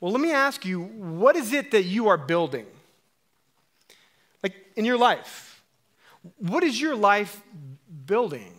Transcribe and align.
Well, 0.00 0.12
let 0.12 0.20
me 0.20 0.32
ask 0.32 0.64
you 0.64 0.82
what 0.82 1.36
is 1.36 1.52
it 1.52 1.70
that 1.70 1.84
you 1.84 2.08
are 2.08 2.18
building? 2.18 2.66
Like 4.42 4.54
in 4.76 4.84
your 4.84 4.98
life, 4.98 5.62
what 6.38 6.62
is 6.64 6.80
your 6.80 6.94
life 6.94 7.42
building? 8.04 8.52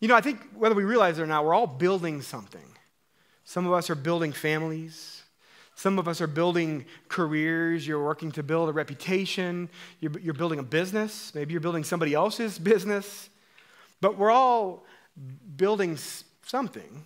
You 0.00 0.08
know, 0.08 0.14
I 0.14 0.20
think 0.20 0.40
whether 0.54 0.74
we 0.74 0.84
realize 0.84 1.18
it 1.18 1.22
or 1.22 1.26
not, 1.26 1.44
we're 1.44 1.54
all 1.54 1.66
building 1.66 2.22
something. 2.22 2.60
Some 3.44 3.66
of 3.66 3.72
us 3.72 3.90
are 3.90 3.94
building 3.94 4.32
families. 4.32 5.22
Some 5.74 5.98
of 5.98 6.06
us 6.06 6.20
are 6.20 6.26
building 6.26 6.84
careers. 7.08 7.86
You're 7.86 8.04
working 8.04 8.30
to 8.32 8.42
build 8.42 8.68
a 8.68 8.72
reputation. 8.72 9.68
You're, 10.00 10.18
you're 10.18 10.34
building 10.34 10.58
a 10.58 10.62
business. 10.62 11.32
Maybe 11.34 11.52
you're 11.52 11.60
building 11.60 11.84
somebody 11.84 12.14
else's 12.14 12.58
business. 12.58 13.30
But 14.00 14.18
we're 14.18 14.30
all 14.30 14.84
building 15.56 15.98
something. 16.44 17.04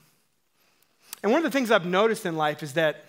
And 1.22 1.30
one 1.30 1.38
of 1.38 1.44
the 1.44 1.56
things 1.56 1.70
I've 1.70 1.86
noticed 1.86 2.26
in 2.26 2.36
life 2.36 2.62
is 2.62 2.74
that 2.74 3.04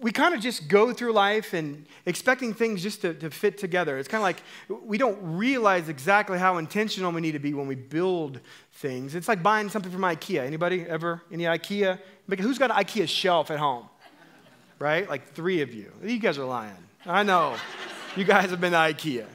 we 0.00 0.10
kind 0.10 0.34
of 0.34 0.40
just 0.40 0.68
go 0.68 0.92
through 0.92 1.12
life 1.12 1.52
and 1.52 1.86
expecting 2.06 2.54
things 2.54 2.82
just 2.82 3.02
to, 3.02 3.14
to 3.14 3.30
fit 3.30 3.58
together. 3.58 3.98
It's 3.98 4.08
kind 4.08 4.20
of 4.20 4.24
like 4.24 4.42
we 4.86 4.96
don't 4.96 5.18
realize 5.20 5.88
exactly 5.88 6.38
how 6.38 6.58
intentional 6.58 7.12
we 7.12 7.20
need 7.20 7.32
to 7.32 7.38
be 7.38 7.52
when 7.52 7.66
we 7.66 7.74
build 7.74 8.40
things. 8.72 9.14
It's 9.14 9.28
like 9.28 9.42
buying 9.42 9.68
something 9.68 9.92
from 9.92 10.00
IKEA. 10.02 10.44
Anybody 10.44 10.82
ever? 10.82 11.22
Any 11.30 11.44
IKEA? 11.44 11.98
Who's 12.38 12.58
got 12.58 12.70
an 12.70 12.76
IKEA 12.76 13.08
shelf 13.08 13.50
at 13.50 13.58
home? 13.58 13.88
Right? 14.78 15.08
Like 15.08 15.32
three 15.32 15.60
of 15.60 15.74
you. 15.74 15.92
You 16.02 16.18
guys 16.18 16.38
are 16.38 16.44
lying. 16.44 16.76
I 17.04 17.22
know. 17.22 17.56
you 18.16 18.24
guys 18.24 18.50
have 18.50 18.60
been 18.60 18.72
to 18.72 18.78
IKEA. 18.78 19.26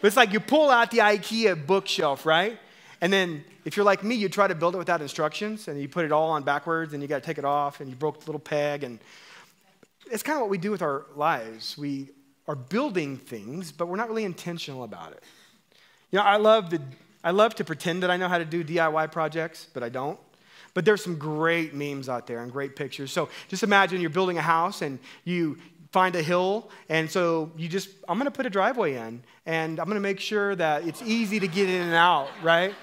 But 0.00 0.08
it's 0.08 0.16
like 0.16 0.32
you 0.32 0.40
pull 0.40 0.68
out 0.68 0.90
the 0.90 0.98
IKEA 0.98 1.66
bookshelf, 1.66 2.26
right? 2.26 2.58
And 3.00 3.12
then 3.12 3.44
if 3.64 3.76
you're 3.76 3.84
like 3.84 4.02
me, 4.02 4.14
you 4.14 4.28
try 4.28 4.46
to 4.46 4.54
build 4.54 4.74
it 4.74 4.78
without 4.78 5.00
instructions 5.00 5.68
and 5.68 5.80
you 5.80 5.88
put 5.88 6.04
it 6.04 6.12
all 6.12 6.30
on 6.30 6.42
backwards 6.42 6.92
and 6.92 7.02
you 7.02 7.08
got 7.08 7.22
to 7.22 7.26
take 7.26 7.38
it 7.38 7.44
off 7.44 7.80
and 7.80 7.88
you 7.88 7.96
broke 7.96 8.20
the 8.20 8.26
little 8.26 8.40
peg. 8.40 8.84
And 8.84 8.98
it's 10.10 10.22
kind 10.22 10.36
of 10.36 10.40
what 10.40 10.50
we 10.50 10.58
do 10.58 10.70
with 10.70 10.82
our 10.82 11.06
lives. 11.14 11.78
We 11.78 12.10
are 12.48 12.56
building 12.56 13.16
things, 13.16 13.70
but 13.70 13.86
we're 13.86 13.96
not 13.96 14.08
really 14.08 14.24
intentional 14.24 14.82
about 14.84 15.12
it. 15.12 15.22
You 16.10 16.18
know, 16.18 16.24
I 16.24 16.36
love, 16.36 16.70
the, 16.70 16.80
I 17.22 17.30
love 17.30 17.54
to 17.56 17.64
pretend 17.64 18.02
that 18.02 18.10
I 18.10 18.16
know 18.16 18.28
how 18.28 18.38
to 18.38 18.44
do 18.44 18.64
DIY 18.64 19.12
projects, 19.12 19.68
but 19.72 19.82
I 19.82 19.88
don't. 19.88 20.18
But 20.74 20.84
there's 20.84 21.04
some 21.04 21.16
great 21.16 21.74
memes 21.74 22.08
out 22.08 22.26
there 22.26 22.42
and 22.42 22.50
great 22.50 22.74
pictures. 22.74 23.12
So 23.12 23.28
just 23.48 23.62
imagine 23.62 24.00
you're 24.00 24.10
building 24.10 24.38
a 24.38 24.42
house 24.42 24.82
and 24.82 24.98
you 25.24 25.58
find 25.92 26.16
a 26.16 26.22
hill, 26.22 26.70
and 26.88 27.10
so 27.10 27.52
you 27.56 27.68
just, 27.68 27.90
I'm 28.08 28.16
gonna 28.16 28.30
put 28.30 28.46
a 28.46 28.50
driveway 28.50 28.94
in, 28.94 29.22
and 29.44 29.78
I'm 29.78 29.86
gonna 29.86 30.00
make 30.00 30.20
sure 30.20 30.56
that 30.56 30.86
it's 30.86 31.02
easy 31.02 31.38
to 31.38 31.46
get 31.46 31.68
in 31.68 31.82
and 31.82 31.94
out, 31.94 32.30
right? 32.42 32.74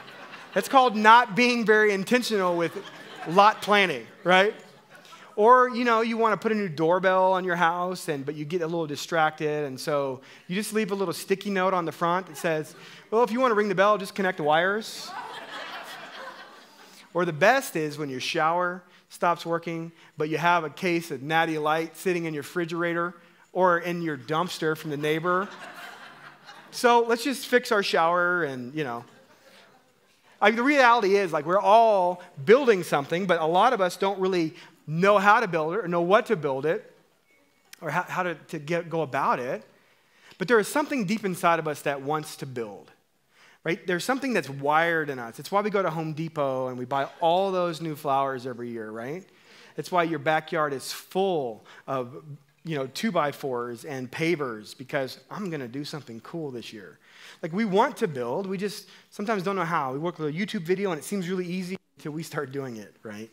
That's 0.54 0.68
called 0.68 0.96
not 0.96 1.36
being 1.36 1.66
very 1.66 1.94
intentional 1.94 2.58
with 2.58 2.76
lot 3.28 3.62
planning, 3.62 4.08
right? 4.24 4.54
Or, 5.36 5.70
you 5.70 5.86
know, 5.86 6.02
you 6.02 6.18
want 6.18 6.34
to 6.34 6.38
put 6.38 6.52
a 6.52 6.56
new 6.56 6.68
doorbell 6.68 7.32
on 7.32 7.46
your 7.46 7.56
house, 7.56 8.10
and, 8.10 8.26
but 8.26 8.36
you 8.36 8.44
get 8.44 8.62
a 8.62 8.66
little 8.66 8.88
distracted, 8.88 9.66
and 9.66 9.80
so 9.80 10.22
you 10.48 10.56
just 10.56 10.74
leave 10.74 10.92
a 10.92 10.96
little 10.96 11.14
sticky 11.14 11.50
note 11.50 11.74
on 11.74 11.86
the 11.86 11.92
front 11.92 12.28
that 12.28 12.36
says, 12.36 12.76
well, 13.10 13.24
if 13.24 13.32
you 13.32 13.40
want 13.40 13.52
to 13.52 13.56
ring 13.56 13.70
the 13.70 13.76
bell, 13.76 13.98
just 13.98 14.16
connect 14.16 14.38
the 14.38 14.44
wires. 14.44 15.10
or 17.14 17.26
the 17.26 17.32
best 17.32 17.76
is 17.76 17.98
when 17.98 18.10
your 18.10 18.20
shower 18.20 18.84
stops 19.10 19.46
working, 19.46 19.92
but 20.18 20.30
you 20.30 20.38
have 20.38 20.64
a 20.64 20.70
case 20.70 21.10
of 21.12 21.22
Natty 21.22 21.58
Light 21.58 21.96
sitting 21.96 22.26
in 22.26 22.34
your 22.34 22.42
refrigerator 22.42 23.16
or 23.54 23.80
in 23.80 24.02
your 24.02 24.18
dumpster 24.18 24.76
from 24.76 24.90
the 24.90 24.98
neighbor. 24.98 25.48
so 26.72 27.06
let's 27.08 27.24
just 27.24 27.48
fix 27.48 27.72
our 27.72 27.82
shower 27.82 28.44
and, 28.44 28.74
you 28.76 28.84
know, 28.84 29.06
I 30.42 30.50
mean, 30.50 30.56
the 30.56 30.64
reality 30.64 31.16
is, 31.16 31.34
like, 31.34 31.46
we're 31.46 31.60
all 31.60 32.22
building 32.46 32.84
something, 32.84 33.26
but 33.26 33.42
a 33.42 33.46
lot 33.46 33.74
of 33.74 33.82
us 33.82 33.98
don't 33.98 34.20
really 34.20 34.54
know 34.88 35.18
how 35.18 35.40
to 35.40 35.48
build 35.48 35.74
it 35.74 35.80
or 35.80 35.88
know 35.88 36.02
what 36.02 36.28
to 36.28 36.36
build 36.36 36.66
it 36.66 36.96
or 37.82 37.90
how, 37.90 38.04
how 38.04 38.24
to, 38.24 38.36
to 38.36 38.60
get, 38.60 38.90
go 38.90 39.02
about 39.02 39.40
it. 39.40 39.64
But 40.38 40.48
there 40.48 40.60
is 40.60 40.68
something 40.68 41.06
deep 41.06 41.26
inside 41.26 41.60
of 41.60 41.68
us 41.68 41.82
that 41.82 42.02
wants 42.02 42.38
to 42.38 42.46
build, 42.46 42.90
right? 43.64 43.86
There's 43.86 44.06
something 44.06 44.34
that's 44.34 44.50
wired 44.50 45.10
in 45.10 45.20
us. 45.20 45.38
It's 45.38 45.52
why 45.52 45.62
we 45.62 45.70
go 45.70 45.84
to 45.84 45.90
Home 45.90 46.14
Depot 46.14 46.70
and 46.70 46.78
we 46.78 46.86
buy 46.86 47.10
all 47.20 47.52
those 47.52 47.82
new 47.82 47.96
flowers 47.96 48.48
every 48.48 48.70
year, 48.70 48.90
right? 48.90 49.28
It's 49.76 49.92
why 49.92 50.04
your 50.04 50.20
backyard 50.20 50.74
is 50.74 50.92
full 50.94 51.66
of, 51.86 52.24
you 52.64 52.76
know, 52.76 52.88
two 52.88 53.12
by 53.12 53.32
fours 53.32 53.86
and 53.86 54.12
pavers 54.12 54.78
because 54.78 55.20
I'm 55.32 55.50
going 55.50 55.62
to 55.62 55.68
do 55.68 55.86
something 55.86 56.20
cool 56.22 56.52
this 56.52 56.74
year. 56.74 57.00
Like 57.42 57.54
we 57.54 57.66
want 57.66 57.98
to 57.98 58.08
build, 58.08 58.48
we 58.48 58.58
just 58.58 58.88
sometimes 59.10 59.44
don't 59.44 59.56
know 59.56 59.66
how. 59.66 59.94
We 59.94 60.00
work 60.00 60.20
with 60.20 60.30
a 60.30 60.38
YouTube 60.38 60.62
video 60.62 60.92
and 60.92 61.00
it 61.00 61.04
seems 61.04 61.30
really 61.30 61.46
easy 61.46 61.78
until 61.98 62.12
we 62.12 62.24
start 62.24 62.52
doing 62.52 62.78
it, 62.78 62.96
right? 63.04 63.30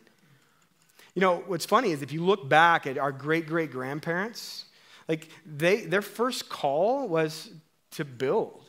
You 1.15 1.23
know, 1.23 1.43
what's 1.47 1.67
funny 1.67 1.93
is 1.93 2.03
if 2.03 2.13
you 2.13 2.25
look 2.25 2.49
back 2.49 2.87
at 2.87 2.99
our 2.99 3.13
great 3.13 3.47
great 3.47 3.71
grandparents, 3.71 4.67
like 5.09 5.29
they 5.47 5.83
their 5.87 6.03
first 6.03 6.49
call 6.49 7.09
was 7.09 7.51
to 7.93 8.05
build 8.05 8.65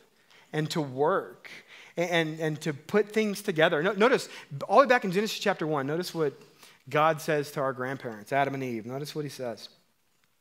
and 0.52 0.70
to 0.70 0.80
work 0.80 1.50
and, 1.96 2.38
and 2.38 2.60
to 2.62 2.72
put 2.72 3.10
things 3.10 3.42
together. 3.42 3.82
Notice, 3.82 4.28
all 4.68 4.76
the 4.76 4.82
way 4.82 4.88
back 4.88 5.04
in 5.04 5.12
Genesis 5.12 5.38
chapter 5.38 5.66
1, 5.66 5.86
notice 5.86 6.14
what 6.14 6.40
God 6.88 7.20
says 7.20 7.50
to 7.52 7.60
our 7.60 7.72
grandparents, 7.72 8.32
Adam 8.32 8.54
and 8.54 8.62
Eve. 8.62 8.86
Notice 8.86 9.14
what 9.14 9.24
he 9.24 9.28
says. 9.28 9.68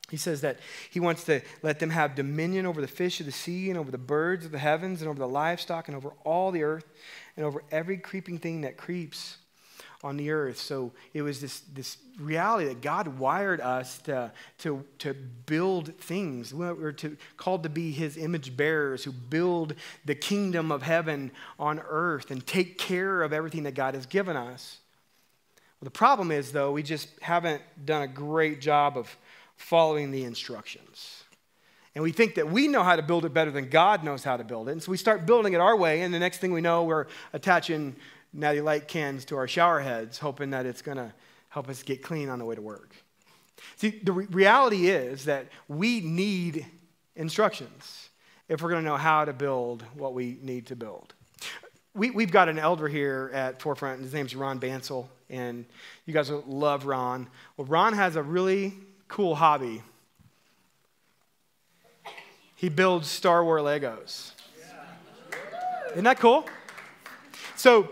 He 0.10 0.18
says 0.18 0.42
that 0.42 0.60
he 0.90 1.00
wants 1.00 1.26
to 1.26 1.42
let 1.62 1.80
them 1.80 1.90
have 1.90 2.16
dominion 2.16 2.66
over 2.66 2.80
the 2.80 2.88
fish 2.88 3.20
of 3.20 3.26
the 3.26 3.32
sea 3.32 3.70
and 3.70 3.78
over 3.78 3.92
the 3.92 3.98
birds 3.98 4.46
of 4.46 4.52
the 4.52 4.58
heavens 4.58 5.02
and 5.02 5.10
over 5.10 5.20
the 5.20 5.28
livestock 5.28 5.90
and 5.90 5.98
over 5.98 6.14
all 6.24 6.52
the 6.52 6.64
earth 6.64 6.86
and 7.36 7.46
over 7.46 7.62
every 7.72 7.98
creeping 7.98 8.38
thing 8.38 8.62
that 8.62 8.78
creeps 8.78 9.38
on 10.04 10.16
the 10.16 10.32
earth. 10.32 10.58
So 10.60 10.94
it 11.14 11.24
was 11.24 11.42
this, 11.42 11.60
this 11.74 11.98
reality 12.20 12.68
that 12.68 12.82
God 12.82 13.20
wired 13.20 13.60
us 13.60 13.98
to, 14.00 14.32
to, 14.60 14.86
to 15.00 15.14
build 15.14 15.94
things. 15.98 16.54
We're 16.54 16.92
to, 16.94 17.18
called 17.36 17.64
to 17.64 17.70
be 17.70 17.92
his 17.92 18.16
image 18.16 18.56
bearers 18.56 19.04
who 19.04 19.12
build 19.12 19.74
the 20.06 20.16
kingdom 20.16 20.72
of 20.72 20.84
heaven 20.84 21.32
on 21.60 21.82
earth 21.90 22.32
and 22.32 22.46
take 22.46 22.78
care 22.78 23.24
of 23.24 23.34
everything 23.34 23.64
that 23.64 23.74
God 23.74 23.96
has 23.96 24.06
given 24.06 24.38
us. 24.38 24.78
Well, 25.80 25.86
the 25.86 25.92
problem 25.92 26.32
is, 26.32 26.52
though, 26.52 26.72
we 26.72 26.82
just 26.82 27.10
haven't 27.22 27.62
done 27.86 28.02
a 28.04 28.08
great 28.08 28.62
job 28.62 28.98
of 28.98 29.16
following 29.58 30.12
the 30.12 30.24
instructions. 30.24 31.24
And 31.96 32.04
we 32.04 32.12
think 32.12 32.36
that 32.36 32.50
we 32.50 32.68
know 32.68 32.84
how 32.84 32.96
to 32.96 33.02
build 33.02 33.26
it 33.26 33.34
better 33.34 33.52
than 33.52 33.70
God 33.70 34.04
knows 34.04 34.24
how 34.24 34.38
to 34.38 34.44
build 34.44 34.70
it. 34.70 34.74
And 34.74 34.84
so 34.84 34.92
we 34.92 34.98
start 34.98 35.26
building 35.26 35.54
it 35.54 35.60
our 35.60 35.76
way, 35.76 36.02
and 36.02 36.14
the 36.14 36.20
next 36.20 36.38
thing 36.38 36.54
we 36.54 36.62
know, 36.62 36.84
we're 36.84 37.08
attaching 37.34 37.96
natty 38.34 38.62
light 38.62 38.88
cans 38.88 39.26
to 39.26 39.36
our 39.36 39.48
shower 39.48 39.80
heads, 39.80 40.20
hoping 40.20 40.52
that 40.52 40.66
it's 40.66 40.84
going 40.84 40.98
to 40.98 41.12
help 41.50 41.70
us 41.70 41.82
get 41.82 42.04
clean 42.04 42.30
on 42.30 42.38
the 42.38 42.46
way 42.46 42.54
to 42.54 42.62
work. 42.62 42.96
See, 43.78 44.00
the 44.04 44.12
re- 44.12 44.28
reality 44.30 44.90
is 44.90 45.26
that 45.26 45.48
we 45.68 46.02
need 46.02 46.68
instructions 47.16 48.10
if 48.48 48.62
we're 48.62 48.70
going 48.70 48.84
to 48.84 48.90
know 48.90 48.98
how 48.98 49.26
to 49.26 49.34
build 49.34 49.84
what 49.96 50.14
we 50.14 50.38
need 50.42 50.68
to 50.68 50.76
build. 50.76 51.16
We, 51.96 52.12
we've 52.12 52.32
got 52.32 52.48
an 52.48 52.60
elder 52.60 52.88
here 52.88 53.32
at 53.34 53.60
Forefront, 53.60 53.96
and 53.96 54.04
his 54.04 54.14
name's 54.14 54.36
Ron 54.36 54.60
Bansell, 54.60 55.08
and 55.32 55.66
you 56.06 56.14
guys 56.14 56.30
will 56.30 56.44
love 56.46 56.86
Ron. 56.86 57.28
Well, 57.56 57.66
Ron 57.66 57.94
has 57.94 58.18
a 58.18 58.22
really 58.22 58.76
cool 59.08 59.36
hobby. 59.36 59.82
He 62.56 62.70
builds 62.70 63.08
Star 63.08 63.44
Wars 63.44 63.62
Legos. 63.62 64.32
Isn't 65.92 66.04
that 66.04 66.20
cool? 66.20 66.46
So, 67.56 67.90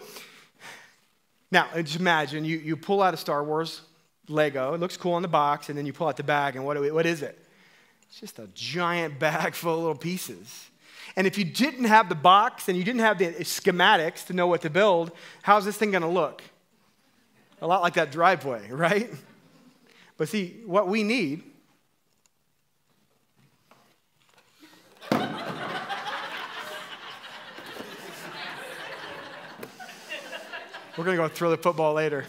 now 1.52 1.68
just 1.76 2.00
imagine 2.00 2.46
you, 2.46 2.58
you 2.58 2.76
pull 2.76 3.02
out 3.02 3.14
a 3.14 3.18
Star 3.18 3.44
Wars 3.44 3.82
Lego. 4.28 4.74
It 4.74 4.80
looks 4.80 4.98
cool 4.98 5.14
on 5.14 5.22
the 5.22 5.28
box, 5.28 5.70
and 5.70 5.78
then 5.78 5.86
you 5.86 5.94
pull 5.94 6.08
out 6.08 6.18
the 6.18 6.24
bag, 6.24 6.56
and 6.56 6.66
what, 6.66 6.78
what 6.94 7.06
is 7.06 7.22
it? 7.22 7.40
It's 8.10 8.20
just 8.20 8.40
a 8.40 8.48
giant 8.54 9.20
bag 9.20 9.54
full 9.54 9.74
of 9.74 9.80
little 9.80 9.96
pieces. 9.96 10.70
And 11.16 11.28
if 11.28 11.38
you 11.38 11.46
didn't 11.46 11.86
have 11.86 12.10
the 12.10 12.16
box 12.16 12.68
and 12.68 12.78
you 12.78 12.84
didn't 12.84 13.02
have 13.02 13.18
the 13.18 13.28
schematics 13.44 14.26
to 14.28 14.34
know 14.34 14.48
what 14.48 14.62
to 14.64 14.70
build, 14.70 15.12
how's 15.44 15.64
this 15.64 15.78
thing 15.78 15.92
going 15.92 16.02
to 16.02 16.08
look? 16.10 16.42
A 17.62 17.68
lot 17.68 17.82
like 17.82 17.94
that 17.94 18.12
driveway, 18.12 18.68
right? 18.72 19.10
But 20.18 20.30
see, 20.30 20.62
what 20.66 20.88
we 20.88 21.04
need 21.04 21.44
We're 30.98 31.04
going 31.04 31.18
to 31.18 31.24
go 31.24 31.28
throw 31.28 31.50
the 31.50 31.58
football 31.58 31.94
later. 31.94 32.24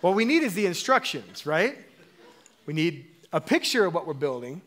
what 0.00 0.16
we 0.16 0.24
need 0.24 0.42
is 0.42 0.54
the 0.54 0.66
instructions, 0.66 1.46
right? 1.46 1.78
We 2.66 2.74
need 2.74 3.06
a 3.32 3.40
picture 3.40 3.86
of 3.86 3.94
what 3.94 4.08
we're 4.08 4.14
building. 4.14 4.60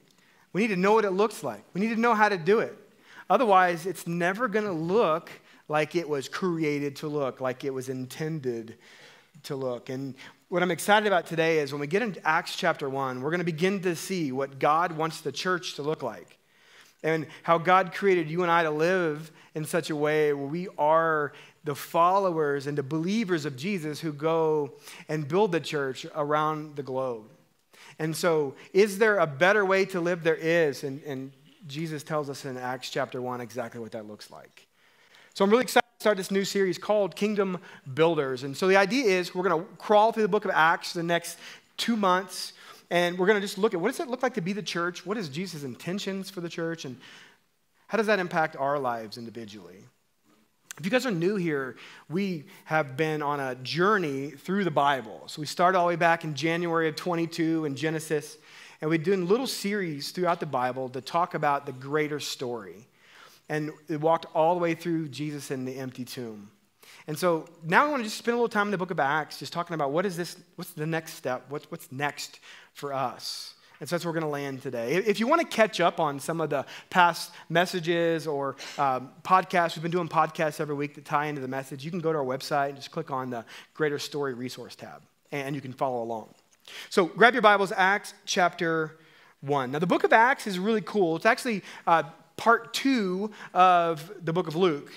We 0.53 0.61
need 0.61 0.69
to 0.69 0.77
know 0.77 0.93
what 0.93 1.03
it 1.03 1.11
looks 1.11 1.43
like. 1.43 1.65
We 1.73 1.81
need 1.81 1.93
to 1.93 1.99
know 1.99 2.13
how 2.13 2.29
to 2.29 2.37
do 2.37 2.59
it. 2.59 2.77
Otherwise, 3.29 3.85
it's 3.85 4.07
never 4.07 4.47
going 4.47 4.63
to 4.63 4.71
look 4.71 5.29
like 5.67 5.95
it 5.97 6.07
was 6.07 6.29
created 6.29 6.95
to 6.97 7.09
look, 7.09 7.41
like 7.41 7.65
it 7.65 7.73
was 7.73 7.89
intended 7.89 8.77
to 9.43 9.57
look. 9.57 9.89
And 9.89 10.15
what 10.51 10.61
I'm 10.61 10.69
excited 10.69 11.07
about 11.07 11.27
today 11.27 11.59
is 11.59 11.71
when 11.71 11.79
we 11.79 11.87
get 11.87 12.01
into 12.01 12.27
Acts 12.27 12.57
chapter 12.57 12.89
1, 12.89 13.21
we're 13.21 13.29
going 13.29 13.39
to 13.39 13.45
begin 13.45 13.79
to 13.83 13.95
see 13.95 14.33
what 14.33 14.59
God 14.59 14.91
wants 14.91 15.21
the 15.21 15.31
church 15.31 15.75
to 15.75 15.81
look 15.81 16.03
like. 16.03 16.37
and 17.03 17.25
how 17.43 17.57
God 17.57 17.93
created 17.93 18.29
you 18.29 18.41
and 18.43 18.51
I 18.51 18.63
to 18.63 18.69
live 18.69 19.31
in 19.55 19.63
such 19.63 19.89
a 19.89 19.95
way 19.95 20.33
where 20.33 20.45
we 20.45 20.67
are 20.77 21.31
the 21.63 21.73
followers 21.73 22.67
and 22.67 22.77
the 22.77 22.83
believers 22.83 23.45
of 23.45 23.55
Jesus 23.55 24.01
who 24.01 24.11
go 24.11 24.73
and 25.07 25.25
build 25.25 25.53
the 25.53 25.61
church 25.61 26.05
around 26.15 26.75
the 26.75 26.83
globe. 26.83 27.23
And 27.97 28.13
so, 28.13 28.53
is 28.73 28.97
there 28.97 29.19
a 29.19 29.27
better 29.27 29.65
way 29.65 29.85
to 29.85 30.01
live? 30.01 30.21
There 30.21 30.35
is. 30.35 30.83
And, 30.83 31.01
and 31.03 31.31
Jesus 31.65 32.03
tells 32.03 32.29
us 32.29 32.43
in 32.43 32.57
Acts 32.57 32.89
chapter 32.89 33.21
1 33.21 33.39
exactly 33.39 33.79
what 33.79 33.93
that 33.93 34.05
looks 34.05 34.29
like. 34.29 34.67
So, 35.33 35.45
I'm 35.45 35.49
really 35.49 35.63
excited 35.63 35.90
start 36.01 36.17
this 36.17 36.31
new 36.31 36.43
series 36.43 36.79
called 36.79 37.15
Kingdom 37.15 37.59
Builders. 37.93 38.41
And 38.43 38.57
so, 38.57 38.67
the 38.67 38.75
idea 38.75 39.05
is 39.05 39.35
we're 39.35 39.47
going 39.47 39.61
to 39.61 39.67
crawl 39.77 40.11
through 40.11 40.23
the 40.23 40.29
book 40.29 40.45
of 40.45 40.51
Acts 40.51 40.93
the 40.93 41.03
next 41.03 41.37
two 41.77 41.95
months. 41.95 42.53
And 42.89 43.17
we're 43.17 43.27
going 43.27 43.39
to 43.39 43.41
just 43.41 43.57
look 43.57 43.73
at 43.73 43.79
what 43.79 43.89
does 43.89 43.99
it 43.99 44.09
look 44.09 44.23
like 44.23 44.33
to 44.33 44.41
be 44.41 44.51
the 44.51 44.63
church? 44.63 45.05
What 45.05 45.15
is 45.15 45.29
Jesus' 45.29 45.63
intentions 45.63 46.29
for 46.29 46.41
the 46.41 46.49
church? 46.49 46.85
And 46.85 46.97
how 47.87 47.97
does 47.97 48.07
that 48.07 48.19
impact 48.19 48.55
our 48.57 48.79
lives 48.79 49.17
individually? 49.17 49.85
If 50.79 50.85
you 50.85 50.91
guys 50.91 51.05
are 51.05 51.11
new 51.11 51.35
here, 51.35 51.77
we 52.09 52.45
have 52.65 52.97
been 52.97 53.21
on 53.21 53.39
a 53.39 53.53
journey 53.55 54.31
through 54.31 54.63
the 54.63 54.71
Bible. 54.71 55.21
So 55.27 55.39
we 55.39 55.45
started 55.45 55.77
all 55.77 55.85
the 55.85 55.89
way 55.89 55.95
back 55.97 56.23
in 56.23 56.33
January 56.33 56.89
of 56.89 56.95
22 56.95 57.65
in 57.65 57.75
Genesis, 57.75 58.37
and 58.81 58.89
we're 58.89 58.97
doing 58.97 59.27
little 59.27 59.45
series 59.45 60.09
throughout 60.09 60.39
the 60.39 60.45
Bible 60.47 60.89
to 60.89 61.01
talk 61.01 61.35
about 61.35 61.67
the 61.67 61.73
greater 61.73 62.19
story. 62.19 62.87
And 63.51 63.73
it 63.89 63.99
walked 63.99 64.27
all 64.33 64.55
the 64.55 64.61
way 64.61 64.75
through 64.75 65.09
Jesus 65.09 65.51
in 65.51 65.65
the 65.65 65.77
empty 65.77 66.05
tomb. 66.05 66.49
And 67.05 67.19
so 67.19 67.49
now 67.65 67.85
I 67.85 67.89
want 67.89 67.99
to 67.99 68.05
just 68.05 68.17
spend 68.17 68.33
a 68.33 68.37
little 68.37 68.47
time 68.47 68.67
in 68.67 68.71
the 68.71 68.77
book 68.77 68.91
of 68.91 68.99
Acts, 68.99 69.39
just 69.39 69.51
talking 69.51 69.73
about 69.73 69.91
what 69.91 70.05
is 70.05 70.15
this, 70.15 70.37
what's 70.55 70.71
the 70.71 70.85
next 70.85 71.15
step, 71.15 71.47
what's, 71.49 71.69
what's 71.69 71.91
next 71.91 72.39
for 72.73 72.93
us. 72.93 73.55
And 73.81 73.89
so 73.89 73.95
that's 73.95 74.05
where 74.05 74.13
we're 74.13 74.21
going 74.21 74.29
to 74.29 74.33
land 74.33 74.61
today. 74.61 74.93
If 74.93 75.19
you 75.19 75.27
want 75.27 75.41
to 75.41 75.47
catch 75.47 75.81
up 75.81 75.99
on 75.99 76.17
some 76.17 76.39
of 76.39 76.49
the 76.49 76.65
past 76.89 77.31
messages 77.49 78.25
or 78.25 78.55
um, 78.77 79.09
podcasts, 79.23 79.75
we've 79.75 79.83
been 79.83 79.91
doing 79.91 80.07
podcasts 80.07 80.61
every 80.61 80.75
week 80.75 80.95
that 80.95 81.03
tie 81.03 81.25
into 81.25 81.41
the 81.41 81.49
message. 81.49 81.83
You 81.83 81.91
can 81.91 81.99
go 81.99 82.13
to 82.13 82.19
our 82.19 82.23
website 82.23 82.69
and 82.69 82.77
just 82.77 82.91
click 82.91 83.11
on 83.11 83.31
the 83.31 83.43
Greater 83.73 83.99
Story 83.99 84.33
Resource 84.33 84.75
tab, 84.75 85.01
and 85.33 85.55
you 85.55 85.61
can 85.61 85.73
follow 85.73 86.01
along. 86.01 86.33
So 86.89 87.05
grab 87.05 87.33
your 87.33 87.41
Bibles, 87.41 87.73
Acts 87.75 88.13
chapter 88.25 88.97
1. 89.41 89.71
Now, 89.71 89.79
the 89.79 89.87
book 89.87 90.05
of 90.05 90.13
Acts 90.13 90.47
is 90.47 90.57
really 90.57 90.81
cool. 90.81 91.17
It's 91.17 91.25
actually 91.25 91.63
uh, 91.85 92.03
part 92.41 92.73
two 92.73 93.29
of 93.53 94.11
the 94.25 94.33
book 94.33 94.47
of 94.47 94.55
Luke. 94.55 94.91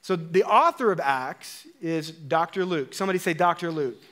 So 0.00 0.16
the 0.16 0.44
author 0.44 0.90
of 0.90 0.98
Acts 0.98 1.66
is 1.82 2.10
Dr. 2.10 2.64
Luke. 2.64 2.94
Somebody 2.94 3.18
say 3.18 3.34
Dr. 3.34 3.70
Luke. 3.70 4.02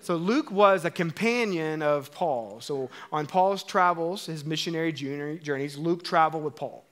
So 0.00 0.16
Luke 0.16 0.50
was 0.50 0.86
a 0.86 0.90
companion 0.90 1.82
of 1.82 2.10
Paul. 2.12 2.62
So 2.62 2.88
on 3.12 3.26
Paul's 3.26 3.62
travels, 3.62 4.24
his 4.24 4.42
missionary 4.42 4.90
journeys, 4.90 5.76
Luke 5.76 6.02
traveled 6.02 6.44
with 6.44 6.56
Paul. 6.56 6.86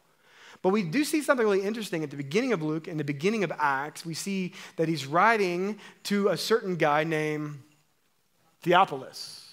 But 0.60 0.68
we 0.68 0.82
do 0.82 1.02
see 1.02 1.22
something 1.22 1.46
really 1.46 1.62
interesting 1.62 2.04
at 2.04 2.10
the 2.10 2.18
beginning 2.18 2.52
of 2.52 2.60
Luke, 2.60 2.88
and 2.88 3.00
the 3.00 3.04
beginning 3.04 3.44
of 3.44 3.52
Acts. 3.58 4.04
We 4.04 4.12
see 4.12 4.52
that 4.76 4.86
he's 4.86 5.06
writing 5.06 5.78
to 6.02 6.28
a 6.28 6.36
certain 6.36 6.76
guy 6.76 7.04
named 7.04 7.62
Theophilus. 8.60 9.46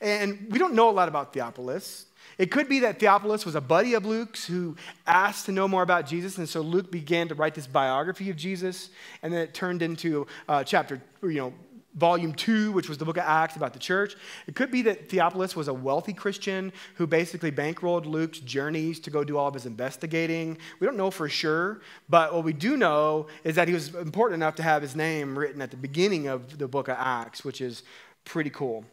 And 0.00 0.48
we 0.50 0.58
don't 0.58 0.74
know 0.74 0.90
a 0.90 0.96
lot 1.00 1.06
about 1.06 1.32
Theophilus. 1.32 2.06
It 2.38 2.52
could 2.52 2.68
be 2.68 2.80
that 2.80 3.00
Theophilus 3.00 3.44
was 3.44 3.56
a 3.56 3.60
buddy 3.60 3.94
of 3.94 4.06
Luke's 4.06 4.46
who 4.46 4.76
asked 5.06 5.46
to 5.46 5.52
know 5.52 5.66
more 5.66 5.82
about 5.82 6.06
Jesus, 6.06 6.38
and 6.38 6.48
so 6.48 6.60
Luke 6.60 6.90
began 6.90 7.28
to 7.28 7.34
write 7.34 7.54
this 7.54 7.66
biography 7.66 8.30
of 8.30 8.36
Jesus, 8.36 8.90
and 9.22 9.32
then 9.32 9.40
it 9.40 9.54
turned 9.54 9.82
into 9.82 10.26
uh, 10.48 10.62
chapter, 10.62 11.02
you 11.22 11.34
know, 11.34 11.52
volume 11.94 12.32
two, 12.32 12.70
which 12.72 12.88
was 12.88 12.96
the 12.96 13.04
book 13.04 13.16
of 13.16 13.24
Acts 13.24 13.56
about 13.56 13.72
the 13.72 13.78
church. 13.78 14.14
It 14.46 14.54
could 14.54 14.70
be 14.70 14.82
that 14.82 15.08
Theophilus 15.08 15.56
was 15.56 15.66
a 15.66 15.74
wealthy 15.74 16.12
Christian 16.12 16.72
who 16.94 17.08
basically 17.08 17.50
bankrolled 17.50 18.06
Luke's 18.06 18.38
journeys 18.38 19.00
to 19.00 19.10
go 19.10 19.24
do 19.24 19.36
all 19.36 19.48
of 19.48 19.54
his 19.54 19.66
investigating. 19.66 20.58
We 20.78 20.86
don't 20.86 20.96
know 20.96 21.10
for 21.10 21.28
sure, 21.28 21.80
but 22.08 22.32
what 22.32 22.44
we 22.44 22.52
do 22.52 22.76
know 22.76 23.26
is 23.42 23.56
that 23.56 23.66
he 23.66 23.74
was 23.74 23.94
important 23.94 24.40
enough 24.40 24.54
to 24.56 24.62
have 24.62 24.80
his 24.80 24.94
name 24.94 25.36
written 25.36 25.60
at 25.60 25.72
the 25.72 25.76
beginning 25.76 26.28
of 26.28 26.58
the 26.58 26.68
book 26.68 26.86
of 26.86 26.96
Acts, 26.98 27.44
which 27.44 27.60
is 27.60 27.82
pretty 28.24 28.50
cool. 28.50 28.84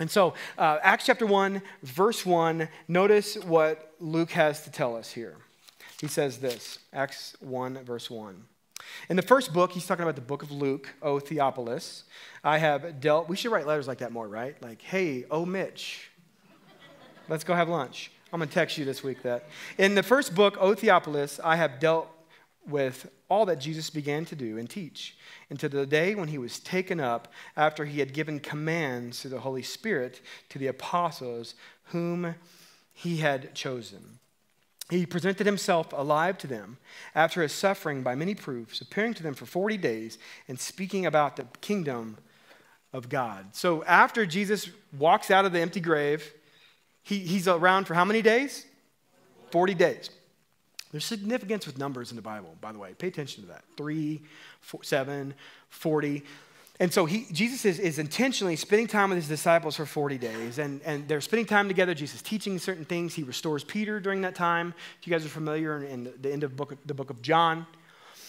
And 0.00 0.10
so, 0.10 0.34
uh, 0.56 0.78
Acts 0.82 1.04
chapter 1.04 1.26
1, 1.26 1.60
verse 1.82 2.24
1, 2.24 2.68
notice 2.88 3.36
what 3.36 3.94
Luke 4.00 4.30
has 4.30 4.64
to 4.64 4.70
tell 4.70 4.96
us 4.96 5.12
here. 5.12 5.36
He 6.00 6.08
says 6.08 6.38
this 6.38 6.78
Acts 6.92 7.36
1, 7.40 7.84
verse 7.84 8.10
1. 8.10 8.44
In 9.10 9.16
the 9.16 9.22
first 9.22 9.52
book, 9.52 9.72
he's 9.72 9.86
talking 9.86 10.02
about 10.02 10.14
the 10.14 10.22
book 10.22 10.42
of 10.42 10.50
Luke, 10.50 10.88
O 11.02 11.20
Theophilus. 11.20 12.04
I 12.42 12.56
have 12.56 13.00
dealt, 13.00 13.28
we 13.28 13.36
should 13.36 13.52
write 13.52 13.66
letters 13.66 13.86
like 13.86 13.98
that 13.98 14.10
more, 14.10 14.26
right? 14.26 14.60
Like, 14.62 14.80
hey, 14.80 15.26
oh 15.30 15.44
Mitch, 15.44 16.10
let's 17.28 17.44
go 17.44 17.54
have 17.54 17.68
lunch. 17.68 18.10
I'm 18.32 18.38
going 18.38 18.48
to 18.48 18.54
text 18.54 18.78
you 18.78 18.86
this 18.86 19.02
week 19.02 19.22
that. 19.22 19.48
In 19.76 19.94
the 19.94 20.02
first 20.02 20.34
book, 20.34 20.56
O 20.60 20.74
Theophilus, 20.74 21.40
I 21.44 21.56
have 21.56 21.78
dealt 21.78 22.08
with 22.68 23.10
all 23.28 23.46
that 23.46 23.60
Jesus 23.60 23.90
began 23.90 24.24
to 24.26 24.36
do 24.36 24.58
and 24.58 24.68
teach 24.68 25.16
until 25.48 25.70
the 25.70 25.86
day 25.86 26.14
when 26.14 26.28
he 26.28 26.38
was 26.38 26.58
taken 26.58 27.00
up 27.00 27.28
after 27.56 27.84
he 27.84 28.00
had 28.00 28.12
given 28.12 28.38
commands 28.38 29.20
through 29.20 29.30
the 29.30 29.40
Holy 29.40 29.62
Spirit 29.62 30.20
to 30.50 30.58
the 30.58 30.66
apostles 30.66 31.54
whom 31.84 32.34
he 32.92 33.18
had 33.18 33.54
chosen 33.54 34.20
he 34.90 35.06
presented 35.06 35.46
himself 35.46 35.92
alive 35.92 36.36
to 36.38 36.46
them 36.46 36.78
after 37.14 37.42
his 37.42 37.52
suffering 37.52 38.02
by 38.02 38.14
many 38.14 38.34
proofs, 38.34 38.80
appearing 38.80 39.14
to 39.14 39.22
them 39.22 39.34
for 39.34 39.46
40 39.46 39.76
days 39.76 40.18
and 40.48 40.58
speaking 40.58 41.06
about 41.06 41.36
the 41.36 41.46
kingdom 41.60 42.18
of 42.92 43.08
God. 43.08 43.54
So 43.54 43.84
after 43.84 44.26
Jesus 44.26 44.68
walks 44.98 45.30
out 45.30 45.44
of 45.44 45.52
the 45.52 45.60
empty 45.60 45.80
grave, 45.80 46.32
he, 47.02 47.20
he's 47.20 47.46
around 47.46 47.86
for 47.86 47.94
how 47.94 48.04
many 48.04 48.20
days? 48.20 48.66
40 49.52 49.74
days. 49.74 50.10
There's 50.90 51.04
significance 51.04 51.66
with 51.66 51.78
numbers 51.78 52.10
in 52.10 52.16
the 52.16 52.22
Bible, 52.22 52.56
by 52.60 52.72
the 52.72 52.78
way. 52.78 52.94
Pay 52.98 53.08
attention 53.08 53.42
to 53.44 53.48
that. 53.50 53.64
Three, 53.76 54.22
four, 54.60 54.82
seven, 54.82 55.34
40. 55.68 56.22
And 56.80 56.92
so 56.92 57.04
he, 57.04 57.26
Jesus 57.30 57.64
is, 57.64 57.78
is 57.78 57.98
intentionally 57.98 58.56
spending 58.56 58.86
time 58.86 59.10
with 59.10 59.18
his 59.18 59.28
disciples 59.28 59.76
for 59.76 59.84
40 59.84 60.16
days, 60.18 60.58
and, 60.58 60.80
and 60.82 61.06
they're 61.06 61.20
spending 61.20 61.44
time 61.44 61.68
together. 61.68 61.94
Jesus 61.94 62.22
teaching 62.22 62.58
certain 62.58 62.86
things. 62.86 63.14
He 63.14 63.22
restores 63.22 63.62
Peter 63.62 64.00
during 64.00 64.22
that 64.22 64.34
time. 64.34 64.74
If 64.98 65.06
you 65.06 65.12
guys 65.12 65.24
are 65.24 65.28
familiar 65.28 65.76
in, 65.76 65.84
in 65.84 66.04
the, 66.04 66.10
the 66.10 66.32
end 66.32 66.42
of 66.42 66.56
book, 66.56 66.74
the 66.86 66.94
book 66.94 67.10
of 67.10 67.20
John. 67.20 67.66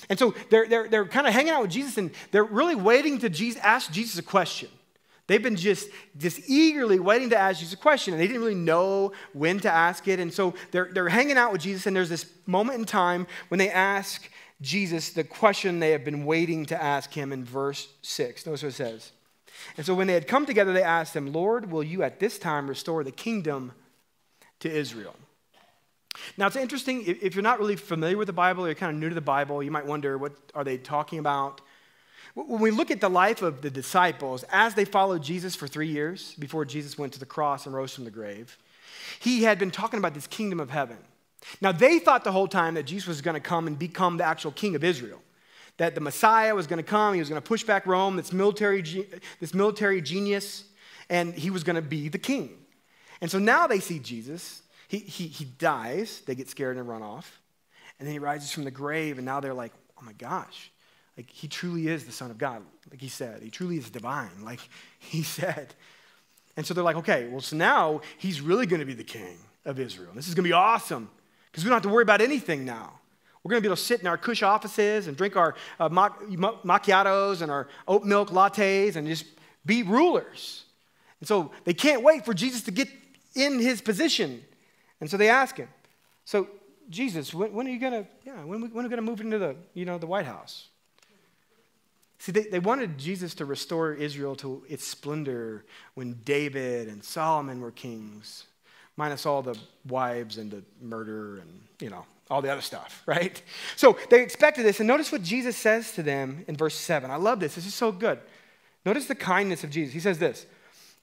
And 0.10 0.20
so 0.20 0.36
they're, 0.50 0.68
they're, 0.68 0.88
they're 0.90 1.06
kind 1.06 1.28
of 1.28 1.34
hanging 1.34 1.52
out 1.52 1.62
with 1.62 1.72
Jesus, 1.72 1.98
and 1.98 2.12
they're 2.32 2.44
really 2.44 2.76
waiting 2.76 3.20
to 3.20 3.30
Jesus, 3.30 3.62
ask 3.64 3.92
Jesus 3.92 4.20
a 4.20 4.24
question. 4.24 4.70
They've 5.32 5.42
been 5.42 5.56
just, 5.56 5.88
just 6.18 6.42
eagerly 6.50 7.00
waiting 7.00 7.30
to 7.30 7.38
ask 7.38 7.62
Jesus 7.62 7.74
a 7.74 7.78
question, 7.78 8.14
and 8.14 8.22
they 8.22 8.28
didn't 8.28 8.42
really 8.42 8.54
know 8.54 9.14
when 9.32 9.62
to 9.62 9.72
ask 9.72 10.06
it. 10.10 10.20
And 10.20 10.34
so 10.34 10.56
they're, 10.72 10.90
they're 10.92 11.08
hanging 11.08 11.38
out 11.38 11.54
with 11.54 11.62
Jesus, 11.62 11.86
and 11.86 11.96
there's 11.96 12.10
this 12.10 12.26
moment 12.46 12.80
in 12.80 12.86
time 12.86 13.26
when 13.48 13.58
they 13.58 13.70
ask 13.70 14.30
Jesus 14.60 15.12
the 15.12 15.24
question 15.24 15.80
they 15.80 15.92
have 15.92 16.04
been 16.04 16.26
waiting 16.26 16.66
to 16.66 16.84
ask 16.84 17.14
him 17.14 17.32
in 17.32 17.46
verse 17.46 17.88
6. 18.02 18.46
Notice 18.46 18.64
what 18.64 18.70
it 18.70 18.76
says. 18.76 19.14
And 19.78 19.86
so 19.86 19.96
when 19.96 20.08
they 20.08 20.16
had 20.16 20.28
come 20.28 20.46
together, 20.46 20.74
they 20.74 20.84
asked 20.84 21.16
him, 21.16 21.32
Lord, 21.32 21.72
will 21.72 21.82
you 21.82 22.04
at 22.04 22.20
this 22.20 22.38
time 22.38 22.68
restore 22.68 23.06
the 23.06 23.12
kingdom 23.12 23.72
to 24.60 24.70
Israel? 24.70 25.16
Now 26.36 26.48
it's 26.48 26.58
interesting, 26.58 27.06
if 27.06 27.36
you're 27.36 27.42
not 27.42 27.58
really 27.58 27.78
familiar 27.78 28.18
with 28.18 28.28
the 28.28 28.34
Bible, 28.34 28.66
or 28.66 28.68
you're 28.68 28.76
kind 28.76 28.94
of 28.94 29.00
new 29.00 29.08
to 29.08 29.16
the 29.16 29.22
Bible, 29.22 29.64
you 29.64 29.72
might 29.72 29.86
wonder, 29.86 30.18
what 30.18 30.34
are 30.54 30.66
they 30.66 30.78
talking 30.78 31.20
about? 31.20 31.62
When 32.34 32.62
we 32.62 32.72
look 32.72 32.92
at 32.92 33.02
the 33.02 33.10
life 33.10 33.42
of 33.42 33.62
the 33.62 33.70
disciples, 33.70 34.44
as 34.52 34.74
they 34.74 34.86
followed 34.86 35.22
Jesus 35.22 35.56
for 35.56 35.68
three 35.68 35.90
years 35.90 36.34
before 36.40 36.64
Jesus 36.64 36.98
went 36.98 37.14
to 37.14 37.20
the 37.20 37.26
cross 37.26 37.66
and 37.66 37.76
rose 37.76 37.94
from 37.94 38.06
the 38.06 38.12
grave, 38.12 38.58
he 39.20 39.44
had 39.44 39.60
been 39.60 39.72
talking 39.72 40.00
about 40.00 40.14
this 40.14 40.28
kingdom 40.28 40.60
of 40.60 40.70
heaven. 40.70 40.98
Now, 41.60 41.72
they 41.72 42.00
thought 42.00 42.24
the 42.24 42.32
whole 42.32 42.48
time 42.48 42.76
that 42.76 42.84
Jesus 42.84 43.08
was 43.08 43.22
going 43.22 43.34
to 43.34 43.42
come 43.42 43.68
and 43.68 43.78
become 43.78 44.18
the 44.18 44.24
actual 44.24 44.52
king 44.52 44.76
of 44.76 44.84
Israel, 44.84 45.22
that 45.78 45.96
the 45.96 46.02
Messiah 46.02 46.56
was 46.56 46.68
going 46.68 46.78
to 46.78 46.84
come, 46.84 47.14
he 47.14 47.20
was 47.20 47.30
going 47.30 47.42
to 47.42 47.48
push 47.48 47.64
back 47.64 47.86
Rome, 47.86 48.16
this 48.16 48.32
military, 48.32 48.82
this 49.40 49.54
military 49.54 50.02
genius, 50.02 50.66
and 51.10 51.34
he 51.34 51.50
was 51.50 51.64
going 51.64 51.76
to 51.76 51.82
be 51.82 52.10
the 52.10 52.20
king. 52.20 52.52
And 53.22 53.30
so 53.30 53.40
now 53.40 53.68
they 53.68 53.80
see 53.80 54.00
Jesus. 54.00 54.62
He, 54.88 55.00
he, 55.00 55.28
he 55.28 55.46
dies, 55.46 56.22
they 56.26 56.36
get 56.36 56.50
scared 56.50 56.78
and 56.78 56.88
run 56.88 57.02
off. 57.02 57.42
And 58.00 58.08
then 58.08 58.14
he 58.14 58.20
rises 58.20 58.52
from 58.52 58.64
the 58.64 58.72
grave, 58.72 59.18
and 59.18 59.26
now 59.26 59.40
they're 59.40 59.54
like, 59.54 59.74
oh 60.00 60.06
my 60.06 60.14
gosh, 60.14 60.72
like 61.22 61.30
he 61.30 61.48
truly 61.48 61.88
is 61.88 62.06
the 62.06 62.12
Son 62.12 62.32
of 62.32 62.40
God, 62.40 62.64
like 62.90 63.00
he 63.00 63.08
said. 63.08 63.44
He 63.44 63.52
truly 63.52 63.78
is 63.78 63.92
divine, 63.92 64.32
like 64.44 64.60
he 64.98 65.22
said. 65.22 65.76
And 66.58 66.66
so 66.66 66.74
they're 66.74 66.84
like, 66.84 66.96
okay, 66.96 67.28
well, 67.28 67.42
so 67.42 67.56
now 67.56 68.02
he's 68.18 68.42
really 68.42 68.66
going 68.66 68.80
to 68.80 68.86
be 68.86 68.96
the 68.96 69.04
king 69.04 69.38
of 69.64 69.80
Israel. 69.80 70.10
This 70.16 70.28
is 70.28 70.34
going 70.34 70.44
to 70.44 70.50
be 70.50 70.54
awesome 70.54 71.10
because 71.52 71.64
we 71.64 71.70
don't 71.70 71.76
have 71.76 71.84
to 71.84 71.90
worry 71.90 72.02
about 72.02 72.22
anything 72.22 72.66
now. 72.66 73.00
We're 73.44 73.52
going 73.52 73.62
to 73.62 73.62
be 73.62 73.68
able 73.68 73.76
to 73.76 73.84
sit 73.84 74.02
in 74.02 74.08
our 74.08 74.18
cush 74.18 74.42
offices 74.42 75.06
and 75.06 75.16
drink 75.16 75.36
our 75.36 75.54
uh, 75.80 75.90
macchiatos 75.90 77.42
and 77.44 77.52
our 77.52 77.68
oat 77.88 78.04
milk 78.04 78.30
lattes 78.30 78.96
and 78.96 79.08
just 79.08 79.26
be 79.64 79.84
rulers. 79.84 80.66
And 81.20 81.28
so 81.28 81.52
they 81.66 81.74
can't 81.76 82.02
wait 82.02 82.26
for 82.26 82.34
Jesus 82.34 82.64
to 82.64 82.72
get 82.72 82.88
in 83.36 83.60
his 83.60 83.80
position. 83.80 84.44
And 85.00 85.10
so 85.10 85.18
they 85.18 85.30
ask 85.30 85.56
him, 85.58 85.70
so 86.26 86.48
Jesus, 86.90 87.32
when, 87.32 87.54
when 87.54 87.68
are 87.68 87.70
you 87.70 87.80
going 87.80 87.94
to, 87.94 88.08
yeah, 88.26 88.44
when, 88.44 88.62
when 88.62 88.86
are 88.86 88.90
we 88.90 88.90
going 88.90 88.98
to 88.98 89.02
move 89.02 89.22
into 89.22 89.38
the, 89.38 89.56
you 89.76 89.86
know, 89.86 90.00
the 90.00 90.08
White 90.08 90.26
House? 90.26 90.68
See, 92.22 92.32
they, 92.32 92.44
they 92.44 92.60
wanted 92.60 93.00
Jesus 93.00 93.34
to 93.36 93.46
restore 93.46 93.96
Israel 93.96 94.36
to 94.36 94.64
its 94.70 94.86
splendor 94.86 95.66
when 95.96 96.20
David 96.24 96.88
and 96.88 97.04
Solomon 97.04 97.62
were 97.62 97.72
kings. 97.72 98.46
minus 98.96 99.26
all 99.26 99.42
the 99.42 99.58
wives 99.90 100.38
and 100.38 100.52
the 100.52 100.62
murder 100.80 101.40
and, 101.40 101.50
you 101.80 101.90
know, 101.90 102.06
all 102.30 102.44
the 102.44 102.52
other 102.52 102.62
stuff, 102.62 103.02
right? 103.08 103.42
So 103.76 103.98
they 104.12 104.22
expected 104.22 104.68
this. 104.68 104.80
And 104.80 104.88
notice 104.88 105.12
what 105.12 105.24
Jesus 105.24 105.58
says 105.58 105.94
to 105.94 106.04
them 106.04 106.46
in 106.48 106.56
verse 106.56 106.76
7. 106.76 107.10
I 107.10 107.16
love 107.16 107.40
this. 107.40 107.56
This 107.56 107.66
is 107.66 107.74
so 107.74 107.92
good. 107.92 108.20
Notice 108.86 109.08
the 109.08 109.16
kindness 109.16 109.64
of 109.64 109.72
Jesus. 109.72 109.92
He 109.92 110.00
says 110.00 110.20
this 110.20 110.46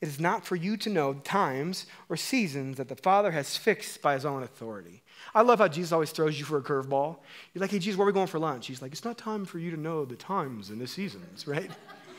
It 0.01 0.07
is 0.07 0.21
not 0.21 0.45
for 0.47 0.55
you 0.55 0.77
to 0.79 0.91
know 0.91 1.15
times 1.15 1.87
or 2.09 2.17
seasons 2.17 2.77
that 2.77 2.89
the 2.89 2.97
Father 2.97 3.33
has 3.33 3.57
fixed 3.57 4.01
by 4.01 4.15
his 4.15 4.25
own 4.25 4.45
authority. 4.45 5.03
I 5.35 5.43
love 5.43 5.59
how 5.59 5.67
Jesus 5.67 5.91
always 5.91 6.13
throws 6.13 6.39
you 6.39 6.45
for 6.45 6.59
a 6.59 6.63
curveball. 6.63 7.17
You're 7.53 7.61
like, 7.61 7.73
hey, 7.73 7.81
Jesus, 7.81 7.99
where 7.99 8.07
are 8.07 8.11
we 8.11 8.15
going 8.15 8.29
for 8.29 8.39
lunch? 8.39 8.69
He's 8.69 8.81
like, 8.81 8.93
it's 8.93 9.05
not 9.05 9.19
time 9.19 9.45
for 9.45 9.59
you 9.59 9.73
to 9.73 9.77
know 9.77 10.05
the 10.05 10.15
times 10.15 10.71
and 10.71 10.81
the 10.81 10.87
seasons, 10.87 11.49
right? 11.49 11.71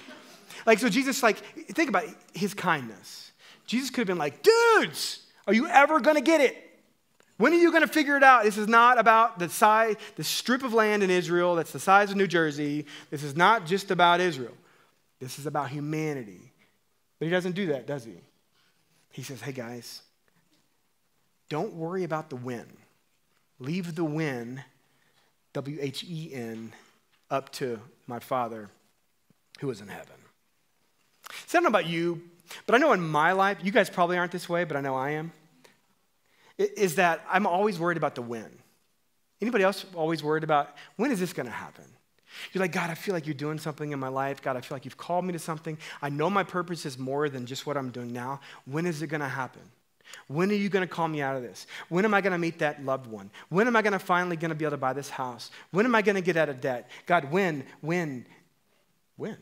like, 0.65 0.79
so 0.79 0.89
Jesus, 0.89 1.23
like, 1.23 1.37
think 1.37 1.89
about 1.89 2.03
his 2.33 2.53
kindness. 2.53 3.31
Jesus 3.65 3.89
could 3.89 4.01
have 4.01 4.07
been 4.07 4.17
like, 4.17 4.43
dudes, 4.43 5.25
are 5.47 5.53
you 5.53 5.67
ever 5.67 6.01
going 6.01 6.17
to 6.17 6.21
get 6.21 6.41
it? 6.41 6.69
When 7.37 7.53
are 7.53 7.57
you 7.57 7.71
going 7.71 7.83
to 7.83 7.87
figure 7.87 8.17
it 8.17 8.23
out? 8.23 8.43
This 8.43 8.57
is 8.57 8.67
not 8.67 8.99
about 8.99 9.39
the 9.39 9.47
size, 9.47 9.95
the 10.17 10.25
strip 10.25 10.63
of 10.63 10.73
land 10.73 11.03
in 11.03 11.09
Israel 11.09 11.55
that's 11.55 11.71
the 11.71 11.79
size 11.79 12.11
of 12.11 12.17
New 12.17 12.27
Jersey. 12.27 12.85
This 13.09 13.23
is 13.23 13.37
not 13.37 13.65
just 13.65 13.91
about 13.91 14.19
Israel. 14.19 14.57
This 15.21 15.39
is 15.39 15.45
about 15.45 15.69
humanity. 15.69 16.48
But 17.19 17.25
he 17.25 17.31
doesn't 17.31 17.51
do 17.51 17.67
that, 17.67 17.85
does 17.85 18.05
he? 18.05 18.15
He 19.11 19.21
says, 19.21 19.41
hey 19.41 19.51
guys, 19.51 20.01
don't 21.49 21.73
worry 21.73 22.03
about 22.03 22.29
the 22.29 22.35
when. 22.35 22.65
Leave 23.59 23.95
the 23.95 24.05
when, 24.05 24.63
W 25.53 25.77
H 25.81 26.05
E 26.07 26.31
N, 26.33 26.73
up 27.29 27.51
to 27.53 27.79
my 28.07 28.19
Father 28.19 28.69
who 29.59 29.69
is 29.69 29.81
in 29.81 29.89
heaven. 29.89 30.15
So 31.47 31.57
I 31.57 31.61
don't 31.61 31.63
know 31.63 31.77
about 31.77 31.87
you, 31.87 32.21
but 32.65 32.75
I 32.75 32.77
know 32.77 32.93
in 32.93 33.01
my 33.01 33.33
life, 33.33 33.57
you 33.61 33.71
guys 33.71 33.89
probably 33.89 34.17
aren't 34.17 34.31
this 34.31 34.47
way, 34.47 34.63
but 34.63 34.77
I 34.77 34.81
know 34.81 34.95
I 34.95 35.11
am 35.11 35.33
is 36.59 36.95
that 36.95 37.25
I'm 37.29 37.47
always 37.47 37.79
worried 37.79 37.97
about 37.97 38.15
the 38.15 38.21
when. 38.21 38.51
Anybody 39.41 39.63
else 39.63 39.85
always 39.95 40.21
worried 40.21 40.43
about 40.43 40.75
when 40.97 41.09
is 41.09 41.19
this 41.19 41.31
going 41.31 41.45
to 41.45 41.51
happen? 41.51 41.85
You're 42.51 42.61
like, 42.61 42.71
God, 42.71 42.89
I 42.89 42.93
feel 42.93 43.13
like 43.13 43.25
you're 43.25 43.33
doing 43.33 43.59
something 43.59 43.91
in 43.91 43.99
my 43.99 44.07
life. 44.07 44.41
God, 44.41 44.55
I 44.55 44.61
feel 44.61 44.75
like 44.75 44.85
you've 44.85 44.97
called 44.97 45.25
me 45.25 45.33
to 45.33 45.39
something. 45.39 45.77
I 46.01 46.09
know 46.09 46.29
my 46.29 46.43
purpose 46.43 46.85
is 46.85 46.97
more 46.97 47.29
than 47.29 47.45
just 47.45 47.65
what 47.65 47.77
I'm 47.77 47.89
doing 47.89 48.13
now. 48.13 48.39
When 48.65 48.85
is 48.85 49.01
it 49.01 49.07
going 49.07 49.21
to 49.21 49.27
happen? 49.27 49.61
When 50.27 50.49
are 50.49 50.55
you 50.55 50.69
going 50.69 50.87
to 50.87 50.93
call 50.93 51.07
me 51.07 51.21
out 51.21 51.35
of 51.35 51.43
this? 51.43 51.67
When 51.87 52.05
am 52.05 52.13
I 52.13 52.21
going 52.21 52.31
to 52.33 52.39
meet 52.39 52.59
that 52.59 52.83
loved 52.83 53.07
one? 53.07 53.29
When 53.49 53.67
am 53.67 53.75
I 53.75 53.81
going 53.81 53.93
to 53.93 53.99
finally 53.99 54.35
going 54.35 54.49
to 54.49 54.55
be 54.55 54.65
able 54.65 54.71
to 54.71 54.77
buy 54.77 54.93
this 54.93 55.09
house? 55.09 55.51
When 55.71 55.85
am 55.85 55.93
I 55.93 56.01
going 56.01 56.15
to 56.15 56.21
get 56.21 56.37
out 56.37 56.49
of 56.49 56.61
debt? 56.61 56.89
God, 57.05 57.31
when, 57.31 57.63
when, 57.81 58.25
when? 59.17 59.37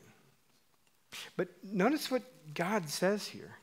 But 1.36 1.50
notice 1.64 2.12
what 2.12 2.24
God 2.54 2.90
says 2.90 3.28
here. 3.28 3.56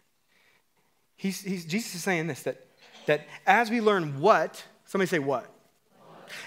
He's, 1.16 1.40
he's, 1.42 1.64
Jesus 1.64 1.94
is 1.94 2.02
saying 2.02 2.26
this 2.26 2.42
that 2.42 2.64
that 3.06 3.26
as 3.46 3.70
we 3.70 3.80
learn 3.80 4.20
what, 4.20 4.64
somebody 4.86 5.08
say 5.08 5.18
what? 5.18 5.50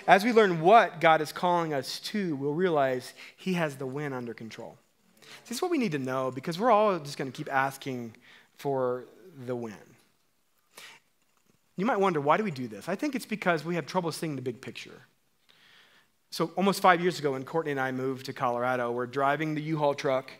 As 0.08 0.24
we 0.24 0.32
learn 0.32 0.62
what 0.62 1.02
God 1.02 1.22
is 1.22 1.32
calling 1.32 1.74
us 1.74 2.00
to, 2.00 2.36
we'll 2.36 2.54
realize 2.54 3.14
He 3.36 3.54
has 3.54 3.76
the 3.76 3.86
win 3.86 4.14
under 4.14 4.34
control. 4.34 4.78
This 5.48 5.58
is 5.58 5.62
what 5.62 5.72
we 5.72 5.78
need 5.78 5.92
to 5.92 6.00
know 6.00 6.32
because 6.32 6.60
we're 6.60 6.72
all 6.72 6.98
just 7.00 7.18
going 7.18 7.32
to 7.32 7.36
keep 7.36 7.52
asking 7.52 8.16
for 8.56 9.06
the 9.46 9.56
win. 9.56 9.76
You 11.76 11.86
might 11.86 12.00
wonder, 12.00 12.20
why 12.20 12.38
do 12.38 12.44
we 12.44 12.52
do 12.52 12.68
this? 12.68 12.90
I 12.90 12.96
think 12.96 13.16
it's 13.16 13.26
because 13.26 13.64
we 13.64 13.76
have 13.76 13.86
trouble 13.86 14.12
seeing 14.12 14.36
the 14.36 14.42
big 14.42 14.62
picture. 14.62 15.02
So, 16.32 16.52
almost 16.58 16.82
five 16.82 17.00
years 17.00 17.20
ago, 17.20 17.34
when 17.34 17.46
Courtney 17.46 17.72
and 17.72 17.80
I 17.80 17.92
moved 17.92 18.26
to 18.26 18.34
Colorado, 18.34 18.92
we're 18.92 19.06
driving 19.06 19.56
the 19.56 19.62
U 19.62 19.78
Haul 19.78 19.94
truck 19.94 20.32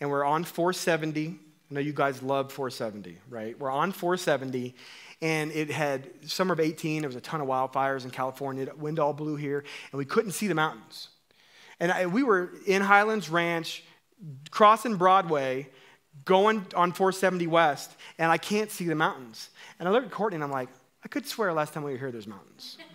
and 0.00 0.08
we're 0.08 0.24
on 0.24 0.44
470. 0.44 1.38
I 1.70 1.74
know 1.74 1.80
you 1.80 1.92
guys 1.92 2.22
love 2.22 2.52
470, 2.52 3.18
right? 3.28 3.58
We're 3.58 3.70
on 3.70 3.92
470 3.92 4.74
and 5.20 5.50
it 5.52 5.70
had 5.70 6.08
summer 6.26 6.52
of 6.52 6.60
18 6.60 7.02
there 7.02 7.08
was 7.08 7.16
a 7.16 7.20
ton 7.20 7.40
of 7.40 7.48
wildfires 7.48 8.04
in 8.04 8.10
california 8.10 8.66
the 8.66 8.74
wind 8.76 8.98
all 8.98 9.12
blew 9.12 9.36
here 9.36 9.64
and 9.92 9.98
we 9.98 10.04
couldn't 10.04 10.32
see 10.32 10.46
the 10.46 10.54
mountains. 10.54 11.08
And 11.80 11.92
I, 11.92 12.06
we 12.06 12.24
were 12.24 12.50
in 12.66 12.82
highlands 12.82 13.28
ranch 13.28 13.84
crossing 14.50 14.96
broadway 14.96 15.68
going 16.24 16.66
on 16.74 16.92
470 16.92 17.46
west 17.46 17.96
and 18.18 18.30
i 18.30 18.38
can't 18.38 18.70
see 18.70 18.84
the 18.84 18.94
mountains. 18.94 19.50
And 19.78 19.88
i 19.88 19.92
looked 19.92 20.06
at 20.06 20.12
courtney 20.12 20.36
and 20.36 20.44
i'm 20.44 20.50
like 20.50 20.68
i 21.04 21.08
could 21.08 21.26
swear 21.26 21.52
last 21.52 21.72
time 21.72 21.82
we 21.82 21.92
were 21.92 21.98
here 21.98 22.12
there's 22.12 22.26
mountains. 22.26 22.78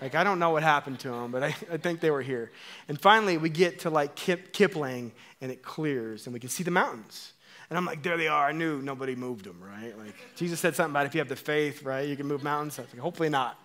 Like 0.00 0.14
i 0.14 0.22
don't 0.22 0.38
know 0.38 0.50
what 0.50 0.62
happened 0.62 1.00
to 1.00 1.08
them 1.08 1.32
but 1.32 1.42
I, 1.42 1.46
I 1.72 1.76
think 1.76 1.98
they 1.98 2.12
were 2.12 2.22
here. 2.22 2.52
And 2.86 3.00
finally 3.00 3.36
we 3.36 3.48
get 3.48 3.80
to 3.80 3.90
like 3.90 4.14
Kip, 4.14 4.52
kipling 4.52 5.10
and 5.40 5.50
it 5.50 5.64
clears 5.64 6.26
and 6.26 6.32
we 6.32 6.38
can 6.38 6.50
see 6.50 6.62
the 6.62 6.70
mountains 6.70 7.32
and 7.70 7.76
I'm 7.76 7.84
like, 7.84 8.02
there 8.02 8.16
they 8.16 8.28
are. 8.28 8.46
I 8.46 8.52
knew 8.52 8.80
nobody 8.80 9.14
moved 9.14 9.44
them, 9.44 9.60
right? 9.62 9.96
Like 9.98 10.14
Jesus 10.36 10.58
said 10.58 10.74
something 10.74 10.92
about 10.92 11.06
if 11.06 11.14
you 11.14 11.20
have 11.20 11.28
the 11.28 11.36
faith, 11.36 11.82
right, 11.82 12.08
you 12.08 12.16
can 12.16 12.26
move 12.26 12.42
mountains. 12.42 12.78
I 12.78 12.82
was 12.82 12.92
like, 12.92 13.02
hopefully 13.02 13.28
not. 13.28 13.58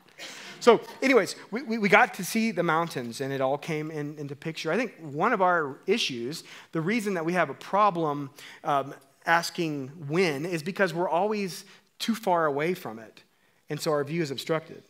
So, 0.59 0.79
anyways, 1.01 1.35
we, 1.51 1.61
we, 1.63 1.77
we, 1.77 1.89
got 1.89 2.13
to 2.13 2.23
see 2.23 2.51
the 2.51 2.63
mountains 2.63 3.19
and 3.19 3.33
it 3.33 3.41
all 3.41 3.57
came 3.57 3.91
in, 3.91 4.17
into 4.17 4.33
picture. 4.33 4.71
I 4.71 4.77
think 4.77 4.93
one 4.99 5.33
of 5.33 5.41
our 5.41 5.77
issues, 5.87 6.45
the 6.71 6.79
reason 6.79 7.15
that 7.15 7.25
we 7.25 7.33
have 7.33 7.49
a 7.49 7.53
problem 7.53 8.29
um, 8.63 8.93
asking 9.25 9.89
when, 10.07 10.45
is 10.45 10.63
because 10.63 10.93
we're 10.93 11.09
always 11.09 11.65
too 11.99 12.15
far 12.15 12.45
away 12.45 12.73
from 12.73 12.97
it. 12.97 13.23
And 13.69 13.79
so 13.79 13.91
our 13.91 14.03
view 14.05 14.21
is 14.21 14.31
obstructed. 14.31 14.83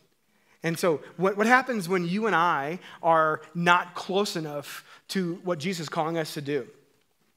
And 0.61 0.77
so, 0.77 1.01
what, 1.17 1.37
what 1.37 1.47
happens 1.47 1.89
when 1.89 2.07
you 2.07 2.27
and 2.27 2.35
I 2.35 2.79
are 3.01 3.41
not 3.55 3.95
close 3.95 4.35
enough 4.35 4.85
to 5.09 5.39
what 5.43 5.59
Jesus 5.59 5.85
is 5.85 5.89
calling 5.89 6.17
us 6.17 6.35
to 6.35 6.41
do? 6.41 6.67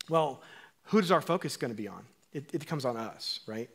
Well, 0.09 0.43
who 0.87 0.99
is 0.99 1.11
our 1.11 1.21
focus 1.21 1.57
going 1.57 1.71
to 1.71 1.77
be 1.77 1.89
on? 1.89 2.05
It, 2.33 2.51
it 2.53 2.59
becomes 2.59 2.85
on 2.85 2.97
us, 2.97 3.41
right? 3.47 3.71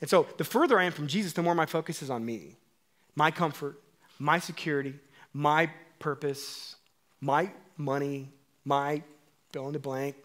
And 0.00 0.08
so 0.08 0.26
the 0.36 0.44
further 0.44 0.78
I 0.78 0.84
am 0.84 0.92
from 0.92 1.06
Jesus, 1.06 1.32
the 1.32 1.42
more 1.42 1.54
my 1.54 1.66
focus 1.66 2.02
is 2.02 2.10
on 2.10 2.24
me, 2.24 2.56
my 3.14 3.30
comfort, 3.30 3.80
my 4.18 4.38
security, 4.38 4.94
my 5.32 5.70
purpose, 5.98 6.76
my 7.20 7.50
money, 7.76 8.30
my 8.64 9.02
fill 9.52 9.66
in 9.66 9.72
the 9.72 9.78
blank. 9.78 10.16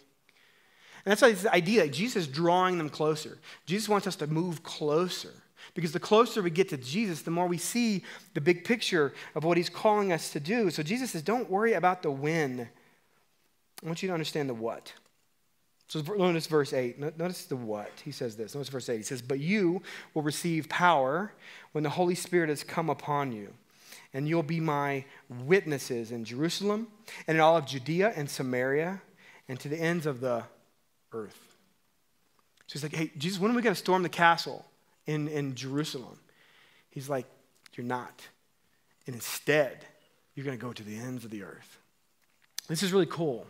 And 1.06 1.12
that's 1.12 1.22
this 1.22 1.48
idea 1.48 1.88
Jesus 1.88 2.24
is 2.24 2.28
drawing 2.28 2.78
them 2.78 2.90
closer. 2.90 3.38
Jesus 3.66 3.90
wants 3.90 4.08
us 4.08 4.16
to 4.18 4.28
move 4.28 4.64
closer. 4.64 5.32
Because 5.74 5.92
the 5.92 6.00
closer 6.00 6.42
we 6.42 6.50
get 6.50 6.70
to 6.70 6.78
Jesus, 6.78 7.22
the 7.22 7.32
more 7.32 7.48
we 7.48 7.58
see 7.58 8.04
the 8.34 8.42
big 8.42 8.64
picture 8.66 9.14
of 9.36 9.44
what 9.44 9.58
he's 9.58 9.70
calling 9.70 10.12
us 10.12 10.32
to 10.32 10.40
do. 10.40 10.70
So 10.72 10.82
Jesus 10.82 11.12
says, 11.12 11.22
Don't 11.22 11.50
worry 11.50 11.74
about 11.74 12.02
the 12.02 12.12
when. 12.12 12.68
I 13.84 13.86
want 13.86 14.02
you 14.02 14.08
to 14.08 14.14
understand 14.14 14.50
the 14.50 14.54
what. 14.54 14.94
So 15.92 16.00
notice 16.00 16.48
verse 16.48 16.72
8. 16.72 17.18
Notice 17.18 17.44
the 17.44 17.58
what. 17.58 17.92
He 18.06 18.14
says 18.14 18.38
this. 18.38 18.56
Notice 18.56 18.70
verse 18.70 18.88
8. 18.88 18.96
He 18.96 19.04
says, 19.04 19.22
But 19.22 19.42
you 19.42 19.82
will 20.14 20.22
receive 20.22 20.70
power 20.70 21.34
when 21.74 21.84
the 21.84 21.90
Holy 21.90 22.16
Spirit 22.16 22.48
has 22.48 22.64
come 22.64 22.90
upon 22.90 23.34
you. 23.34 23.54
And 24.14 24.26
you'll 24.26 24.42
be 24.42 24.62
my 24.62 25.04
witnesses 25.28 26.14
in 26.14 26.24
Jerusalem 26.24 26.88
and 27.28 27.36
in 27.36 27.42
all 27.42 27.58
of 27.58 27.66
Judea 27.66 28.14
and 28.16 28.30
Samaria 28.30 29.02
and 29.50 29.60
to 29.60 29.68
the 29.68 29.76
ends 29.76 30.06
of 30.06 30.22
the 30.22 30.46
earth. 31.12 31.58
So 32.68 32.80
he's 32.80 32.84
like, 32.84 32.96
Hey, 32.96 33.12
Jesus, 33.18 33.38
when 33.38 33.52
are 33.52 33.56
we 33.56 33.62
going 33.62 33.76
to 33.76 33.80
storm 33.80 34.02
the 34.02 34.08
castle 34.08 34.66
in, 35.08 35.28
in 35.28 35.56
Jerusalem? 35.56 36.18
He's 36.90 37.10
like, 37.10 37.26
You're 37.76 37.86
not. 37.86 38.26
And 39.08 39.14
instead, 39.14 39.84
you're 40.36 40.46
going 40.46 40.58
to 40.58 40.66
go 40.66 40.72
to 40.72 40.84
the 40.84 40.96
ends 40.96 41.26
of 41.26 41.32
the 41.32 41.44
earth. 41.44 41.80
This 42.70 42.82
is 42.82 42.94
really 42.94 43.08
cool 43.08 43.46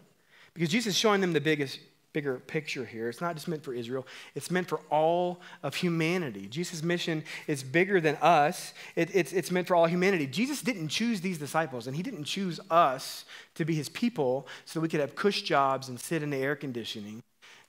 because 0.55 0.69
Jesus 0.69 0.95
is 0.95 0.97
showing 0.97 1.21
them 1.21 1.33
the 1.33 1.39
biggest 1.39 1.77
bigger 2.13 2.39
picture 2.39 2.85
here. 2.85 3.09
It's 3.09 3.21
not 3.21 3.35
just 3.35 3.47
meant 3.47 3.63
for 3.63 3.73
Israel, 3.73 4.05
it's 4.35 4.51
meant 4.51 4.67
for 4.67 4.79
all 4.89 5.41
of 5.63 5.75
humanity. 5.75 6.47
Jesus' 6.47 6.83
mission 6.83 7.23
is 7.47 7.63
bigger 7.63 8.01
than 8.01 8.15
us, 8.17 8.73
it, 8.95 9.09
it's, 9.13 9.33
it's 9.33 9.51
meant 9.51 9.67
for 9.67 9.75
all 9.75 9.85
humanity. 9.85 10.27
Jesus 10.27 10.61
didn't 10.61 10.89
choose 10.89 11.21
these 11.21 11.37
disciples, 11.37 11.87
and 11.87 11.95
he 11.95 12.03
didn't 12.03 12.25
choose 12.25 12.59
us 12.69 13.25
to 13.55 13.65
be 13.65 13.75
his 13.75 13.89
people 13.89 14.47
so 14.65 14.79
that 14.79 14.81
we 14.81 14.89
could 14.89 14.99
have 14.99 15.15
cush 15.15 15.41
jobs 15.41 15.89
and 15.89 15.99
sit 15.99 16.23
in 16.23 16.29
the 16.29 16.37
air 16.37 16.55
conditioning. 16.55 17.21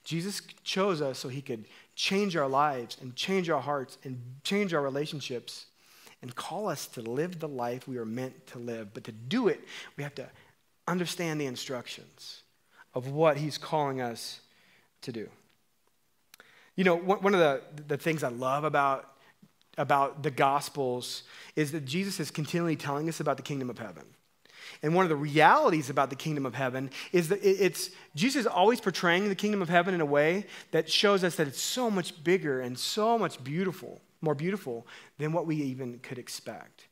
Jesus 0.03 0.41
chose 0.63 1.01
us 1.01 1.19
so 1.19 1.29
he 1.29 1.41
could 1.41 1.65
change 1.95 2.35
our 2.35 2.47
lives 2.47 2.97
and 3.01 3.15
change 3.15 3.49
our 3.49 3.61
hearts 3.61 3.97
and 4.03 4.19
change 4.43 4.73
our 4.73 4.81
relationships 4.81 5.67
and 6.21 6.35
call 6.35 6.67
us 6.67 6.87
to 6.87 7.01
live 7.01 7.39
the 7.39 7.47
life 7.47 7.87
we 7.87 7.97
are 7.97 8.05
meant 8.05 8.47
to 8.47 8.59
live. 8.59 8.93
But 8.93 9.05
to 9.05 9.11
do 9.11 9.47
it, 9.47 9.61
we 9.97 10.03
have 10.03 10.15
to 10.15 10.27
understand 10.87 11.39
the 11.39 11.45
instructions 11.45 12.42
of 12.93 13.07
what 13.07 13.37
he's 13.37 13.57
calling 13.57 14.01
us 14.01 14.39
to 15.01 15.11
do. 15.11 15.29
You 16.75 16.83
know, 16.83 16.95
one 16.95 17.33
of 17.33 17.39
the, 17.39 17.61
the 17.87 17.97
things 17.97 18.23
I 18.23 18.29
love 18.29 18.63
about, 18.63 19.07
about 19.77 20.23
the 20.23 20.31
Gospels 20.31 21.23
is 21.55 21.71
that 21.71 21.85
Jesus 21.85 22.19
is 22.19 22.31
continually 22.31 22.75
telling 22.75 23.07
us 23.07 23.19
about 23.19 23.37
the 23.37 23.43
kingdom 23.43 23.69
of 23.69 23.77
heaven. 23.77 24.05
And 24.81 24.95
one 24.95 25.05
of 25.05 25.09
the 25.09 25.15
realities 25.15 25.89
about 25.89 26.09
the 26.09 26.15
kingdom 26.15 26.45
of 26.45 26.55
heaven 26.55 26.89
is 27.11 27.29
that 27.29 27.39
it's 27.43 27.91
Jesus 28.15 28.41
is 28.41 28.47
always 28.47 28.81
portraying 28.81 29.29
the 29.29 29.35
kingdom 29.35 29.61
of 29.61 29.69
heaven 29.69 29.93
in 29.93 30.01
a 30.01 30.05
way 30.05 30.45
that 30.71 30.89
shows 30.89 31.23
us 31.23 31.35
that 31.35 31.47
it's 31.47 31.61
so 31.61 31.91
much 31.91 32.23
bigger 32.23 32.59
and 32.61 32.77
so 32.77 33.17
much 33.17 33.43
beautiful, 33.43 34.01
more 34.21 34.35
beautiful 34.35 34.87
than 35.19 35.31
what 35.31 35.45
we 35.45 35.57
even 35.57 35.99
could 35.99 36.17
expect. 36.17 36.87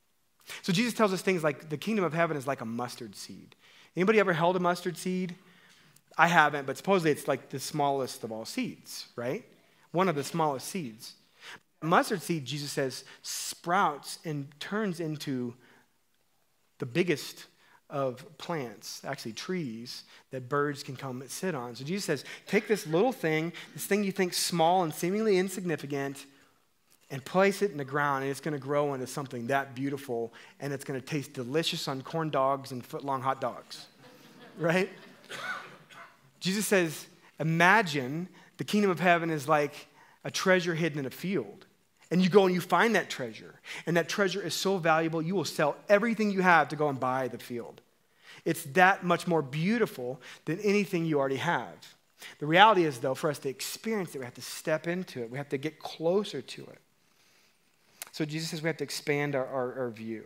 So 0.62 0.74
Jesus 0.74 0.94
tells 0.94 1.12
us 1.14 1.22
things 1.22 1.44
like 1.44 1.70
the 1.70 1.78
kingdom 1.78 2.06
of 2.06 2.14
heaven 2.14 2.38
is 2.38 2.46
like 2.46 2.62
a 2.62 2.66
mustard 2.66 3.16
seed. 3.16 3.56
Anybody 3.96 4.20
ever 4.20 4.34
held 4.34 4.56
a 4.56 4.60
mustard 4.60 4.98
seed? 4.98 5.36
I 6.18 6.28
haven't, 6.28 6.66
but 6.68 6.78
supposedly 6.78 7.12
it's 7.12 7.28
like 7.28 7.50
the 7.50 7.60
smallest 7.60 8.24
of 8.24 8.32
all 8.32 8.46
seeds, 8.46 9.08
right? 9.16 9.46
One 9.92 10.10
of 10.10 10.16
the 10.16 10.24
smallest 10.24 10.68
seeds. 10.68 11.14
mustard 11.82 12.22
seed, 12.22 12.46
Jesus 12.46 12.72
says, 12.72 13.04
sprouts 13.22 14.20
and 14.26 14.48
turns 14.60 15.00
into 15.00 15.54
the 16.80 16.86
biggest 16.86 17.46
of 17.90 18.26
plants, 18.38 19.02
actually 19.06 19.34
trees, 19.34 20.04
that 20.32 20.48
birds 20.48 20.82
can 20.82 20.96
come 20.96 21.22
and 21.22 21.30
sit 21.30 21.54
on. 21.54 21.76
So 21.76 21.84
Jesus 21.84 22.06
says, 22.06 22.26
take 22.48 22.68
this 22.68 22.88
little 22.88 23.12
thing, 23.12 23.52
this 23.74 23.86
thing 23.86 24.04
you 24.04 24.12
think 24.12 24.34
small 24.34 24.84
and 24.84 24.94
seemingly 24.94 25.38
insignificant, 25.38 26.26
and 27.12 27.24
place 27.26 27.62
it 27.62 27.72
in 27.72 27.78
the 27.78 27.86
ground, 27.86 28.24
and 28.24 28.32
it's 28.32 28.40
going 28.40 28.54
to 28.54 28.60
grow 28.60 28.94
into 28.94 29.06
something 29.06 29.48
that 29.48 29.76
beautiful, 29.76 30.34
and 30.62 30.72
it's 30.72 30.86
going 30.86 31.00
to 31.00 31.06
taste 31.06 31.34
delicious 31.34 31.90
on 31.90 32.02
corn 32.02 32.30
dogs 32.30 32.72
and 32.72 32.86
foot-long 32.86 33.22
hot 33.22 33.42
dogs. 33.42 33.88
right? 34.58 34.90
Jesus 36.42 36.68
says, 36.68 37.08
imagine 37.40 38.28
the 38.58 38.66
kingdom 38.66 38.92
of 38.92 39.00
heaven 39.00 39.30
is 39.30 39.48
like 39.48 39.88
a 40.26 40.32
treasure 40.32 40.76
hidden 40.76 41.00
in 41.00 41.06
a 41.06 41.12
field. 41.12 41.66
And 42.12 42.22
you 42.22 42.30
go 42.30 42.46
and 42.46 42.54
you 42.54 42.60
find 42.60 42.96
that 42.96 43.10
treasure. 43.10 43.56
And 43.86 43.96
that 43.96 44.10
treasure 44.10 44.42
is 44.42 44.54
so 44.54 44.78
valuable, 44.78 45.22
you 45.22 45.34
will 45.34 45.46
sell 45.46 45.78
everything 45.88 46.30
you 46.30 46.42
have 46.42 46.68
to 46.70 46.76
go 46.76 46.90
and 46.90 47.00
buy 47.00 47.30
the 47.30 47.38
field. 47.38 47.80
It's 48.44 48.64
that 48.74 49.06
much 49.06 49.28
more 49.28 49.42
beautiful 49.42 50.20
than 50.46 50.60
anything 50.60 51.06
you 51.06 51.20
already 51.20 51.38
have. 51.38 51.96
The 52.40 52.46
reality 52.46 52.84
is, 52.84 53.00
though, 53.00 53.16
for 53.16 53.30
us 53.30 53.40
to 53.40 53.50
experience 53.50 54.14
it, 54.14 54.20
we 54.20 54.26
have 54.26 54.34
to 54.36 54.42
step 54.42 54.88
into 54.88 55.22
it, 55.24 55.32
we 55.32 55.38
have 55.38 55.50
to 55.50 55.58
get 55.58 55.80
closer 55.80 56.42
to 56.42 56.62
it. 56.64 56.80
So 58.12 58.26
Jesus 58.26 58.50
says 58.50 58.62
we 58.62 58.68
have 58.68 58.78
to 58.78 58.84
expand 58.84 59.36
our, 59.36 59.46
our, 59.46 59.80
our 59.80 59.90
view. 59.90 60.26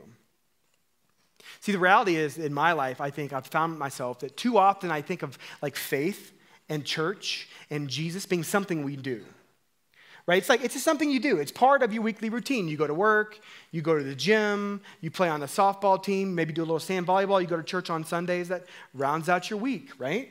See, 1.59 1.71
the 1.71 1.79
reality 1.79 2.15
is, 2.15 2.37
in 2.37 2.53
my 2.53 2.73
life, 2.73 3.01
I 3.01 3.09
think 3.09 3.33
I've 3.33 3.47
found 3.47 3.77
myself 3.79 4.19
that 4.19 4.37
too 4.37 4.57
often 4.57 4.91
I 4.91 5.01
think 5.01 5.23
of 5.23 5.37
like 5.61 5.75
faith 5.75 6.33
and 6.69 6.85
church 6.85 7.47
and 7.69 7.89
Jesus 7.89 8.25
being 8.25 8.43
something 8.43 8.83
we 8.83 8.95
do 8.95 9.23
right? 10.27 10.37
It's 10.37 10.49
like 10.49 10.63
it's 10.63 10.73
just 10.73 10.85
something 10.85 11.09
you 11.09 11.19
do. 11.19 11.37
It's 11.37 11.51
part 11.51 11.83
of 11.83 11.93
your 11.93 12.03
weekly 12.03 12.29
routine. 12.29 12.67
You 12.67 12.77
go 12.77 12.87
to 12.87 12.93
work, 12.93 13.39
you 13.71 13.81
go 13.81 13.97
to 13.97 14.03
the 14.03 14.15
gym, 14.15 14.81
you 15.01 15.11
play 15.11 15.29
on 15.29 15.39
the 15.39 15.45
softball 15.45 16.01
team, 16.01 16.33
maybe 16.33 16.53
do 16.53 16.61
a 16.61 16.63
little 16.65 16.79
sand 16.79 17.07
volleyball, 17.07 17.41
you 17.41 17.47
go 17.47 17.57
to 17.57 17.63
church 17.63 17.89
on 17.89 18.03
Sundays. 18.03 18.47
That 18.47 18.65
rounds 18.93 19.29
out 19.29 19.49
your 19.49 19.59
week, 19.59 19.91
right? 19.99 20.29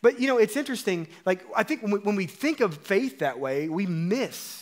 But 0.00 0.20
you 0.20 0.26
know, 0.26 0.38
it's 0.38 0.56
interesting. 0.56 1.06
Like 1.26 1.44
I 1.54 1.62
think 1.62 1.82
when 1.82 1.92
we, 1.92 1.98
when 1.98 2.16
we 2.16 2.26
think 2.26 2.60
of 2.60 2.76
faith 2.76 3.18
that 3.18 3.38
way, 3.38 3.68
we 3.68 3.86
miss 3.86 4.61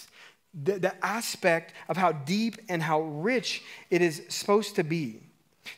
the, 0.55 0.79
the 0.79 1.05
aspect 1.05 1.75
of 1.89 1.97
how 1.97 2.13
deep 2.13 2.59
and 2.69 2.83
how 2.83 3.03
rich 3.03 3.63
it 3.91 4.03
is 4.03 4.23
supposed 4.29 4.77
to 4.77 4.83
be. 4.83 5.21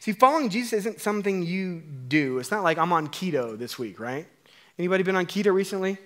See, 0.00 0.12
following 0.12 0.48
Jesus 0.48 0.72
isn't 0.72 1.00
something 1.00 1.42
you 1.42 1.82
do. 2.08 2.38
It's 2.38 2.50
not 2.50 2.62
like 2.62 2.78
I'm 2.78 2.92
on 2.92 3.08
keto 3.08 3.58
this 3.58 3.78
week, 3.78 4.00
right? 4.00 4.26
Anybody 4.78 5.02
been 5.02 5.16
on 5.16 5.26
keto 5.26 5.52
recently? 5.52 5.98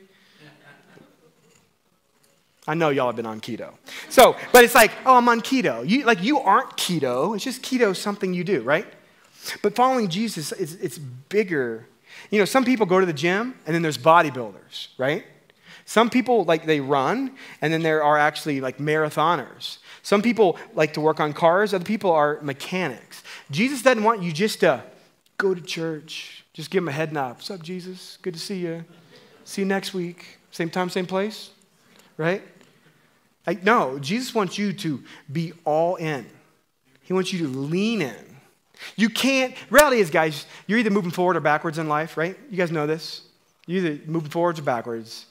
I 2.69 2.75
know 2.75 2.89
y'all 2.89 3.07
have 3.07 3.17
been 3.17 3.27
on 3.27 3.41
keto. 3.41 3.75
So, 4.09 4.35
but 4.53 4.65
it's 4.65 4.75
like, 4.75 4.91
oh, 5.05 5.17
I'm 5.17 5.29
on 5.29 5.41
keto. 5.41 5.89
You, 5.89 6.05
like, 6.05 6.23
you 6.23 6.41
aren't 6.41 6.77
keto. 6.77 7.35
It's 7.37 7.45
just 7.45 7.63
keto 7.63 7.95
something 7.95 8.35
you 8.35 8.43
do, 8.43 8.63
right? 8.63 8.87
But 9.63 9.77
following 9.77 10.09
Jesus, 10.09 10.51
it's, 10.51 10.75
it's 10.75 10.99
bigger. 10.99 11.87
You 12.31 12.41
know, 12.41 12.45
some 12.45 12.65
people 12.65 12.85
go 12.85 12.99
to 12.99 13.07
the 13.07 13.13
gym, 13.13 13.55
and 13.67 13.75
then 13.75 13.83
there's 13.83 13.99
bodybuilders, 13.99 14.89
right? 14.99 15.25
Some 15.89 16.11
people, 16.11 16.45
like, 16.45 16.67
they 16.67 16.81
run, 16.81 17.31
and 17.63 17.73
then 17.73 17.83
there 17.83 18.03
are 18.03 18.19
actually, 18.19 18.61
like, 18.61 18.79
marathoners. 18.79 19.79
Some 20.03 20.21
people 20.21 20.59
like 20.75 20.93
to 20.95 21.01
work 21.01 21.21
on 21.21 21.33
cars, 21.33 21.73
other 21.73 21.85
people 21.85 22.11
are 22.11 22.41
mechanics. 22.43 23.23
Jesus 23.53 23.83
doesn't 23.83 24.03
want 24.03 24.21
you 24.21 24.33
just 24.33 24.61
to 24.61 24.83
go 25.39 25.55
to 25.55 25.61
church, 25.61 26.45
just 26.53 26.71
give 26.71 26.83
him 26.83 26.89
a 26.89 26.93
head 26.93 27.13
nod. 27.13 27.37
What's 27.37 27.51
up, 27.53 27.63
Jesus? 27.63 28.19
Good 28.21 28.35
to 28.35 28.41
see 28.41 28.59
you. 28.59 28.85
See 29.45 29.63
you 29.63 29.67
next 29.67 29.95
week. 29.95 30.39
Same 30.51 30.71
time, 30.71 30.91
same 30.91 31.07
place, 31.07 31.51
right? 32.17 32.43
Like, 33.47 33.63
no, 33.63 34.01
Jesus 34.01 34.35
wants 34.35 34.59
you 34.59 34.73
to 34.73 35.05
be 35.31 35.53
all 35.65 35.95
in. 35.97 36.27
He 37.03 37.13
wants 37.13 37.33
you 37.33 37.39
to 37.47 37.49
lean 37.49 38.03
in. 38.03 38.37
You 38.97 39.09
can't, 39.09 39.55
reality 39.71 40.01
is, 40.01 40.11
guys, 40.11 40.47
you're 40.67 40.81
either 40.81 40.91
moving 40.91 41.13
forward 41.13 41.37
or 41.37 41.41
backwards 41.41 41.79
in 41.79 41.89
life, 41.89 42.17
right? 42.17 42.37
You 42.51 42.57
guys 42.57 42.73
know 42.73 42.89
this. 42.89 43.23
You're 43.67 43.85
either 43.85 44.11
moving 44.11 44.31
forwards 44.31 44.59
or 44.59 44.63
backwards. 44.63 45.27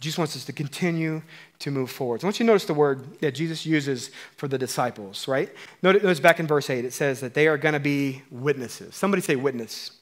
Jesus 0.00 0.18
wants 0.18 0.36
us 0.36 0.44
to 0.44 0.52
continue 0.52 1.22
to 1.58 1.70
move 1.70 1.90
forward. 1.90 2.20
So 2.20 2.26
I 2.26 2.28
want 2.28 2.38
you 2.38 2.44
to 2.44 2.52
notice 2.52 2.66
the 2.66 2.74
word 2.74 3.20
that 3.20 3.32
Jesus 3.32 3.66
uses 3.66 4.10
for 4.36 4.46
the 4.46 4.56
disciples, 4.56 5.26
right? 5.26 5.52
Notice 5.82 6.20
back 6.20 6.38
in 6.38 6.46
verse 6.46 6.70
8, 6.70 6.84
it 6.84 6.92
says 6.92 7.20
that 7.20 7.34
they 7.34 7.48
are 7.48 7.58
going 7.58 7.72
to 7.72 7.80
be 7.80 8.22
witnesses. 8.30 8.94
Somebody 8.94 9.22
say 9.22 9.34
witness. 9.34 9.92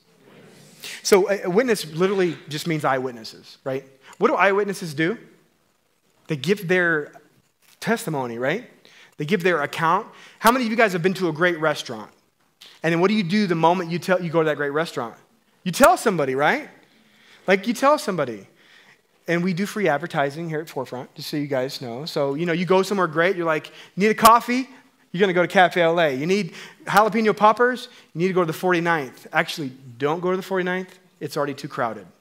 So 1.03 1.31
a 1.31 1.49
witness 1.49 1.87
literally 1.93 2.37
just 2.49 2.67
means 2.67 2.85
eyewitnesses, 2.85 3.59
right? 3.65 3.85
What 4.19 4.29
do 4.29 4.35
eyewitnesses 4.35 4.93
do? 4.93 5.17
They 6.29 6.37
give 6.37 6.69
their 6.69 7.13
testimony, 7.81 8.39
right? 8.39 8.69
They 9.17 9.25
give 9.25 9.43
their 9.43 9.63
account. 9.63 10.07
How 10.39 10.53
many 10.53 10.67
of 10.67 10.71
you 10.71 10.77
guys 10.77 10.93
have 10.93 11.03
been 11.03 11.15
to 11.15 11.29
a 11.29 11.33
great 11.33 11.59
restaurant? 11.59 12.11
And 12.83 12.93
then 12.93 13.01
what 13.01 13.09
do 13.09 13.15
you 13.15 13.23
do 13.23 13.47
the 13.47 13.55
moment 13.55 13.91
you, 13.91 13.99
tell, 13.99 14.23
you 14.23 14.31
go 14.31 14.43
to 14.43 14.47
that 14.47 14.57
great 14.57 14.71
restaurant? 14.71 15.15
You 15.65 15.73
tell 15.73 15.97
somebody, 15.97 16.35
right? 16.35 16.69
Like 17.47 17.67
you 17.67 17.73
tell 17.73 17.99
somebody. 17.99 18.47
And 19.29 19.43
we 19.43 19.55
do 19.55 19.67
free 19.67 19.89
advertising 19.89 20.49
here 20.49 20.61
at 20.61 20.69
Forefront, 20.69 21.13
just 21.15 21.29
so 21.31 21.37
you 21.37 21.49
guys 21.49 21.81
know. 21.81 22.05
So, 22.05 22.35
you 22.35 22.47
know, 22.47 22.53
you 22.53 22.65
go 22.65 22.83
somewhere 22.83 23.09
great, 23.09 23.37
you're 23.37 23.47
like, 23.47 23.73
need 23.97 24.09
a 24.09 24.15
coffee? 24.15 24.69
You're 25.17 25.21
going 25.21 25.29
to 25.29 25.35
go 25.35 25.43
to 25.43 25.49
Cafe 25.49 25.85
LA. 25.85 26.09
You 26.09 26.27
need 26.27 26.53
jalapeno 26.85 27.37
poppers? 27.37 27.89
You 28.15 28.21
need 28.21 28.29
to 28.29 28.35
go 28.35 28.45
to 28.45 28.53
the 28.53 28.59
49th. 28.59 29.27
Actually, 29.33 29.73
don't 29.99 30.21
go 30.21 30.31
to 30.31 30.37
the 30.37 30.43
49th. 30.43 30.89
It's 31.21 31.37
already 31.37 31.55
too 31.55 31.69
crowded. 31.69 32.07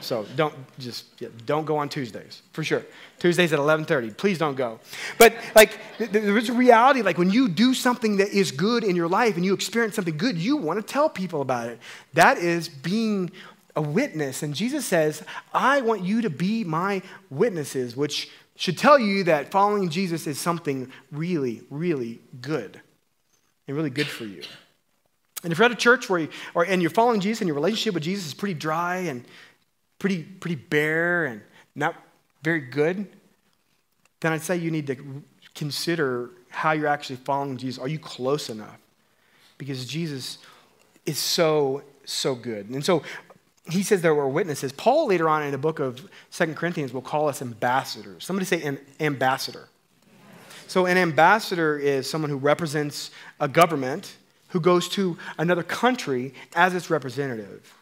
So 0.00 0.26
don't 0.36 0.54
just 0.78 1.06
yeah, 1.18 1.28
don't 1.46 1.64
go 1.64 1.78
on 1.78 1.88
Tuesdays 1.88 2.42
for 2.52 2.62
sure. 2.62 2.84
Tuesdays 3.18 3.54
at 3.54 3.58
11:30. 3.58 4.14
Please 4.14 4.36
don't 4.36 4.54
go. 4.54 4.78
But 5.16 5.34
like 5.54 5.78
there 5.96 6.36
is 6.36 6.50
a 6.50 6.52
reality. 6.52 7.00
Like 7.00 7.16
when 7.16 7.30
you 7.30 7.48
do 7.48 7.72
something 7.72 8.18
that 8.18 8.28
is 8.28 8.50
good 8.50 8.84
in 8.84 8.96
your 8.96 9.08
life 9.08 9.36
and 9.36 9.46
you 9.46 9.54
experience 9.54 9.94
something 9.94 10.18
good, 10.18 10.36
you 10.36 10.58
want 10.58 10.78
to 10.78 10.82
tell 10.82 11.08
people 11.08 11.40
about 11.40 11.68
it. 11.68 11.78
That 12.12 12.36
is 12.36 12.68
being 12.68 13.30
a 13.76 13.82
witness. 13.82 14.42
And 14.42 14.54
Jesus 14.54 14.86
says, 14.86 15.22
"I 15.52 15.80
want 15.80 16.04
you 16.04 16.22
to 16.22 16.30
be 16.30 16.64
my 16.64 17.02
witnesses," 17.30 17.96
which 17.96 18.30
should 18.56 18.78
tell 18.78 18.98
you 18.98 19.24
that 19.24 19.50
following 19.50 19.88
Jesus 19.88 20.26
is 20.26 20.38
something 20.38 20.92
really, 21.10 21.62
really 21.70 22.20
good 22.40 22.80
and 23.66 23.76
really 23.76 23.90
good 23.90 24.06
for 24.06 24.24
you. 24.24 24.42
And 25.42 25.52
if 25.52 25.58
you're 25.58 25.66
at 25.66 25.72
a 25.72 25.76
church 25.76 26.08
where 26.08 26.20
you, 26.20 26.28
or, 26.54 26.64
and 26.64 26.80
you're 26.80 26.90
following 26.90 27.20
Jesus 27.20 27.40
and 27.40 27.48
your 27.48 27.56
relationship 27.56 27.94
with 27.94 28.04
Jesus 28.04 28.26
is 28.26 28.34
pretty 28.34 28.54
dry 28.54 28.96
and 28.98 29.24
pretty, 29.98 30.22
pretty 30.22 30.54
bare 30.54 31.26
and 31.26 31.42
not 31.74 31.96
very 32.42 32.60
good, 32.60 33.08
then 34.20 34.32
I'd 34.32 34.42
say 34.42 34.56
you 34.56 34.70
need 34.70 34.86
to 34.86 35.22
consider 35.54 36.30
how 36.48 36.72
you're 36.72 36.86
actually 36.86 37.16
following 37.16 37.56
Jesus. 37.56 37.82
Are 37.82 37.88
you 37.88 37.98
close 37.98 38.48
enough? 38.48 38.78
Because 39.58 39.84
Jesus 39.84 40.38
is 41.04 41.18
so, 41.18 41.82
so 42.04 42.34
good. 42.34 42.70
And 42.70 42.84
so 42.84 43.02
he 43.70 43.82
says 43.82 44.02
there 44.02 44.14
were 44.14 44.28
witnesses. 44.28 44.72
Paul, 44.72 45.08
later 45.08 45.28
on 45.28 45.42
in 45.42 45.50
the 45.50 45.58
book 45.58 45.78
of 45.78 46.08
Second 46.30 46.56
Corinthians, 46.56 46.92
will 46.92 47.02
call 47.02 47.28
us 47.28 47.40
ambassadors. 47.40 48.24
Somebody 48.24 48.44
say 48.44 48.62
an 48.62 48.78
ambassador. 49.00 49.68
So, 50.66 50.86
an 50.86 50.96
ambassador 50.96 51.78
is 51.78 52.08
someone 52.08 52.30
who 52.30 52.36
represents 52.36 53.10
a 53.40 53.48
government 53.48 54.16
who 54.48 54.60
goes 54.60 54.88
to 54.90 55.18
another 55.38 55.62
country 55.62 56.34
as 56.54 56.74
its 56.74 56.90
representative. 56.90 57.74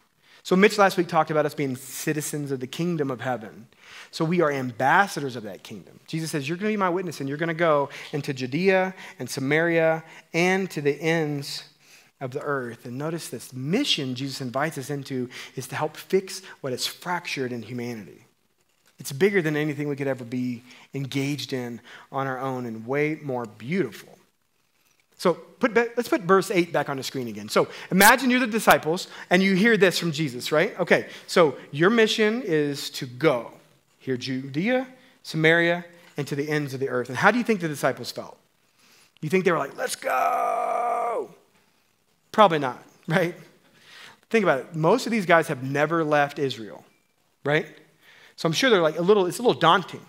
So, 0.43 0.55
Mitch 0.55 0.77
last 0.77 0.97
week 0.97 1.07
talked 1.07 1.31
about 1.31 1.45
us 1.45 1.53
being 1.53 1.75
citizens 1.75 2.51
of 2.51 2.59
the 2.59 2.67
kingdom 2.67 3.11
of 3.11 3.21
heaven. 3.21 3.67
So, 4.11 4.25
we 4.25 4.41
are 4.41 4.51
ambassadors 4.51 5.35
of 5.35 5.43
that 5.43 5.63
kingdom. 5.63 5.99
Jesus 6.07 6.31
says, 6.31 6.47
You're 6.47 6.57
going 6.57 6.71
to 6.71 6.73
be 6.73 6.77
my 6.77 6.89
witness, 6.89 7.19
and 7.19 7.27
you're 7.27 7.37
going 7.37 7.47
to 7.47 7.53
go 7.53 7.89
into 8.11 8.33
Judea 8.33 8.93
and 9.19 9.29
Samaria 9.29 10.03
and 10.33 10.69
to 10.71 10.81
the 10.81 10.93
ends 11.01 11.63
of 12.23 12.31
the 12.31 12.41
earth. 12.41 12.85
And 12.85 12.97
notice 12.97 13.27
this 13.27 13.51
mission 13.51 14.15
Jesus 14.15 14.39
invites 14.39 14.77
us 14.77 14.89
into 14.89 15.29
is 15.55 15.67
to 15.67 15.75
help 15.75 15.97
fix 15.97 16.41
what 16.61 16.71
is 16.71 16.87
fractured 16.87 17.51
in 17.51 17.61
humanity. 17.61 18.25
It's 18.97 19.11
bigger 19.11 19.41
than 19.41 19.57
anything 19.57 19.89
we 19.89 19.97
could 19.97 20.07
ever 20.07 20.23
be 20.23 20.63
engaged 20.93 21.51
in 21.51 21.81
on 22.11 22.25
our 22.25 22.39
own 22.39 22.65
and 22.65 22.87
way 22.87 23.19
more 23.21 23.45
beautiful. 23.45 24.17
So 25.17 25.33
put, 25.33 25.75
let's 25.75 26.07
put 26.07 26.21
verse 26.21 26.49
8 26.49 26.71
back 26.71 26.87
on 26.87 26.95
the 26.95 27.03
screen 27.03 27.27
again. 27.27 27.49
So 27.49 27.67
imagine 27.91 28.29
you're 28.29 28.39
the 28.39 28.47
disciples 28.47 29.09
and 29.29 29.43
you 29.43 29.55
hear 29.55 29.75
this 29.75 29.99
from 29.99 30.13
Jesus, 30.13 30.51
right? 30.51 30.79
Okay, 30.79 31.07
so 31.27 31.57
your 31.71 31.89
mission 31.89 32.41
is 32.41 32.89
to 32.91 33.05
go 33.05 33.51
here, 33.99 34.15
Judea, 34.15 34.87
Samaria, 35.23 35.83
and 36.15 36.25
to 36.27 36.35
the 36.35 36.49
ends 36.49 36.73
of 36.73 36.79
the 36.79 36.87
earth. 36.87 37.09
And 37.09 37.17
how 37.17 37.31
do 37.31 37.37
you 37.37 37.43
think 37.43 37.59
the 37.59 37.67
disciples 37.67 38.11
felt? 38.11 38.37
You 39.21 39.29
think 39.29 39.43
they 39.43 39.51
were 39.51 39.57
like, 39.57 39.75
let's 39.75 39.97
go? 39.97 41.33
Probably 42.33 42.59
not, 42.59 42.83
right? 43.07 43.35
Think 44.29 44.43
about 44.43 44.59
it. 44.59 44.75
Most 44.75 45.05
of 45.05 45.11
these 45.13 45.25
guys 45.25 45.47
have 45.47 45.63
never 45.63 46.03
left 46.03 46.37
Israel, 46.39 46.83
right? 47.45 47.65
So 48.35 48.47
I'm 48.47 48.53
sure 48.53 48.69
they're 48.69 48.81
like 48.81 48.99
a 48.99 49.01
little, 49.01 49.25
it's 49.27 49.39
a 49.39 49.41
little 49.41 49.59
daunting. 49.59 50.05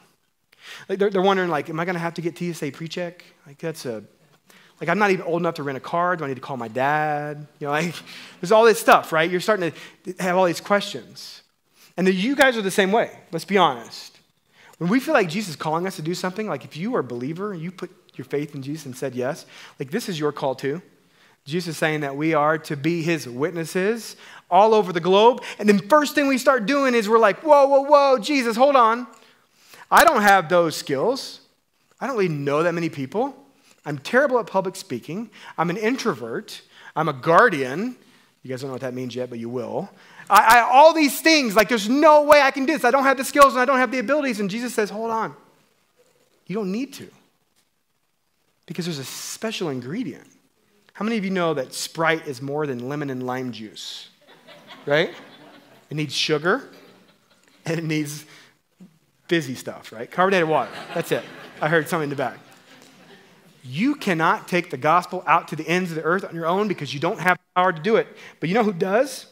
Like 0.88 0.98
they're, 0.98 1.10
they're 1.10 1.22
wondering, 1.22 1.50
like, 1.50 1.70
am 1.70 1.78
I 1.78 1.84
going 1.84 1.94
to 1.94 2.00
have 2.00 2.14
to 2.14 2.22
get 2.22 2.36
TSA 2.36 2.72
pre-check? 2.72 3.22
Like 3.46 3.58
that's 3.58 3.86
a 3.86 4.02
like, 4.80 4.88
I'm 4.88 4.98
not 4.98 5.10
even 5.12 5.24
old 5.24 5.40
enough 5.40 5.54
to 5.54 5.62
rent 5.62 5.78
a 5.78 5.80
car. 5.80 6.16
Do 6.16 6.24
I 6.24 6.28
need 6.28 6.34
to 6.34 6.40
call 6.40 6.56
my 6.56 6.68
dad? 6.68 7.46
You 7.60 7.68
know, 7.68 7.72
like, 7.72 7.94
there's 8.40 8.52
all 8.52 8.64
this 8.64 8.78
stuff, 8.80 9.12
right? 9.12 9.30
You're 9.30 9.40
starting 9.40 9.72
to 10.04 10.14
have 10.22 10.36
all 10.36 10.44
these 10.44 10.60
questions. 10.60 11.42
And 11.96 12.08
you 12.08 12.34
guys 12.34 12.56
are 12.56 12.62
the 12.62 12.70
same 12.70 12.90
way, 12.90 13.16
let's 13.30 13.44
be 13.44 13.56
honest. 13.56 14.18
When 14.78 14.90
we 14.90 14.98
feel 14.98 15.14
like 15.14 15.28
Jesus 15.28 15.50
is 15.50 15.56
calling 15.56 15.86
us 15.86 15.96
to 15.96 16.02
do 16.02 16.14
something, 16.14 16.48
like 16.48 16.64
if 16.64 16.76
you 16.76 16.96
are 16.96 17.00
a 17.00 17.04
believer 17.04 17.52
and 17.52 17.62
you 17.62 17.70
put 17.70 17.90
your 18.16 18.24
faith 18.24 18.54
in 18.54 18.62
Jesus 18.62 18.86
and 18.86 18.96
said 18.96 19.14
yes, 19.14 19.46
like 19.78 19.90
this 19.90 20.08
is 20.08 20.18
your 20.18 20.32
call 20.32 20.54
too. 20.56 20.82
Jesus 21.44 21.74
is 21.74 21.76
saying 21.76 22.00
that 22.00 22.16
we 22.16 22.32
are 22.32 22.56
to 22.58 22.76
be 22.76 23.02
his 23.02 23.28
witnesses 23.28 24.16
all 24.50 24.72
over 24.72 24.92
the 24.92 25.00
globe. 25.00 25.42
And 25.58 25.68
then 25.68 25.78
first 25.78 26.14
thing 26.14 26.26
we 26.26 26.38
start 26.38 26.64
doing 26.64 26.94
is 26.94 27.08
we're 27.08 27.18
like, 27.18 27.42
whoa, 27.42 27.66
whoa, 27.66 27.82
whoa, 27.82 28.18
Jesus, 28.18 28.56
hold 28.56 28.76
on. 28.76 29.06
I 29.90 30.04
don't 30.04 30.22
have 30.22 30.48
those 30.48 30.74
skills. 30.74 31.40
I 32.00 32.06
don't 32.06 32.16
really 32.16 32.28
know 32.28 32.62
that 32.62 32.72
many 32.72 32.88
people. 32.88 33.36
I'm 33.84 33.98
terrible 33.98 34.38
at 34.38 34.46
public 34.46 34.76
speaking. 34.76 35.30
I'm 35.58 35.68
an 35.68 35.76
introvert. 35.76 36.62
I'm 36.96 37.08
a 37.08 37.12
guardian. 37.12 37.96
You 38.42 38.50
guys 38.50 38.60
don't 38.60 38.68
know 38.68 38.74
what 38.74 38.80
that 38.80 38.94
means 38.94 39.14
yet, 39.14 39.28
but 39.28 39.38
you 39.38 39.48
will. 39.48 39.90
I, 40.30 40.58
I, 40.58 40.60
all 40.62 40.94
these 40.94 41.20
things, 41.20 41.54
like 41.54 41.68
there's 41.68 41.88
no 41.88 42.24
way 42.24 42.40
I 42.40 42.50
can 42.50 42.64
do 42.64 42.72
this. 42.72 42.84
I 42.84 42.90
don't 42.90 43.04
have 43.04 43.18
the 43.18 43.24
skills 43.24 43.52
and 43.52 43.60
I 43.60 43.66
don't 43.66 43.78
have 43.78 43.90
the 43.90 43.98
abilities. 43.98 44.40
And 44.40 44.48
Jesus 44.48 44.74
says, 44.74 44.88
hold 44.88 45.10
on. 45.10 45.34
You 46.46 46.54
don't 46.54 46.72
need 46.72 46.94
to. 46.94 47.08
Because 48.66 48.86
there's 48.86 48.98
a 48.98 49.04
special 49.04 49.68
ingredient. 49.68 50.26
How 50.94 51.04
many 51.04 51.18
of 51.18 51.24
you 51.24 51.30
know 51.30 51.54
that 51.54 51.74
Sprite 51.74 52.28
is 52.28 52.40
more 52.40 52.68
than 52.68 52.88
lemon 52.88 53.10
and 53.10 53.26
lime 53.26 53.50
juice? 53.50 54.10
Right? 54.86 55.12
It 55.90 55.94
needs 55.96 56.14
sugar 56.14 56.70
and 57.66 57.78
it 57.78 57.84
needs 57.84 58.24
fizzy 59.28 59.56
stuff, 59.56 59.92
right? 59.92 60.10
Carbonated 60.10 60.48
water. 60.48 60.70
That's 60.94 61.10
it. 61.10 61.24
I 61.60 61.68
heard 61.68 61.88
something 61.88 62.04
in 62.04 62.10
the 62.10 62.16
back. 62.16 62.38
You 63.64 63.96
cannot 63.96 64.46
take 64.46 64.70
the 64.70 64.76
gospel 64.76 65.24
out 65.26 65.48
to 65.48 65.56
the 65.56 65.66
ends 65.66 65.90
of 65.90 65.96
the 65.96 66.02
earth 66.02 66.24
on 66.24 66.34
your 66.34 66.46
own 66.46 66.68
because 66.68 66.94
you 66.94 67.00
don't 67.00 67.18
have 67.18 67.38
power 67.56 67.72
to 67.72 67.80
do 67.80 67.96
it. 67.96 68.06
But 68.38 68.48
you 68.48 68.54
know 68.54 68.62
who 68.62 68.72
does? 68.72 69.26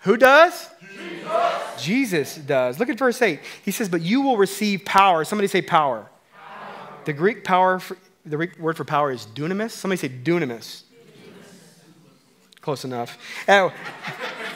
Who 0.00 0.16
does? 0.16 0.68
Jesus. 0.92 1.82
Jesus 1.82 2.36
does. 2.36 2.78
Look 2.78 2.90
at 2.90 2.98
verse 2.98 3.20
8. 3.20 3.40
He 3.64 3.72
says, 3.72 3.88
But 3.88 4.02
you 4.02 4.20
will 4.20 4.36
receive 4.36 4.84
power. 4.84 5.24
Somebody 5.24 5.48
say 5.48 5.62
power. 5.62 6.08
power. 6.32 6.88
The 7.06 7.12
Greek 7.12 7.42
power, 7.42 7.80
the 8.26 8.36
Greek 8.36 8.58
word 8.58 8.76
for 8.76 8.84
power 8.84 9.10
is 9.10 9.26
dunamis. 9.26 9.70
Somebody 9.70 9.98
say 9.98 10.08
dunamis. 10.08 10.82
dunamis. 10.82 10.82
Close 12.60 12.84
enough. 12.84 13.18
Oh, 13.48 13.72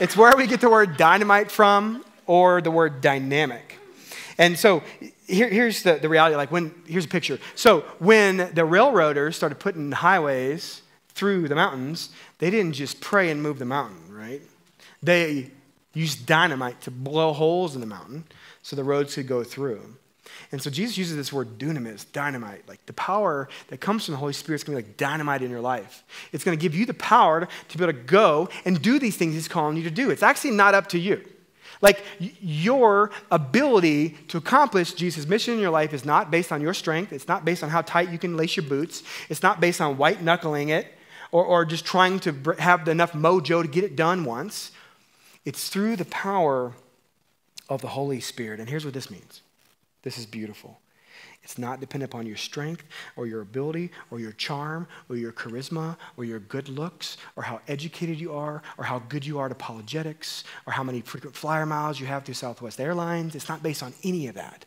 it's 0.00 0.16
where 0.16 0.36
we 0.36 0.46
get 0.46 0.60
the 0.60 0.70
word 0.70 0.96
dynamite 0.96 1.50
from 1.50 2.04
or 2.26 2.60
the 2.60 2.70
word 2.70 3.00
dynamic. 3.00 3.76
And 4.38 4.58
so 4.58 4.82
here, 5.30 5.48
here's 5.48 5.82
the, 5.82 5.94
the 5.94 6.08
reality 6.08 6.36
like 6.36 6.50
when 6.50 6.74
here's 6.86 7.04
a 7.04 7.08
picture 7.08 7.38
so 7.54 7.80
when 7.98 8.50
the 8.54 8.64
railroaders 8.64 9.36
started 9.36 9.58
putting 9.58 9.92
highways 9.92 10.82
through 11.08 11.48
the 11.48 11.54
mountains 11.54 12.10
they 12.38 12.50
didn't 12.50 12.72
just 12.72 13.00
pray 13.00 13.30
and 13.30 13.42
move 13.42 13.58
the 13.58 13.64
mountain 13.64 14.12
right 14.12 14.42
they 15.02 15.50
used 15.94 16.26
dynamite 16.26 16.80
to 16.80 16.90
blow 16.90 17.32
holes 17.32 17.74
in 17.74 17.80
the 17.80 17.86
mountain 17.86 18.24
so 18.62 18.74
the 18.76 18.84
roads 18.84 19.14
could 19.14 19.26
go 19.26 19.44
through 19.44 19.96
and 20.52 20.60
so 20.60 20.70
jesus 20.70 20.96
uses 20.96 21.16
this 21.16 21.32
word 21.32 21.58
dunamis 21.58 22.04
dynamite 22.12 22.66
like 22.68 22.84
the 22.86 22.92
power 22.92 23.48
that 23.68 23.80
comes 23.80 24.04
from 24.04 24.12
the 24.12 24.18
holy 24.18 24.32
spirit 24.32 24.56
is 24.56 24.64
going 24.64 24.76
to 24.76 24.82
be 24.82 24.88
like 24.88 24.96
dynamite 24.96 25.42
in 25.42 25.50
your 25.50 25.60
life 25.60 26.04
it's 26.32 26.44
going 26.44 26.56
to 26.56 26.60
give 26.60 26.74
you 26.74 26.86
the 26.86 26.94
power 26.94 27.48
to 27.68 27.78
be 27.78 27.84
able 27.84 27.92
to 27.92 27.98
go 27.98 28.48
and 28.64 28.80
do 28.82 28.98
these 28.98 29.16
things 29.16 29.34
he's 29.34 29.48
calling 29.48 29.76
you 29.76 29.82
to 29.82 29.90
do 29.90 30.10
it's 30.10 30.22
actually 30.22 30.50
not 30.50 30.74
up 30.74 30.88
to 30.88 30.98
you 30.98 31.24
like 31.82 32.04
your 32.20 33.10
ability 33.30 34.10
to 34.28 34.36
accomplish 34.36 34.92
Jesus' 34.92 35.26
mission 35.26 35.54
in 35.54 35.60
your 35.60 35.70
life 35.70 35.94
is 35.94 36.04
not 36.04 36.30
based 36.30 36.52
on 36.52 36.60
your 36.60 36.74
strength. 36.74 37.12
It's 37.12 37.28
not 37.28 37.44
based 37.44 37.62
on 37.62 37.70
how 37.70 37.82
tight 37.82 38.10
you 38.10 38.18
can 38.18 38.36
lace 38.36 38.56
your 38.56 38.66
boots. 38.66 39.02
It's 39.28 39.42
not 39.42 39.60
based 39.60 39.80
on 39.80 39.96
white 39.96 40.22
knuckling 40.22 40.68
it 40.68 40.86
or, 41.32 41.44
or 41.44 41.64
just 41.64 41.84
trying 41.84 42.20
to 42.20 42.34
have 42.58 42.86
enough 42.88 43.12
mojo 43.12 43.62
to 43.62 43.68
get 43.68 43.84
it 43.84 43.96
done 43.96 44.24
once. 44.24 44.72
It's 45.44 45.68
through 45.70 45.96
the 45.96 46.04
power 46.04 46.74
of 47.68 47.80
the 47.80 47.88
Holy 47.88 48.20
Spirit. 48.20 48.60
And 48.60 48.68
here's 48.68 48.84
what 48.84 48.94
this 48.94 49.10
means 49.10 49.40
this 50.02 50.18
is 50.18 50.26
beautiful. 50.26 50.80
It's 51.42 51.58
not 51.58 51.80
dependent 51.80 52.12
upon 52.12 52.26
your 52.26 52.36
strength 52.36 52.84
or 53.16 53.26
your 53.26 53.40
ability 53.40 53.90
or 54.10 54.20
your 54.20 54.32
charm 54.32 54.86
or 55.08 55.16
your 55.16 55.32
charisma 55.32 55.96
or 56.16 56.24
your 56.24 56.38
good 56.38 56.68
looks 56.68 57.16
or 57.36 57.42
how 57.42 57.60
educated 57.66 58.20
you 58.20 58.32
are 58.34 58.62
or 58.78 58.84
how 58.84 58.98
good 59.00 59.24
you 59.24 59.38
are 59.38 59.46
at 59.46 59.52
apologetics 59.52 60.44
or 60.66 60.72
how 60.72 60.82
many 60.82 61.00
frequent 61.00 61.34
flyer 61.34 61.66
miles 61.66 61.98
you 61.98 62.06
have 62.06 62.24
through 62.24 62.34
Southwest 62.34 62.80
Airlines. 62.80 63.34
It's 63.34 63.48
not 63.48 63.62
based 63.62 63.82
on 63.82 63.94
any 64.04 64.26
of 64.28 64.34
that. 64.34 64.64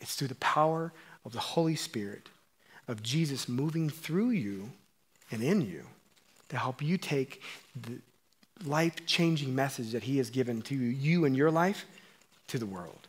It's 0.00 0.16
through 0.16 0.28
the 0.28 0.34
power 0.36 0.92
of 1.24 1.32
the 1.32 1.40
Holy 1.40 1.76
Spirit, 1.76 2.28
of 2.88 3.02
Jesus 3.02 3.48
moving 3.48 3.88
through 3.88 4.30
you 4.30 4.70
and 5.30 5.42
in 5.42 5.60
you 5.60 5.84
to 6.48 6.56
help 6.56 6.82
you 6.82 6.98
take 6.98 7.42
the 7.80 8.00
life 8.64 9.06
changing 9.06 9.54
message 9.54 9.92
that 9.92 10.02
He 10.02 10.18
has 10.18 10.30
given 10.30 10.62
to 10.62 10.74
you 10.74 11.24
in 11.24 11.34
your 11.34 11.50
life 11.50 11.86
to 12.48 12.58
the 12.58 12.66
world. 12.66 13.08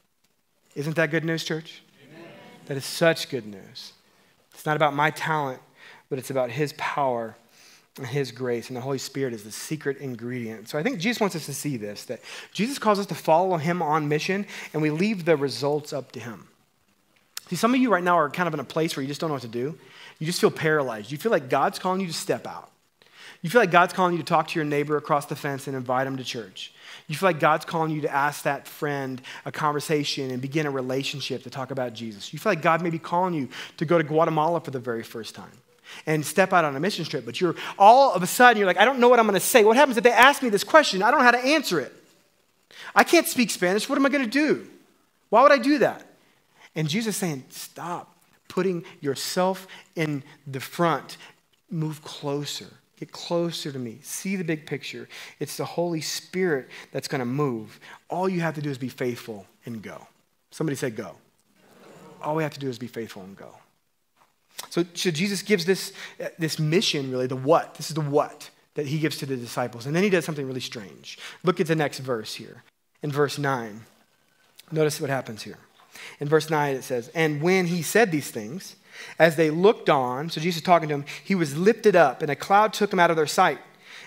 Isn't 0.75 0.95
that 0.95 1.11
good 1.11 1.25
news, 1.25 1.43
church? 1.43 1.81
That 2.67 2.77
is 2.77 2.85
such 2.85 3.29
good 3.29 3.45
news. 3.45 3.93
It's 4.53 4.65
not 4.65 4.75
about 4.75 4.93
my 4.93 5.11
talent, 5.11 5.59
but 6.09 6.19
it's 6.19 6.29
about 6.29 6.49
His 6.51 6.73
power 6.73 7.35
and 7.97 8.07
His 8.07 8.31
grace. 8.31 8.69
And 8.69 8.77
the 8.77 8.81
Holy 8.81 8.97
Spirit 8.97 9.33
is 9.33 9.43
the 9.43 9.51
secret 9.51 9.97
ingredient. 9.97 10.69
So 10.69 10.77
I 10.77 10.83
think 10.83 10.99
Jesus 10.99 11.19
wants 11.19 11.35
us 11.35 11.45
to 11.47 11.53
see 11.53 11.77
this 11.77 12.05
that 12.05 12.21
Jesus 12.53 12.79
calls 12.79 12.99
us 12.99 13.05
to 13.07 13.15
follow 13.15 13.57
Him 13.57 13.81
on 13.81 14.07
mission, 14.07 14.45
and 14.73 14.81
we 14.81 14.89
leave 14.89 15.25
the 15.25 15.35
results 15.35 15.91
up 15.91 16.11
to 16.13 16.19
Him. 16.19 16.47
See, 17.49 17.57
some 17.57 17.73
of 17.73 17.81
you 17.81 17.91
right 17.91 18.03
now 18.03 18.17
are 18.17 18.29
kind 18.29 18.47
of 18.47 18.53
in 18.53 18.61
a 18.61 18.65
place 18.65 18.95
where 18.95 19.01
you 19.01 19.09
just 19.09 19.19
don't 19.19 19.29
know 19.29 19.35
what 19.35 19.41
to 19.41 19.49
do. 19.49 19.77
You 20.19 20.25
just 20.25 20.39
feel 20.39 20.51
paralyzed. 20.51 21.11
You 21.11 21.17
feel 21.17 21.31
like 21.31 21.49
God's 21.49 21.79
calling 21.79 21.99
you 21.99 22.07
to 22.07 22.13
step 22.13 22.47
out. 22.47 22.71
You 23.41 23.49
feel 23.49 23.59
like 23.59 23.71
God's 23.71 23.91
calling 23.91 24.13
you 24.13 24.19
to 24.19 24.25
talk 24.25 24.47
to 24.49 24.55
your 24.55 24.65
neighbor 24.65 24.97
across 24.97 25.25
the 25.25 25.35
fence 25.35 25.67
and 25.67 25.75
invite 25.75 26.07
him 26.07 26.15
to 26.17 26.23
church. 26.23 26.73
You 27.07 27.15
feel 27.15 27.29
like 27.29 27.39
God's 27.39 27.65
calling 27.65 27.91
you 27.91 28.01
to 28.01 28.13
ask 28.13 28.43
that 28.43 28.67
friend 28.67 29.21
a 29.45 29.51
conversation 29.51 30.31
and 30.31 30.41
begin 30.41 30.65
a 30.65 30.71
relationship 30.71 31.43
to 31.43 31.49
talk 31.49 31.71
about 31.71 31.93
Jesus. 31.93 32.31
You 32.33 32.39
feel 32.39 32.51
like 32.51 32.61
God 32.61 32.81
may 32.81 32.89
be 32.89 32.99
calling 32.99 33.33
you 33.33 33.49
to 33.77 33.85
go 33.85 33.97
to 33.97 34.03
Guatemala 34.03 34.61
for 34.61 34.71
the 34.71 34.79
very 34.79 35.03
first 35.03 35.35
time 35.35 35.51
and 36.05 36.25
step 36.25 36.53
out 36.53 36.63
on 36.63 36.75
a 36.75 36.79
mission 36.79 37.03
trip, 37.05 37.25
but 37.25 37.41
you're 37.41 37.55
all 37.77 38.13
of 38.13 38.23
a 38.23 38.27
sudden, 38.27 38.57
you're 38.57 38.67
like, 38.67 38.77
I 38.77 38.85
don't 38.85 38.99
know 38.99 39.09
what 39.09 39.19
I'm 39.19 39.27
going 39.27 39.39
to 39.39 39.45
say. 39.45 39.63
What 39.63 39.75
happens 39.75 39.97
if 39.97 40.03
they 40.03 40.11
ask 40.11 40.41
me 40.41 40.49
this 40.49 40.63
question? 40.63 41.03
I 41.03 41.11
don't 41.11 41.19
know 41.19 41.25
how 41.25 41.31
to 41.31 41.45
answer 41.45 41.79
it. 41.79 41.93
I 42.95 43.03
can't 43.03 43.27
speak 43.27 43.49
Spanish. 43.49 43.89
What 43.89 43.97
am 43.97 44.05
I 44.05 44.09
going 44.09 44.23
to 44.23 44.29
do? 44.29 44.67
Why 45.29 45.43
would 45.43 45.51
I 45.51 45.57
do 45.57 45.79
that? 45.79 46.05
And 46.75 46.87
Jesus 46.87 47.17
saying, 47.17 47.43
stop 47.49 48.15
putting 48.47 48.85
yourself 48.99 49.67
in 49.95 50.23
the 50.45 50.59
front, 50.59 51.17
move 51.69 52.01
closer. 52.03 52.67
Get 53.01 53.11
closer 53.11 53.71
to 53.71 53.79
me. 53.79 53.97
See 54.03 54.35
the 54.35 54.43
big 54.43 54.67
picture. 54.67 55.09
It's 55.39 55.57
the 55.57 55.65
Holy 55.65 56.01
Spirit 56.01 56.67
that's 56.91 57.07
going 57.07 57.17
to 57.17 57.25
move. 57.25 57.79
All 58.09 58.29
you 58.29 58.41
have 58.41 58.53
to 58.53 58.61
do 58.61 58.69
is 58.69 58.77
be 58.77 58.89
faithful 58.89 59.47
and 59.65 59.81
go. 59.81 60.05
Somebody 60.51 60.75
say, 60.75 60.91
go. 60.91 61.15
All 62.21 62.35
we 62.35 62.43
have 62.43 62.53
to 62.53 62.59
do 62.59 62.69
is 62.69 62.77
be 62.77 62.85
faithful 62.85 63.23
and 63.23 63.35
go. 63.35 63.55
So, 64.69 64.85
so 64.93 65.09
Jesus 65.09 65.41
gives 65.41 65.65
this, 65.65 65.93
this 66.37 66.59
mission, 66.59 67.09
really, 67.09 67.25
the 67.25 67.35
what. 67.35 67.73
This 67.73 67.89
is 67.89 67.95
the 67.95 68.01
what 68.01 68.51
that 68.75 68.85
he 68.85 68.99
gives 68.99 69.17
to 69.17 69.25
the 69.25 69.35
disciples. 69.35 69.87
And 69.87 69.95
then 69.95 70.03
he 70.03 70.11
does 70.11 70.23
something 70.23 70.45
really 70.45 70.61
strange. 70.61 71.17
Look 71.43 71.59
at 71.59 71.65
the 71.65 71.75
next 71.75 72.01
verse 72.01 72.35
here. 72.35 72.61
In 73.01 73.11
verse 73.11 73.39
9, 73.39 73.81
notice 74.71 75.01
what 75.01 75.09
happens 75.09 75.41
here. 75.41 75.57
In 76.19 76.27
verse 76.27 76.51
9, 76.51 76.75
it 76.75 76.83
says, 76.83 77.07
And 77.15 77.41
when 77.41 77.65
he 77.65 77.81
said 77.81 78.11
these 78.11 78.29
things, 78.29 78.75
as 79.19 79.35
they 79.35 79.49
looked 79.49 79.89
on, 79.89 80.29
so 80.29 80.41
Jesus 80.41 80.61
talking 80.61 80.89
to 80.89 80.95
him, 80.95 81.05
he 81.23 81.35
was 81.35 81.57
lifted 81.57 81.95
up, 81.95 82.21
and 82.21 82.31
a 82.31 82.35
cloud 82.35 82.73
took 82.73 82.91
him 82.91 82.99
out 82.99 83.09
of 83.09 83.17
their 83.17 83.27
sight. 83.27 83.59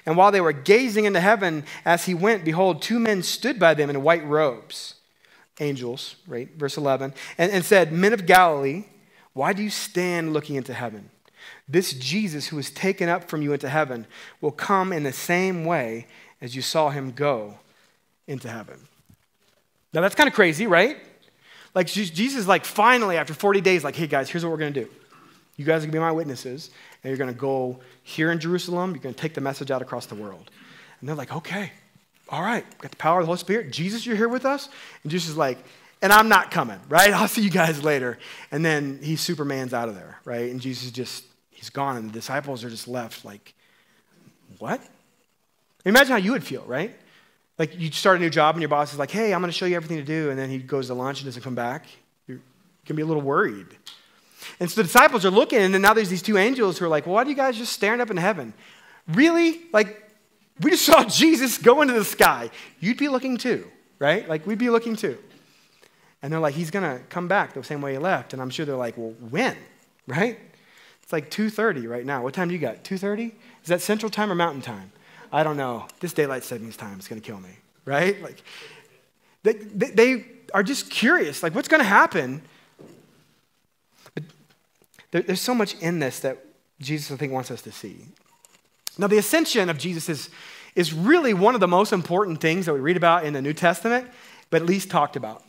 And 0.06 0.16
while 0.16 0.30
they 0.30 0.40
were 0.40 0.52
gazing 0.52 1.04
into 1.04 1.20
heaven 1.20 1.64
as 1.84 2.04
he 2.04 2.14
went, 2.14 2.44
behold, 2.44 2.82
two 2.82 2.98
men 2.98 3.22
stood 3.22 3.58
by 3.58 3.74
them 3.74 3.90
in 3.90 4.02
white 4.02 4.24
robes, 4.26 4.94
angels, 5.60 6.16
right? 6.26 6.50
Verse 6.56 6.76
11, 6.76 7.14
and, 7.38 7.52
and 7.52 7.64
said, 7.64 7.92
Men 7.92 8.12
of 8.12 8.26
Galilee, 8.26 8.84
why 9.32 9.52
do 9.52 9.62
you 9.62 9.70
stand 9.70 10.32
looking 10.32 10.56
into 10.56 10.74
heaven? 10.74 11.10
This 11.68 11.92
Jesus 11.94 12.48
who 12.48 12.56
was 12.56 12.70
taken 12.70 13.08
up 13.08 13.28
from 13.28 13.42
you 13.42 13.52
into 13.52 13.68
heaven 13.68 14.06
will 14.40 14.50
come 14.50 14.92
in 14.92 15.02
the 15.02 15.12
same 15.12 15.64
way 15.64 16.06
as 16.40 16.54
you 16.54 16.62
saw 16.62 16.90
him 16.90 17.12
go 17.12 17.58
into 18.26 18.48
heaven. 18.48 18.78
Now 19.92 20.00
that's 20.02 20.14
kind 20.14 20.28
of 20.28 20.34
crazy, 20.34 20.66
right? 20.66 20.98
Like 21.74 21.88
Jesus, 21.88 22.36
is 22.36 22.46
like 22.46 22.64
finally 22.64 23.16
after 23.16 23.34
40 23.34 23.60
days, 23.60 23.84
like, 23.84 23.96
hey 23.96 24.06
guys, 24.06 24.30
here's 24.30 24.44
what 24.44 24.50
we're 24.50 24.58
gonna 24.58 24.70
do. 24.70 24.88
You 25.56 25.64
guys 25.64 25.82
are 25.82 25.86
gonna 25.86 25.92
be 25.92 25.98
my 25.98 26.12
witnesses, 26.12 26.70
and 27.02 27.10
you're 27.10 27.18
gonna 27.18 27.32
go 27.32 27.80
here 28.02 28.30
in 28.30 28.38
Jerusalem, 28.38 28.92
you're 28.92 29.02
gonna 29.02 29.14
take 29.14 29.34
the 29.34 29.40
message 29.40 29.70
out 29.70 29.82
across 29.82 30.06
the 30.06 30.14
world. 30.14 30.50
And 31.00 31.08
they're 31.08 31.16
like, 31.16 31.34
okay, 31.34 31.72
all 32.28 32.42
right, 32.42 32.64
got 32.78 32.90
the 32.90 32.96
power 32.96 33.20
of 33.20 33.24
the 33.24 33.26
Holy 33.26 33.38
Spirit. 33.38 33.70
Jesus, 33.70 34.06
you're 34.06 34.16
here 34.16 34.28
with 34.28 34.46
us? 34.46 34.68
And 35.02 35.10
Jesus 35.10 35.30
is 35.30 35.36
like, 35.36 35.58
and 36.00 36.12
I'm 36.12 36.28
not 36.28 36.50
coming, 36.50 36.78
right? 36.88 37.12
I'll 37.14 37.28
see 37.28 37.42
you 37.42 37.50
guys 37.50 37.82
later. 37.82 38.18
And 38.50 38.64
then 38.64 39.00
he 39.02 39.16
Superman's 39.16 39.74
out 39.74 39.88
of 39.88 39.94
there, 39.94 40.18
right? 40.24 40.50
And 40.50 40.60
Jesus 40.60 40.90
just, 40.90 41.24
he's 41.50 41.70
gone, 41.70 41.96
and 41.96 42.08
the 42.08 42.12
disciples 42.12 42.62
are 42.64 42.70
just 42.70 42.88
left 42.88 43.24
like, 43.24 43.54
what? 44.58 44.80
Imagine 45.84 46.12
how 46.12 46.18
you 46.18 46.32
would 46.32 46.44
feel, 46.44 46.64
right? 46.66 46.94
Like 47.58 47.78
you 47.78 47.90
start 47.92 48.16
a 48.16 48.20
new 48.20 48.30
job 48.30 48.54
and 48.54 48.62
your 48.62 48.68
boss 48.68 48.92
is 48.92 48.98
like, 48.98 49.10
hey, 49.10 49.32
I'm 49.32 49.40
going 49.40 49.52
to 49.52 49.56
show 49.56 49.66
you 49.66 49.76
everything 49.76 49.98
to 49.98 50.04
do. 50.04 50.30
And 50.30 50.38
then 50.38 50.50
he 50.50 50.58
goes 50.58 50.88
to 50.88 50.94
lunch 50.94 51.20
and 51.20 51.26
doesn't 51.26 51.42
come 51.42 51.54
back. 51.54 51.86
You're 52.26 52.40
to 52.86 52.94
be 52.94 53.02
a 53.02 53.06
little 53.06 53.22
worried. 53.22 53.66
And 54.60 54.70
so 54.70 54.80
the 54.80 54.84
disciples 54.84 55.24
are 55.24 55.30
looking, 55.30 55.58
and 55.58 55.72
then 55.72 55.82
now 55.82 55.94
there's 55.94 56.10
these 56.10 56.22
two 56.22 56.36
angels 56.36 56.78
who 56.78 56.84
are 56.84 56.88
like, 56.88 57.06
well, 57.06 57.14
why 57.14 57.22
are 57.22 57.28
you 57.28 57.34
guys 57.34 57.56
just 57.56 57.72
staring 57.72 58.00
up 58.00 58.10
in 58.10 58.16
heaven? 58.16 58.52
Really? 59.08 59.62
Like, 59.72 60.10
we 60.60 60.70
just 60.70 60.84
saw 60.84 61.04
Jesus 61.08 61.58
go 61.58 61.82
into 61.82 61.94
the 61.94 62.04
sky. 62.04 62.50
You'd 62.80 62.98
be 62.98 63.08
looking 63.08 63.36
too, 63.36 63.66
right? 63.98 64.28
Like, 64.28 64.46
we'd 64.46 64.58
be 64.58 64.70
looking 64.70 64.96
too. 64.96 65.18
And 66.22 66.32
they're 66.32 66.40
like, 66.40 66.54
he's 66.54 66.70
going 66.70 66.84
to 66.84 67.04
come 67.06 67.28
back 67.28 67.52
the 67.52 67.62
same 67.62 67.80
way 67.80 67.92
he 67.92 67.98
left. 67.98 68.32
And 68.32 68.40
I'm 68.40 68.50
sure 68.50 68.64
they're 68.64 68.76
like, 68.76 68.96
well, 68.96 69.14
when? 69.30 69.56
Right? 70.06 70.38
It's 71.02 71.14
like 71.14 71.30
2.30 71.30 71.88
right 71.88 72.04
now. 72.04 72.22
What 72.22 72.34
time 72.34 72.48
do 72.48 72.54
you 72.54 72.60
got? 72.60 72.84
2.30? 72.84 73.32
Is 73.62 73.68
that 73.68 73.80
Central 73.80 74.10
Time 74.10 74.30
or 74.30 74.34
Mountain 74.34 74.60
Time? 74.60 74.92
I 75.34 75.42
don't 75.42 75.56
know. 75.56 75.86
This 75.98 76.12
daylight 76.12 76.44
savings 76.44 76.76
time 76.76 77.00
is 77.00 77.08
going 77.08 77.20
to 77.20 77.26
kill 77.26 77.40
me, 77.40 77.50
right? 77.84 78.22
Like, 78.22 78.40
they, 79.42 79.54
they, 79.54 80.26
are 80.54 80.62
just 80.62 80.88
curious, 80.88 81.42
like, 81.42 81.52
what's 81.52 81.66
going 81.66 81.80
to 81.80 81.88
happen? 81.88 82.40
But 84.14 84.22
there, 85.10 85.22
there's 85.22 85.40
so 85.40 85.52
much 85.52 85.74
in 85.80 85.98
this 85.98 86.20
that 86.20 86.46
Jesus, 86.80 87.10
I 87.10 87.16
think, 87.16 87.32
wants 87.32 87.50
us 87.50 87.60
to 87.62 87.72
see. 87.72 88.06
Now, 88.96 89.08
the 89.08 89.18
ascension 89.18 89.68
of 89.68 89.76
Jesus 89.76 90.08
is, 90.08 90.30
is 90.76 90.92
really 90.92 91.34
one 91.34 91.56
of 91.56 91.60
the 91.60 91.66
most 91.66 91.92
important 91.92 92.40
things 92.40 92.66
that 92.66 92.72
we 92.72 92.78
read 92.78 92.96
about 92.96 93.24
in 93.24 93.32
the 93.32 93.42
New 93.42 93.52
Testament, 93.52 94.06
but 94.50 94.62
at 94.62 94.68
least 94.68 94.88
talked 94.88 95.16
about. 95.16 95.42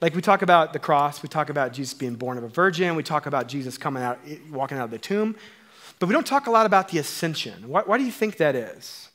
Like 0.00 0.14
we 0.14 0.22
talk 0.22 0.42
about 0.42 0.72
the 0.72 0.78
cross, 0.78 1.20
we 1.24 1.28
talk 1.28 1.50
about 1.50 1.72
Jesus 1.72 1.94
being 1.94 2.14
born 2.14 2.38
of 2.38 2.44
a 2.44 2.48
virgin, 2.48 2.94
we 2.94 3.02
talk 3.02 3.26
about 3.26 3.48
Jesus 3.48 3.76
coming 3.76 4.04
out, 4.04 4.20
walking 4.52 4.78
out 4.78 4.84
of 4.84 4.90
the 4.92 4.98
tomb, 4.98 5.34
but 5.98 6.06
we 6.06 6.12
don't 6.12 6.26
talk 6.26 6.46
a 6.46 6.52
lot 6.52 6.66
about 6.66 6.90
the 6.90 6.98
ascension. 6.98 7.68
Why, 7.68 7.82
why 7.82 7.98
do 7.98 8.04
you 8.04 8.12
think 8.12 8.36
that 8.36 8.54
is? 8.54 9.07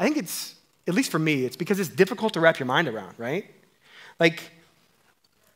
I 0.00 0.04
think 0.04 0.16
it's, 0.16 0.54
at 0.88 0.94
least 0.94 1.10
for 1.10 1.18
me, 1.18 1.44
it's 1.44 1.56
because 1.56 1.78
it's 1.78 1.90
difficult 1.90 2.32
to 2.32 2.40
wrap 2.40 2.58
your 2.58 2.64
mind 2.64 2.88
around, 2.88 3.14
right? 3.18 3.44
Like, 4.18 4.50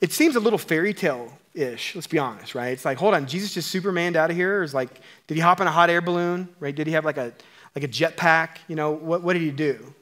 it 0.02 0.12
seems 0.12 0.36
a 0.36 0.40
little 0.40 0.58
fairy 0.58 0.92
tale 0.92 1.32
ish, 1.54 1.94
let's 1.94 2.06
be 2.06 2.18
honest, 2.18 2.54
right? 2.54 2.68
It's 2.68 2.84
like, 2.84 2.98
hold 2.98 3.14
on, 3.14 3.26
Jesus 3.26 3.54
just 3.54 3.70
Supermaned 3.70 4.16
out 4.16 4.28
of 4.30 4.36
here? 4.36 4.58
Or 4.60 4.62
is 4.62 4.74
like, 4.74 5.00
did 5.28 5.36
he 5.36 5.40
hop 5.40 5.62
in 5.62 5.66
a 5.66 5.70
hot 5.70 5.88
air 5.88 6.02
balloon, 6.02 6.50
right? 6.60 6.74
Did 6.74 6.86
he 6.86 6.92
have 6.92 7.06
like 7.06 7.16
a, 7.16 7.32
like 7.74 7.84
a 7.84 7.88
jet 7.88 8.18
pack? 8.18 8.60
You 8.68 8.76
know, 8.76 8.90
what, 8.90 9.22
what 9.22 9.32
did 9.32 9.40
he 9.40 9.50
do? 9.50 9.94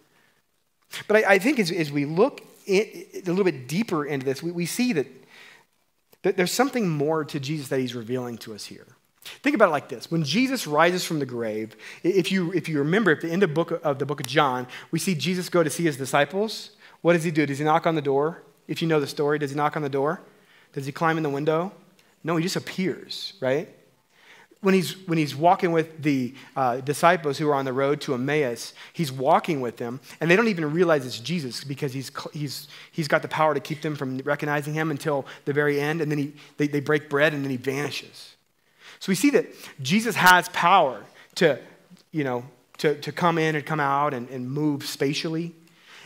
But 1.06 1.18
I, 1.18 1.34
I 1.34 1.38
think 1.38 1.60
as, 1.60 1.70
as 1.70 1.92
we 1.92 2.04
look 2.04 2.42
a 2.66 3.22
little 3.24 3.44
bit 3.44 3.68
deeper 3.68 4.04
into 4.04 4.26
this, 4.26 4.42
we, 4.42 4.50
we 4.50 4.66
see 4.66 4.92
that, 4.92 5.06
that 6.22 6.36
there's 6.36 6.50
something 6.50 6.88
more 6.88 7.24
to 7.26 7.38
Jesus 7.38 7.68
that 7.68 7.78
he's 7.78 7.94
revealing 7.94 8.38
to 8.38 8.54
us 8.54 8.64
here. 8.64 8.88
Think 9.24 9.54
about 9.54 9.68
it 9.68 9.72
like 9.72 9.88
this. 9.88 10.10
When 10.10 10.24
Jesus 10.24 10.66
rises 10.66 11.04
from 11.04 11.18
the 11.18 11.26
grave, 11.26 11.76
if 12.02 12.32
you, 12.32 12.52
if 12.52 12.68
you 12.68 12.78
remember 12.78 13.12
at 13.12 13.20
the 13.20 13.30
end 13.30 13.42
of, 13.42 13.54
book, 13.54 13.80
of 13.84 13.98
the 13.98 14.06
book 14.06 14.20
of 14.20 14.26
John, 14.26 14.66
we 14.90 14.98
see 14.98 15.14
Jesus 15.14 15.48
go 15.48 15.62
to 15.62 15.70
see 15.70 15.84
his 15.84 15.96
disciples. 15.96 16.70
What 17.02 17.12
does 17.12 17.24
he 17.24 17.30
do? 17.30 17.46
Does 17.46 17.58
he 17.58 17.64
knock 17.64 17.86
on 17.86 17.94
the 17.94 18.02
door? 18.02 18.42
If 18.66 18.82
you 18.82 18.88
know 18.88 19.00
the 19.00 19.06
story, 19.06 19.38
does 19.38 19.50
he 19.50 19.56
knock 19.56 19.76
on 19.76 19.82
the 19.82 19.88
door? 19.88 20.20
Does 20.72 20.86
he 20.86 20.92
climb 20.92 21.16
in 21.16 21.22
the 21.22 21.30
window? 21.30 21.72
No, 22.24 22.36
he 22.36 22.42
just 22.42 22.56
appears, 22.56 23.34
right? 23.40 23.68
when 24.62 24.74
he's, 24.74 24.96
when 25.08 25.18
he's 25.18 25.34
walking 25.34 25.72
with 25.72 26.02
the 26.02 26.32
uh, 26.56 26.76
disciples 26.76 27.36
who 27.36 27.48
are 27.48 27.54
on 27.54 27.64
the 27.64 27.72
road 27.72 28.00
to 28.02 28.14
Emmaus, 28.14 28.72
he's 28.92 29.10
walking 29.10 29.60
with 29.60 29.76
them, 29.76 30.00
and 30.20 30.30
they 30.30 30.36
don't 30.36 30.48
even 30.48 30.72
realize 30.72 31.04
it's 31.04 31.18
Jesus 31.18 31.64
because 31.64 31.92
he's, 31.92 32.12
he's, 32.32 32.68
he's 32.92 33.08
got 33.08 33.22
the 33.22 33.28
power 33.28 33.54
to 33.54 33.60
keep 33.60 33.82
them 33.82 33.96
from 33.96 34.18
recognizing 34.18 34.72
him 34.72 34.92
until 34.92 35.26
the 35.46 35.52
very 35.52 35.80
end, 35.80 36.00
and 36.00 36.10
then 36.10 36.18
he, 36.18 36.32
they, 36.58 36.68
they 36.68 36.78
break 36.78 37.10
bread, 37.10 37.34
and 37.34 37.42
then 37.42 37.50
he 37.50 37.56
vanishes. 37.56 38.36
So 39.02 39.10
we 39.10 39.16
see 39.16 39.30
that 39.30 39.46
Jesus 39.82 40.14
has 40.14 40.48
power 40.50 41.04
to, 41.34 41.58
you 42.12 42.22
know, 42.22 42.44
to, 42.78 42.94
to 43.00 43.10
come 43.10 43.36
in 43.36 43.56
and 43.56 43.66
come 43.66 43.80
out 43.80 44.14
and, 44.14 44.28
and 44.28 44.48
move 44.48 44.86
spatially. 44.86 45.56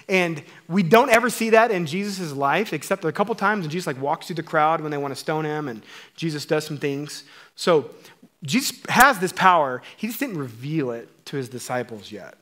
And 0.09 0.43
we 0.67 0.83
don't 0.83 1.11
ever 1.11 1.29
see 1.29 1.51
that 1.51 1.71
in 1.71 1.85
Jesus' 1.85 2.33
life, 2.33 2.73
except 2.73 3.05
a 3.05 3.13
couple 3.13 3.35
times 3.35 3.65
when 3.65 3.71
Jesus 3.71 3.87
like 3.87 4.01
walks 4.01 4.29
through 4.29 4.37
the 4.37 4.43
crowd 4.43 4.81
when 4.81 4.91
they 4.91 4.97
want 4.97 5.13
to 5.13 5.21
stone 5.21 5.45
him, 5.45 5.69
and 5.69 5.83
Jesus 6.17 6.47
does 6.47 6.65
some 6.65 6.79
things. 6.79 7.25
So 7.55 7.91
Jesus 8.43 8.81
has 8.89 9.19
this 9.19 9.31
power. 9.31 9.83
He 9.99 10.07
just 10.07 10.19
didn't 10.19 10.39
reveal 10.39 10.91
it 10.91 11.27
to 11.27 11.37
his 11.37 11.51
disciples 11.51 12.11
yet. 12.11 12.39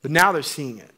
But 0.00 0.10
now 0.10 0.32
they're 0.32 0.42
seeing 0.42 0.78
it. 0.78 0.90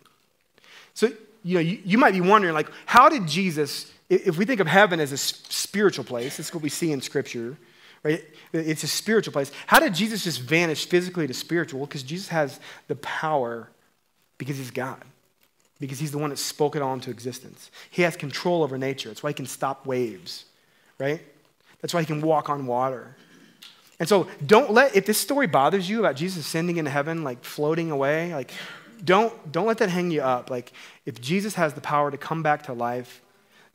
So, 0.94 1.12
you 1.42 1.56
know, 1.56 1.60
you, 1.60 1.78
you 1.84 1.98
might 1.98 2.14
be 2.14 2.22
wondering, 2.22 2.54
like, 2.54 2.70
how 2.86 3.10
did 3.10 3.28
Jesus, 3.28 3.92
if 4.08 4.38
we 4.38 4.46
think 4.46 4.60
of 4.60 4.66
heaven 4.66 4.98
as 4.98 5.12
a 5.12 5.18
spiritual 5.18 6.06
place, 6.06 6.38
that's 6.38 6.54
what 6.54 6.62
we 6.62 6.70
see 6.70 6.90
in 6.90 7.02
Scripture, 7.02 7.58
right? 8.04 8.22
It's 8.52 8.84
a 8.84 8.88
spiritual 8.88 9.32
place. 9.32 9.50
How 9.66 9.80
did 9.80 9.94
Jesus 9.94 10.22
just 10.22 10.40
vanish 10.40 10.86
physically 10.86 11.26
to 11.26 11.34
spiritual? 11.34 11.80
Because 11.86 12.04
Jesus 12.04 12.28
has 12.28 12.60
the 12.86 12.96
power 12.96 13.68
because 14.38 14.58
he's 14.58 14.70
God, 14.70 15.02
because 15.80 15.98
he's 15.98 16.12
the 16.12 16.18
one 16.18 16.30
that 16.30 16.38
spoke 16.38 16.76
it 16.76 16.82
all 16.82 16.94
into 16.94 17.10
existence. 17.10 17.70
He 17.90 18.02
has 18.02 18.16
control 18.16 18.62
over 18.62 18.78
nature. 18.78 19.08
That's 19.08 19.22
why 19.22 19.30
he 19.30 19.34
can 19.34 19.46
stop 19.46 19.86
waves, 19.86 20.44
right? 20.98 21.20
That's 21.80 21.94
why 21.94 22.00
he 22.00 22.06
can 22.06 22.20
walk 22.20 22.48
on 22.48 22.66
water. 22.66 23.16
And 23.98 24.08
so 24.08 24.28
don't 24.44 24.72
let, 24.72 24.96
if 24.96 25.06
this 25.06 25.18
story 25.18 25.46
bothers 25.46 25.88
you 25.88 26.00
about 26.00 26.16
Jesus 26.16 26.46
ascending 26.46 26.76
into 26.76 26.90
heaven, 26.90 27.24
like 27.24 27.44
floating 27.44 27.90
away, 27.90 28.34
like 28.34 28.50
don't, 29.04 29.52
don't 29.52 29.66
let 29.66 29.78
that 29.78 29.88
hang 29.88 30.10
you 30.10 30.20
up. 30.20 30.50
Like 30.50 30.72
if 31.06 31.20
Jesus 31.20 31.54
has 31.54 31.74
the 31.74 31.80
power 31.80 32.10
to 32.10 32.16
come 32.16 32.42
back 32.42 32.64
to 32.64 32.72
life, 32.72 33.22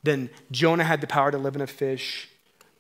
then 0.04 0.30
Jonah 0.52 0.84
had 0.84 1.02
the 1.02 1.08
power 1.08 1.32
to 1.32 1.38
live 1.38 1.56
in 1.56 1.62
a 1.62 1.68
fish. 1.68 2.30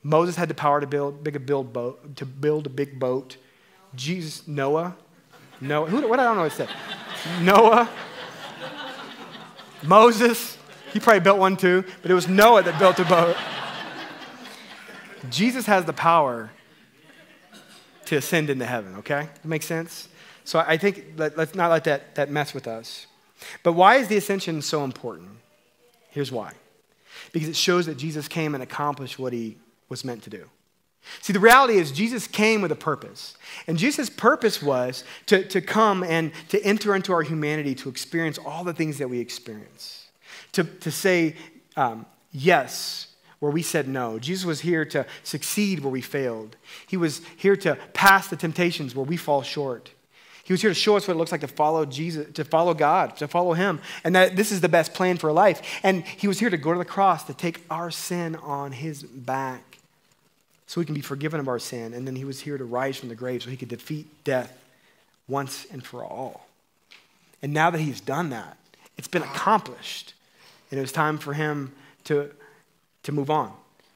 Moses 0.03 0.35
had 0.35 0.49
the 0.49 0.53
power 0.53 0.79
to 0.79 0.87
build, 0.87 1.23
big 1.23 1.35
a 1.35 1.39
build 1.39 1.73
boat, 1.73 2.15
to 2.17 2.25
build 2.25 2.65
a 2.65 2.69
big 2.69 2.99
boat. 2.99 3.37
Jesus, 3.95 4.47
Noah, 4.47 4.95
Noah, 5.59 5.87
who, 5.87 6.07
what 6.07 6.19
I 6.19 6.23
don't 6.23 6.35
know 6.35 6.43
what 6.43 6.53
it 6.53 6.55
said. 6.55 6.69
Noah, 7.41 7.89
Moses, 9.83 10.57
he 10.93 10.99
probably 10.99 11.19
built 11.19 11.37
one 11.37 11.57
too, 11.57 11.83
but 12.01 12.11
it 12.11 12.13
was 12.13 12.27
Noah 12.27 12.63
that 12.63 12.79
built 12.79 12.99
a 12.99 13.05
boat. 13.05 13.35
Jesus 15.29 15.65
has 15.65 15.85
the 15.85 15.93
power 15.93 16.49
to 18.05 18.15
ascend 18.15 18.49
into 18.49 18.65
heaven, 18.65 18.95
okay? 18.97 19.27
That 19.41 19.47
makes 19.47 19.65
sense? 19.65 20.07
So 20.45 20.59
I 20.59 20.77
think 20.77 21.13
let, 21.17 21.37
us 21.37 21.53
not 21.53 21.69
let 21.69 21.83
that, 21.83 22.15
that 22.15 22.31
mess 22.31 22.53
with 22.53 22.67
us. 22.67 23.05
But 23.63 23.73
why 23.73 23.97
is 23.97 24.07
the 24.07 24.17
ascension 24.17 24.61
so 24.61 24.83
important? 24.83 25.29
Here's 26.09 26.31
why 26.31 26.53
because 27.31 27.49
it 27.49 27.55
shows 27.55 27.85
that 27.85 27.97
Jesus 27.97 28.27
came 28.27 28.53
and 28.53 28.63
accomplished 28.63 29.19
what 29.19 29.33
he 29.33 29.57
was 29.89 30.05
meant 30.05 30.23
to 30.23 30.29
do. 30.29 30.49
See, 31.21 31.33
the 31.33 31.39
reality 31.39 31.77
is, 31.77 31.91
Jesus 31.91 32.27
came 32.27 32.61
with 32.61 32.71
a 32.71 32.75
purpose. 32.75 33.35
And 33.67 33.77
Jesus' 33.77 34.09
purpose 34.09 34.61
was 34.61 35.03
to, 35.27 35.43
to 35.47 35.61
come 35.61 36.03
and 36.03 36.31
to 36.49 36.61
enter 36.63 36.95
into 36.95 37.13
our 37.13 37.21
humanity, 37.21 37.73
to 37.75 37.89
experience 37.89 38.37
all 38.37 38.63
the 38.63 38.73
things 38.73 38.97
that 38.99 39.09
we 39.09 39.19
experience, 39.19 40.07
to, 40.51 40.63
to 40.63 40.91
say 40.91 41.35
um, 41.75 42.05
yes 42.31 43.07
where 43.39 43.51
we 43.51 43.61
said 43.61 43.87
no. 43.87 44.19
Jesus 44.19 44.45
was 44.45 44.61
here 44.61 44.83
to 44.85 45.05
succeed 45.23 45.79
where 45.79 45.91
we 45.91 46.01
failed. 46.01 46.57
He 46.87 46.97
was 46.97 47.21
here 47.37 47.55
to 47.57 47.77
pass 47.93 48.27
the 48.27 48.35
temptations 48.35 48.93
where 48.93 49.05
we 49.05 49.17
fall 49.17 49.41
short. 49.41 49.91
He 50.43 50.51
was 50.51 50.61
here 50.61 50.71
to 50.71 50.75
show 50.75 50.97
us 50.97 51.07
what 51.07 51.13
it 51.13 51.17
looks 51.17 51.31
like 51.31 51.41
to 51.41 51.47
follow 51.47 51.85
Jesus, 51.85 52.33
to 52.33 52.43
follow 52.43 52.73
God, 52.73 53.15
to 53.17 53.27
follow 53.27 53.53
Him, 53.53 53.79
and 54.03 54.15
that 54.15 54.35
this 54.35 54.51
is 54.51 54.61
the 54.61 54.67
best 54.67 54.93
plan 54.93 55.17
for 55.17 55.31
life. 55.31 55.61
And 55.83 56.03
He 56.03 56.27
was 56.27 56.39
here 56.39 56.49
to 56.49 56.57
go 56.57 56.73
to 56.73 56.79
the 56.79 56.85
cross 56.85 57.23
to 57.25 57.33
take 57.33 57.63
our 57.69 57.91
sin 57.91 58.35
on 58.35 58.71
His 58.71 59.03
back 59.03 59.68
so 60.69 60.79
we 60.79 60.85
can 60.85 60.93
be 60.93 61.01
forgiven 61.01 61.39
of 61.39 61.47
our 61.47 61.57
sin. 61.57 61.95
And 61.95 62.05
then 62.05 62.15
He 62.15 62.25
was 62.25 62.41
here 62.41 62.59
to 62.59 62.63
rise 62.63 62.95
from 62.95 63.09
the 63.09 63.15
grave 63.15 63.41
so 63.41 63.49
He 63.49 63.57
could 63.57 63.69
defeat 63.69 64.07
death 64.23 64.55
once 65.27 65.65
and 65.71 65.83
for 65.83 66.03
all. 66.03 66.45
And 67.41 67.53
now 67.53 67.71
that 67.71 67.81
He's 67.81 67.99
done 67.99 68.29
that, 68.29 68.55
it's 68.95 69.07
been 69.07 69.23
accomplished. 69.23 70.13
And 70.69 70.77
it 70.77 70.81
was 70.81 70.91
time 70.91 71.17
for 71.17 71.33
Him 71.33 71.73
to 72.03 72.29
to 73.03 73.11
move 73.11 73.29
on 73.29 73.51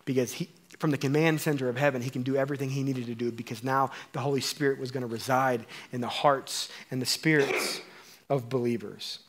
because 0.05 0.33
he, 0.33 0.49
from 0.79 0.91
the 0.91 0.97
command 0.97 1.39
center 1.39 1.69
of 1.69 1.77
heaven, 1.77 2.01
he 2.01 2.09
can 2.09 2.23
do 2.23 2.35
everything 2.35 2.69
he 2.69 2.83
needed 2.83 3.05
to 3.05 3.15
do 3.15 3.31
because 3.31 3.63
now 3.63 3.91
the 4.11 4.19
Holy 4.19 4.41
Spirit 4.41 4.79
was 4.79 4.91
going 4.91 5.01
to 5.01 5.07
reside 5.07 5.65
in 5.91 6.01
the 6.01 6.07
hearts 6.07 6.69
and 6.89 7.01
the 7.01 7.05
spirits 7.05 7.81
of 8.29 8.49
believers. 8.49 9.19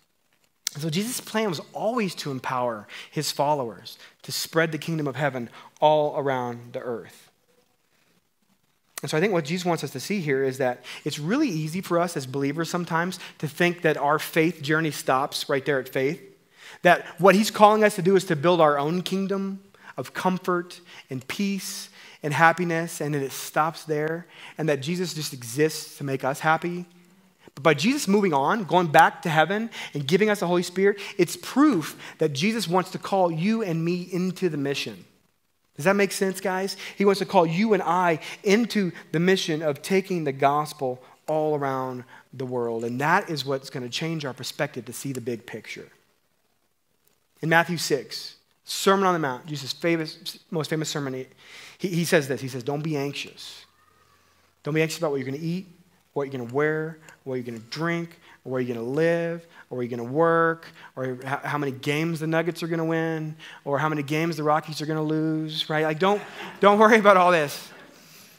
So 0.78 0.90
Jesus' 0.90 1.20
plan 1.20 1.50
was 1.50 1.60
always 1.72 2.14
to 2.16 2.30
empower 2.30 2.88
his 3.10 3.30
followers 3.30 3.98
to 4.22 4.32
spread 4.32 4.72
the 4.72 4.78
kingdom 4.78 5.06
of 5.06 5.14
heaven 5.16 5.48
all 5.80 6.18
around 6.18 6.72
the 6.72 6.80
earth. 6.80 7.30
And 9.04 9.10
so 9.10 9.18
I 9.18 9.20
think 9.20 9.34
what 9.34 9.44
Jesus 9.44 9.66
wants 9.66 9.84
us 9.84 9.90
to 9.90 10.00
see 10.00 10.22
here 10.22 10.42
is 10.42 10.56
that 10.56 10.82
it's 11.04 11.18
really 11.18 11.50
easy 11.50 11.82
for 11.82 12.00
us 12.00 12.16
as 12.16 12.24
believers 12.24 12.70
sometimes 12.70 13.18
to 13.36 13.46
think 13.46 13.82
that 13.82 13.98
our 13.98 14.18
faith 14.18 14.62
journey 14.62 14.92
stops 14.92 15.46
right 15.46 15.62
there 15.62 15.78
at 15.78 15.90
faith. 15.90 16.22
That 16.80 17.04
what 17.20 17.34
he's 17.34 17.50
calling 17.50 17.84
us 17.84 17.96
to 17.96 18.02
do 18.02 18.16
is 18.16 18.24
to 18.24 18.34
build 18.34 18.62
our 18.62 18.78
own 18.78 19.02
kingdom, 19.02 19.62
of 19.98 20.14
comfort 20.14 20.80
and 21.10 21.28
peace 21.28 21.90
and 22.22 22.32
happiness, 22.32 23.02
and 23.02 23.14
that 23.14 23.22
it 23.22 23.32
stops 23.32 23.84
there, 23.84 24.26
and 24.56 24.70
that 24.70 24.80
Jesus 24.80 25.12
just 25.12 25.34
exists 25.34 25.98
to 25.98 26.04
make 26.04 26.24
us 26.24 26.40
happy. 26.40 26.86
But 27.54 27.62
by 27.62 27.74
Jesus 27.74 28.08
moving 28.08 28.32
on, 28.32 28.64
going 28.64 28.86
back 28.86 29.20
to 29.20 29.28
heaven, 29.28 29.68
and 29.92 30.06
giving 30.06 30.30
us 30.30 30.40
the 30.40 30.46
Holy 30.46 30.62
Spirit, 30.62 30.98
it's 31.18 31.36
proof 31.36 32.00
that 32.16 32.32
Jesus 32.32 32.66
wants 32.66 32.90
to 32.92 32.98
call 32.98 33.30
you 33.30 33.62
and 33.62 33.84
me 33.84 34.08
into 34.10 34.48
the 34.48 34.56
mission. 34.56 35.04
Does 35.76 35.86
that 35.86 35.96
make 35.96 36.12
sense, 36.12 36.40
guys? 36.40 36.76
He 36.96 37.04
wants 37.04 37.18
to 37.18 37.26
call 37.26 37.46
you 37.46 37.74
and 37.74 37.82
I 37.82 38.20
into 38.44 38.92
the 39.12 39.20
mission 39.20 39.60
of 39.62 39.82
taking 39.82 40.24
the 40.24 40.32
gospel 40.32 41.02
all 41.26 41.56
around 41.56 42.04
the 42.32 42.46
world. 42.46 42.84
And 42.84 43.00
that 43.00 43.28
is 43.28 43.44
what's 43.44 43.70
going 43.70 43.82
to 43.82 43.90
change 43.90 44.24
our 44.24 44.32
perspective 44.32 44.84
to 44.84 44.92
see 44.92 45.12
the 45.12 45.20
big 45.20 45.46
picture. 45.46 45.88
In 47.42 47.48
Matthew 47.48 47.76
6, 47.76 48.36
Sermon 48.64 49.06
on 49.06 49.14
the 49.14 49.18
Mount, 49.18 49.46
Jesus' 49.46 49.72
famous, 49.72 50.38
most 50.50 50.70
famous 50.70 50.88
sermon, 50.88 51.26
he, 51.78 51.88
he 51.88 52.04
says 52.04 52.28
this 52.28 52.40
He 52.40 52.48
says, 52.48 52.62
Don't 52.62 52.82
be 52.82 52.96
anxious. 52.96 53.66
Don't 54.62 54.74
be 54.74 54.80
anxious 54.80 54.98
about 54.98 55.10
what 55.10 55.18
you're 55.18 55.28
going 55.28 55.40
to 55.40 55.46
eat, 55.46 55.66
what 56.14 56.24
you're 56.24 56.38
going 56.38 56.48
to 56.48 56.54
wear, 56.54 56.98
what 57.24 57.34
you're 57.34 57.44
going 57.44 57.60
to 57.60 57.66
drink, 57.68 58.18
where 58.44 58.60
you're 58.60 58.74
going 58.74 58.86
to 58.86 58.92
live, 58.92 59.46
or 59.70 59.78
are 59.78 59.82
you're 59.82 59.96
going 59.96 60.06
to 60.06 60.12
work, 60.12 60.66
or 60.96 61.18
how 61.24 61.58
many 61.58 61.72
games 61.72 62.20
the 62.20 62.26
Nuggets 62.26 62.62
are 62.62 62.68
going 62.68 62.78
to 62.78 62.84
win, 62.84 63.36
or 63.64 63.78
how 63.78 63.88
many 63.88 64.02
games 64.02 64.36
the 64.36 64.42
Rockies 64.42 64.80
are 64.80 64.86
going 64.86 64.98
to 64.98 65.02
lose, 65.02 65.68
right? 65.70 65.84
Like, 65.84 65.98
don't, 65.98 66.22
don't 66.60 66.78
worry 66.78 66.98
about 66.98 67.16
all 67.16 67.32
this. 67.32 67.68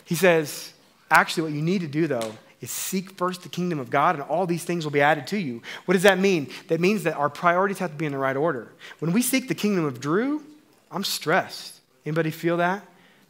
He 0.05 0.15
says, 0.15 0.73
actually, 1.09 1.43
what 1.43 1.51
you 1.53 1.61
need 1.61 1.81
to 1.81 1.87
do, 1.87 2.07
though, 2.07 2.33
is 2.61 2.71
seek 2.71 3.11
first 3.11 3.43
the 3.43 3.49
kingdom 3.49 3.79
of 3.79 3.89
God, 3.89 4.15
and 4.15 4.23
all 4.23 4.45
these 4.45 4.63
things 4.63 4.85
will 4.85 4.91
be 4.91 5.01
added 5.01 5.27
to 5.27 5.37
you. 5.37 5.61
What 5.85 5.93
does 5.93 6.03
that 6.03 6.19
mean? 6.19 6.49
That 6.67 6.79
means 6.79 7.03
that 7.03 7.15
our 7.15 7.29
priorities 7.29 7.79
have 7.79 7.91
to 7.91 7.97
be 7.97 8.05
in 8.05 8.11
the 8.11 8.17
right 8.17 8.35
order. 8.35 8.71
When 8.99 9.11
we 9.11 9.21
seek 9.21 9.47
the 9.47 9.55
kingdom 9.55 9.85
of 9.85 9.99
Drew, 9.99 10.43
I'm 10.91 11.03
stressed. 11.03 11.79
Anybody 12.05 12.31
feel 12.31 12.57
that? 12.57 12.83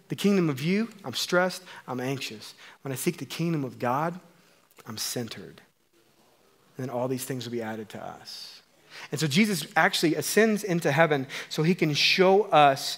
The 0.09 0.15
kingdom 0.15 0.49
of 0.49 0.61
you, 0.61 0.89
I'm 1.03 1.15
stressed, 1.15 1.63
I'm 1.87 1.99
anxious. 1.99 2.53
When 2.83 2.91
I 2.91 2.95
seek 2.95 3.17
the 3.17 3.25
kingdom 3.25 3.63
of 3.63 3.79
God, 3.79 4.19
I'm 4.85 4.97
centered. 4.97 5.61
And 6.77 6.87
then 6.87 6.89
all 6.89 7.07
these 7.07 7.25
things 7.25 7.45
will 7.45 7.51
be 7.51 7.61
added 7.61 7.89
to 7.89 8.03
us. 8.03 8.61
And 9.11 9.19
so 9.19 9.27
Jesus 9.27 9.67
actually 9.75 10.15
ascends 10.15 10.63
into 10.63 10.91
heaven 10.91 11.27
so 11.49 11.63
he 11.63 11.75
can 11.75 11.93
show 11.93 12.43
us, 12.43 12.97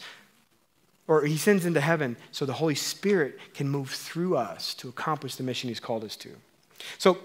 or 1.07 1.25
he 1.25 1.37
sends 1.37 1.65
into 1.65 1.81
heaven 1.81 2.17
so 2.31 2.45
the 2.45 2.53
Holy 2.53 2.75
Spirit 2.75 3.37
can 3.53 3.67
move 3.69 3.89
through 3.89 4.37
us 4.37 4.73
to 4.75 4.89
accomplish 4.89 5.35
the 5.35 5.43
mission 5.43 5.69
he's 5.69 5.79
called 5.79 6.03
us 6.03 6.15
to. 6.17 6.29
So 6.97 7.17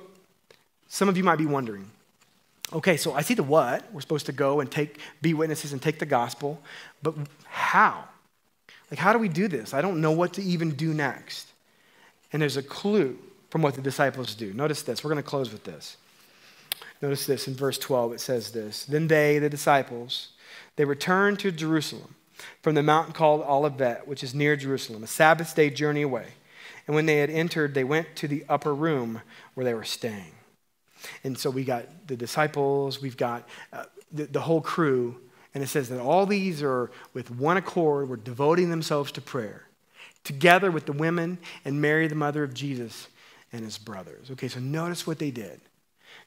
some 0.88 1.08
of 1.08 1.16
you 1.16 1.24
might 1.24 1.36
be 1.36 1.46
wondering, 1.46 1.90
okay, 2.72 2.96
so 2.96 3.12
I 3.12 3.22
see 3.22 3.34
the 3.34 3.42
what. 3.42 3.92
We're 3.92 4.00
supposed 4.00 4.26
to 4.26 4.32
go 4.32 4.60
and 4.60 4.70
take, 4.70 4.98
be 5.20 5.34
witnesses 5.34 5.72
and 5.72 5.80
take 5.80 5.98
the 5.98 6.06
gospel, 6.06 6.60
but 7.02 7.14
how? 7.44 8.04
Like, 8.90 8.98
how 8.98 9.12
do 9.12 9.18
we 9.18 9.28
do 9.28 9.48
this? 9.48 9.72
I 9.72 9.80
don't 9.80 10.00
know 10.00 10.12
what 10.12 10.34
to 10.34 10.42
even 10.42 10.72
do 10.72 10.92
next. 10.92 11.48
And 12.32 12.42
there's 12.42 12.56
a 12.56 12.62
clue 12.62 13.18
from 13.50 13.62
what 13.62 13.74
the 13.74 13.82
disciples 13.82 14.34
do. 14.34 14.52
Notice 14.52 14.82
this. 14.82 15.02
We're 15.02 15.10
going 15.10 15.22
to 15.22 15.28
close 15.28 15.52
with 15.52 15.64
this. 15.64 15.96
Notice 17.02 17.26
this 17.26 17.48
in 17.48 17.54
verse 17.54 17.78
12. 17.78 18.14
It 18.14 18.20
says 18.20 18.52
this 18.52 18.84
Then 18.84 19.08
they, 19.08 19.38
the 19.38 19.50
disciples, 19.50 20.28
they 20.76 20.84
returned 20.84 21.40
to 21.40 21.50
Jerusalem 21.50 22.14
from 22.62 22.76
the 22.76 22.82
mountain 22.82 23.12
called 23.12 23.42
Olivet, 23.42 24.06
which 24.06 24.22
is 24.22 24.34
near 24.34 24.56
Jerusalem, 24.56 25.02
a 25.02 25.08
Sabbath 25.08 25.54
day 25.54 25.68
journey 25.68 26.02
away. 26.02 26.28
And 26.86 26.96
when 26.96 27.06
they 27.06 27.18
had 27.18 27.30
entered, 27.30 27.74
they 27.74 27.84
went 27.84 28.16
to 28.16 28.28
the 28.28 28.44
upper 28.48 28.74
room 28.74 29.20
where 29.54 29.64
they 29.64 29.74
were 29.74 29.84
staying. 29.84 30.32
And 31.24 31.36
so 31.36 31.50
we 31.50 31.64
got 31.64 31.84
the 32.06 32.16
disciples, 32.16 33.02
we've 33.02 33.16
got 33.16 33.48
uh, 33.72 33.84
the, 34.12 34.24
the 34.24 34.40
whole 34.40 34.60
crew, 34.60 35.20
and 35.54 35.62
it 35.62 35.66
says 35.66 35.88
that 35.88 36.00
all 36.00 36.26
these 36.26 36.62
are 36.62 36.90
with 37.12 37.30
one 37.30 37.56
accord, 37.56 38.08
were 38.08 38.16
devoting 38.16 38.70
themselves 38.70 39.12
to 39.12 39.20
prayer, 39.20 39.66
together 40.24 40.70
with 40.70 40.86
the 40.86 40.92
women 40.92 41.38
and 41.64 41.80
Mary, 41.80 42.06
the 42.06 42.14
mother 42.14 42.44
of 42.44 42.54
Jesus, 42.54 43.08
and 43.52 43.64
his 43.64 43.78
brothers. 43.78 44.30
Okay, 44.30 44.48
so 44.48 44.60
notice 44.60 45.06
what 45.06 45.18
they 45.18 45.30
did. 45.30 45.60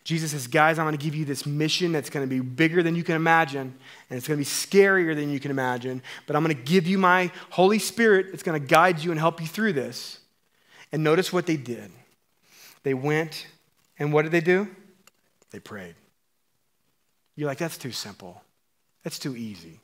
Jesus 0.05 0.31
says, 0.31 0.45
Guys, 0.45 0.77
I'm 0.79 0.85
going 0.85 0.97
to 0.97 1.03
give 1.03 1.15
you 1.15 1.25
this 1.25 1.45
mission 1.45 1.91
that's 1.91 2.11
going 2.11 2.23
to 2.23 2.29
be 2.29 2.39
bigger 2.39 2.81
than 2.83 2.95
you 2.95 3.03
can 3.03 3.15
imagine, 3.15 3.75
and 4.09 4.17
it's 4.17 4.27
going 4.27 4.37
to 4.37 4.41
be 4.41 4.45
scarier 4.45 5.15
than 5.15 5.31
you 5.31 5.39
can 5.39 5.51
imagine, 5.51 6.01
but 6.27 6.35
I'm 6.35 6.43
going 6.43 6.55
to 6.55 6.63
give 6.63 6.87
you 6.87 6.99
my 6.99 7.31
Holy 7.49 7.79
Spirit 7.79 8.27
that's 8.29 8.43
going 8.43 8.61
to 8.61 8.65
guide 8.65 9.03
you 9.03 9.09
and 9.11 9.19
help 9.19 9.41
you 9.41 9.47
through 9.47 9.73
this. 9.73 10.19
And 10.91 11.03
notice 11.03 11.33
what 11.33 11.47
they 11.47 11.57
did. 11.57 11.91
They 12.83 12.93
went, 12.93 13.47
and 13.97 14.13
what 14.13 14.21
did 14.21 14.31
they 14.31 14.41
do? 14.41 14.67
They 15.49 15.59
prayed. 15.59 15.95
You're 17.35 17.49
like, 17.49 17.57
That's 17.57 17.77
too 17.77 17.91
simple. 17.91 18.41
That's 19.03 19.17
too 19.19 19.35
easy. 19.35 19.79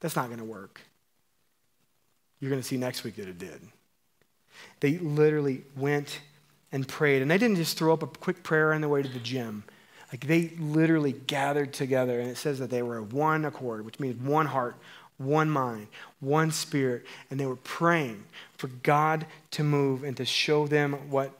That's 0.00 0.14
not 0.14 0.26
going 0.26 0.38
to 0.38 0.44
work. 0.44 0.80
You're 2.38 2.50
going 2.50 2.62
to 2.62 2.66
see 2.66 2.76
next 2.76 3.02
week 3.02 3.16
that 3.16 3.26
it 3.26 3.38
did. 3.38 3.60
They 4.78 4.98
literally 4.98 5.64
went 5.76 6.20
and 6.72 6.86
prayed. 6.86 7.22
And 7.22 7.30
they 7.30 7.38
didn't 7.38 7.56
just 7.56 7.78
throw 7.78 7.92
up 7.92 8.02
a 8.02 8.06
quick 8.06 8.42
prayer 8.42 8.72
on 8.72 8.80
the 8.80 8.88
way 8.88 9.02
to 9.02 9.08
the 9.08 9.18
gym. 9.18 9.64
Like 10.12 10.26
they 10.26 10.52
literally 10.58 11.12
gathered 11.12 11.72
together, 11.72 12.20
and 12.20 12.30
it 12.30 12.36
says 12.36 12.58
that 12.60 12.70
they 12.70 12.82
were 12.82 12.98
of 12.98 13.12
one 13.12 13.44
accord, 13.44 13.84
which 13.84 14.00
means 14.00 14.20
one 14.20 14.46
heart, 14.46 14.76
one 15.18 15.50
mind, 15.50 15.88
one 16.20 16.50
spirit, 16.50 17.04
and 17.30 17.38
they 17.38 17.46
were 17.46 17.56
praying 17.56 18.24
for 18.56 18.68
God 18.68 19.26
to 19.52 19.62
move 19.62 20.04
and 20.04 20.16
to 20.16 20.24
show 20.24 20.66
them 20.66 21.10
what 21.10 21.32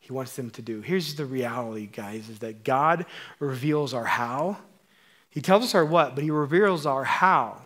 He 0.00 0.12
wants 0.12 0.36
them 0.36 0.50
to 0.50 0.62
do. 0.62 0.82
Here's 0.82 1.14
the 1.14 1.24
reality, 1.24 1.86
guys, 1.90 2.28
is 2.28 2.40
that 2.40 2.64
God 2.64 3.06
reveals 3.38 3.94
our 3.94 4.04
how. 4.04 4.58
He 5.30 5.40
tells 5.40 5.64
us 5.64 5.74
our 5.74 5.84
what, 5.84 6.14
but 6.14 6.22
He 6.22 6.30
reveals 6.30 6.84
our 6.84 7.04
how 7.04 7.62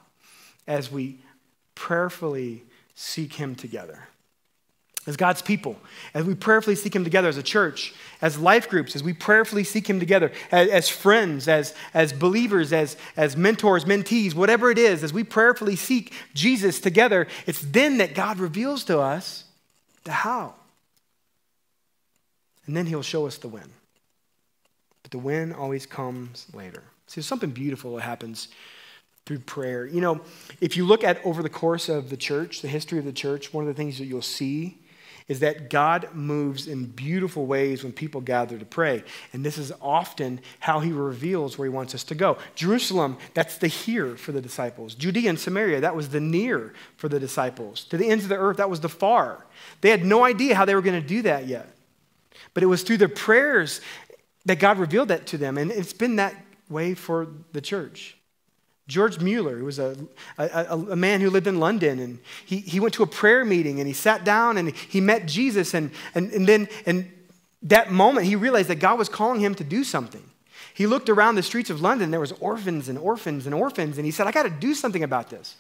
as 0.66 0.92
we 0.92 1.18
prayerfully 1.74 2.64
seek 2.94 3.34
Him 3.34 3.56
together 3.56 4.07
as 5.08 5.16
God's 5.16 5.40
people, 5.40 5.78
as 6.12 6.26
we 6.26 6.34
prayerfully 6.34 6.76
seek 6.76 6.94
Him 6.94 7.02
together 7.02 7.28
as 7.28 7.38
a 7.38 7.42
church, 7.42 7.94
as 8.20 8.38
life 8.38 8.68
groups, 8.68 8.94
as 8.94 9.02
we 9.02 9.14
prayerfully 9.14 9.64
seek 9.64 9.88
Him 9.88 9.98
together, 9.98 10.30
as, 10.52 10.68
as, 10.68 10.88
friends, 10.90 11.48
as, 11.48 11.74
as 11.94 12.12
believers, 12.12 12.74
as, 12.74 12.98
as 13.16 13.34
mentors, 13.34 13.86
mentees, 13.86 14.34
whatever 14.34 14.70
it 14.70 14.76
is, 14.76 15.02
as 15.02 15.10
we 15.10 15.24
prayerfully 15.24 15.76
seek 15.76 16.12
Jesus 16.34 16.78
together, 16.78 17.26
it's 17.46 17.62
then 17.62 17.96
that 17.98 18.14
God 18.14 18.38
reveals 18.38 18.84
to 18.84 18.98
us 18.98 19.44
the 20.04 20.12
how. 20.12 20.52
And 22.66 22.76
then 22.76 22.84
He'll 22.84 23.00
show 23.00 23.26
us 23.26 23.38
the 23.38 23.48
when. 23.48 23.70
But 25.02 25.12
the 25.12 25.18
when 25.18 25.54
always 25.54 25.86
comes 25.86 26.48
later. 26.52 26.82
See, 27.06 27.14
there's 27.14 27.26
something 27.26 27.50
beautiful 27.50 27.96
that 27.96 28.02
happens 28.02 28.48
through 29.24 29.38
prayer. 29.38 29.86
You 29.86 30.02
know, 30.02 30.20
if 30.60 30.76
you 30.76 30.84
look 30.84 31.02
at 31.02 31.24
over 31.24 31.42
the 31.42 31.48
course 31.48 31.88
of 31.88 32.10
the 32.10 32.16
church, 32.18 32.60
the 32.60 32.68
history 32.68 32.98
of 32.98 33.06
the 33.06 33.12
church, 33.12 33.54
one 33.54 33.64
of 33.64 33.68
the 33.68 33.74
things 33.74 33.96
that 33.96 34.04
you'll 34.04 34.20
see 34.20 34.76
is 35.28 35.40
that 35.40 35.68
God 35.68 36.08
moves 36.14 36.66
in 36.66 36.86
beautiful 36.86 37.46
ways 37.46 37.84
when 37.84 37.92
people 37.92 38.20
gather 38.20 38.58
to 38.58 38.64
pray. 38.64 39.04
And 39.32 39.44
this 39.44 39.58
is 39.58 39.72
often 39.80 40.40
how 40.58 40.80
he 40.80 40.90
reveals 40.90 41.58
where 41.58 41.66
he 41.66 41.74
wants 41.74 41.94
us 41.94 42.02
to 42.04 42.14
go. 42.14 42.38
Jerusalem, 42.54 43.18
that's 43.34 43.58
the 43.58 43.68
here 43.68 44.16
for 44.16 44.32
the 44.32 44.40
disciples. 44.40 44.94
Judea 44.94 45.28
and 45.28 45.38
Samaria, 45.38 45.82
that 45.82 45.94
was 45.94 46.08
the 46.08 46.20
near 46.20 46.72
for 46.96 47.08
the 47.08 47.20
disciples. 47.20 47.84
To 47.84 47.98
the 47.98 48.08
ends 48.08 48.24
of 48.24 48.30
the 48.30 48.36
earth, 48.36 48.56
that 48.56 48.70
was 48.70 48.80
the 48.80 48.88
far. 48.88 49.46
They 49.82 49.90
had 49.90 50.04
no 50.04 50.24
idea 50.24 50.54
how 50.54 50.64
they 50.64 50.74
were 50.74 50.82
going 50.82 51.00
to 51.00 51.06
do 51.06 51.22
that 51.22 51.46
yet. 51.46 51.74
But 52.54 52.62
it 52.62 52.66
was 52.66 52.82
through 52.82 52.96
their 52.98 53.08
prayers 53.08 53.80
that 54.46 54.58
God 54.58 54.78
revealed 54.78 55.08
that 55.08 55.26
to 55.28 55.38
them. 55.38 55.58
And 55.58 55.70
it's 55.70 55.92
been 55.92 56.16
that 56.16 56.34
way 56.70 56.94
for 56.94 57.28
the 57.52 57.60
church. 57.60 58.17
George 58.88 59.20
Mueller 59.20 59.58
who 59.58 59.66
was 59.66 59.78
a, 59.78 59.94
a, 60.38 60.78
a, 60.90 60.96
man 60.96 61.20
who 61.20 61.28
lived 61.28 61.46
in 61.46 61.60
London, 61.60 61.98
and 61.98 62.18
he, 62.46 62.56
he 62.56 62.80
went 62.80 62.94
to 62.94 63.02
a 63.02 63.06
prayer 63.06 63.44
meeting 63.44 63.80
and 63.80 63.86
he 63.86 63.92
sat 63.92 64.24
down 64.24 64.56
and 64.56 64.74
he 64.74 65.00
met 65.00 65.26
Jesus. 65.26 65.74
And, 65.74 65.90
and, 66.14 66.32
and 66.32 66.48
then 66.48 66.68
in 66.86 67.12
that 67.62 67.92
moment, 67.92 68.26
he 68.26 68.34
realized 68.34 68.68
that 68.68 68.76
God 68.76 68.98
was 68.98 69.10
calling 69.10 69.40
him 69.40 69.54
to 69.56 69.64
do 69.64 69.84
something. 69.84 70.24
He 70.72 70.86
looked 70.86 71.10
around 71.10 71.34
the 71.34 71.42
streets 71.42 71.68
of 71.68 71.82
London, 71.82 72.10
there 72.10 72.20
was 72.20 72.32
orphans 72.32 72.88
and 72.88 72.98
orphans 72.98 73.44
and 73.44 73.54
orphans, 73.54 73.98
and 73.98 74.06
he 74.06 74.10
said, 74.10 74.26
I 74.26 74.32
got 74.32 74.44
to 74.44 74.50
do 74.50 74.74
something 74.74 75.02
about 75.02 75.28
this. 75.28 75.56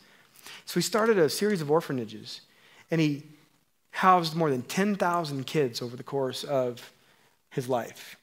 So 0.64 0.74
he 0.74 0.82
started 0.82 1.18
a 1.18 1.28
series 1.28 1.60
of 1.60 1.70
orphanages, 1.70 2.40
and 2.90 3.00
he 3.00 3.24
housed 3.90 4.36
more 4.36 4.48
than 4.48 4.62
10,000 4.62 5.46
kids 5.46 5.82
over 5.82 5.96
the 5.96 6.02
course 6.02 6.44
of 6.44 6.92
his 7.50 7.68
life. 7.68 8.16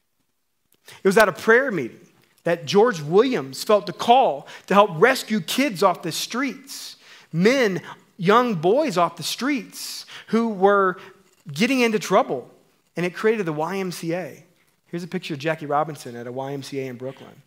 It 1.04 1.08
was 1.08 1.18
at 1.18 1.28
a 1.30 1.34
prayer 1.34 1.70
meeting 1.70 2.05
that 2.46 2.66
George 2.66 3.02
Williams 3.02 3.64
felt 3.64 3.86
the 3.86 3.94
call 3.94 4.48
to 4.68 4.74
help 4.74 4.92
rescue 4.94 5.42
kids 5.42 5.84
off 5.84 6.04
the 6.04 6.12
streets, 6.12 6.96
men, 7.34 7.82
young 8.18 8.56
boys 8.56 8.98
off 8.98 9.18
the 9.18 9.24
streets 9.24 10.06
who 10.28 10.50
were 10.50 10.98
getting 11.52 11.82
into 11.82 12.00
trouble. 12.00 12.50
And 12.96 13.06
it 13.06 13.14
created 13.14 13.46
the 13.46 13.54
YMCA. 13.54 14.44
Here's 14.86 15.04
a 15.04 15.08
picture 15.08 15.34
of 15.34 15.40
Jackie 15.40 15.66
Robinson 15.66 16.16
at 16.16 16.28
a 16.28 16.32
YMCA 16.32 16.86
in 16.86 16.96
Brooklyn. 16.96 17.42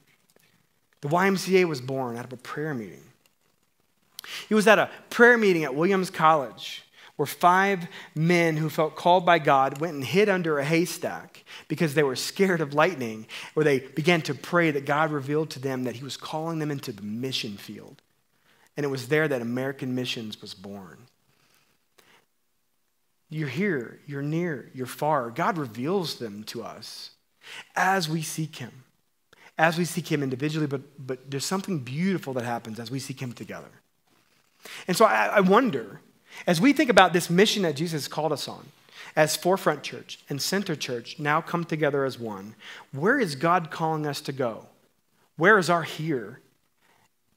The 1.01 1.09
YMCA 1.09 1.65
was 1.65 1.81
born 1.81 2.17
out 2.17 2.25
of 2.25 2.33
a 2.33 2.37
prayer 2.37 2.75
meeting. 2.75 3.05
He 4.49 4.55
was 4.55 4.67
at 4.67 4.79
a 4.79 4.91
prayer 5.11 5.39
meeting 5.39 5.65
at 5.65 5.75
Williams 5.75 6.11
College 6.11 6.83
where 7.19 7.27
five 7.27 7.89
men 8.15 8.57
who 8.57 8.71
felt 8.71 8.95
called 8.95 9.27
by 9.27 9.41
God 9.41 9.81
went 9.81 9.95
and 9.95 10.05
hid 10.05 10.29
under 10.29 10.61
a 10.61 10.65
haystack 10.65 11.43
because 11.67 11.95
they 11.95 12.05
were 12.05 12.15
scared 12.15 12.61
of 12.61 12.75
lightning, 12.75 13.27
where 13.55 13.65
they 13.65 13.81
began 13.81 14.23
to 14.23 14.35
pray 14.35 14.71
that 14.71 14.87
God 14.87 15.11
revealed 15.11 15.51
to 15.51 15.59
them 15.59 15.83
that 15.83 15.97
He 15.97 16.05
was 16.05 16.17
calling 16.17 16.61
them 16.61 16.71
into 16.71 16.93
the 16.93 17.03
mission 17.03 17.57
field. 17.57 18.03
And 18.77 18.85
it 18.85 18.89
was 18.89 19.09
there 19.09 19.27
that 19.27 19.43
American 19.43 19.97
Missions 19.97 20.41
was 20.41 20.55
born. 20.55 21.07
You're 23.31 23.49
here, 23.49 23.99
you're 24.07 24.23
near, 24.23 24.71
you're 24.73 24.87
far. 24.87 25.31
God 25.31 25.59
reveals 25.59 26.21
them 26.21 26.45
to 26.45 26.63
us 26.63 27.11
as 27.75 28.09
we 28.09 28.23
seek 28.23 28.57
Him, 28.57 28.85
as 29.59 29.77
we 29.77 29.85
seek 29.85 30.07
Him 30.07 30.23
individually, 30.23 30.69
but, 30.69 30.83
but 31.05 31.29
there's 31.29 31.45
something 31.45 31.81
beautiful 31.81 32.33
that 32.35 32.45
happens 32.45 32.79
as 32.79 32.93
we 32.93 33.01
seek 33.01 33.21
Him 33.21 33.33
together. 33.33 33.73
And 34.87 34.97
so 34.97 35.05
I, 35.05 35.27
I 35.27 35.41
wonder 35.41 36.01
as 36.47 36.61
we 36.61 36.73
think 36.73 36.91
about 36.91 37.13
this 37.13 37.31
mission 37.31 37.63
that 37.63 37.77
Jesus 37.77 38.09
called 38.09 38.33
us 38.33 38.49
on, 38.49 38.67
as 39.17 39.37
Forefront 39.37 39.83
Church 39.83 40.21
and 40.29 40.41
Center 40.41 40.77
Church 40.77 41.19
now 41.19 41.41
come 41.41 41.65
together 41.65 42.05
as 42.05 42.19
one, 42.19 42.55
where 42.93 43.19
is 43.19 43.35
God 43.35 43.71
calling 43.71 44.07
us 44.07 44.21
to 44.23 44.33
go? 44.33 44.67
Where 45.37 45.59
is 45.59 45.71
our 45.71 45.83
here? 45.83 46.41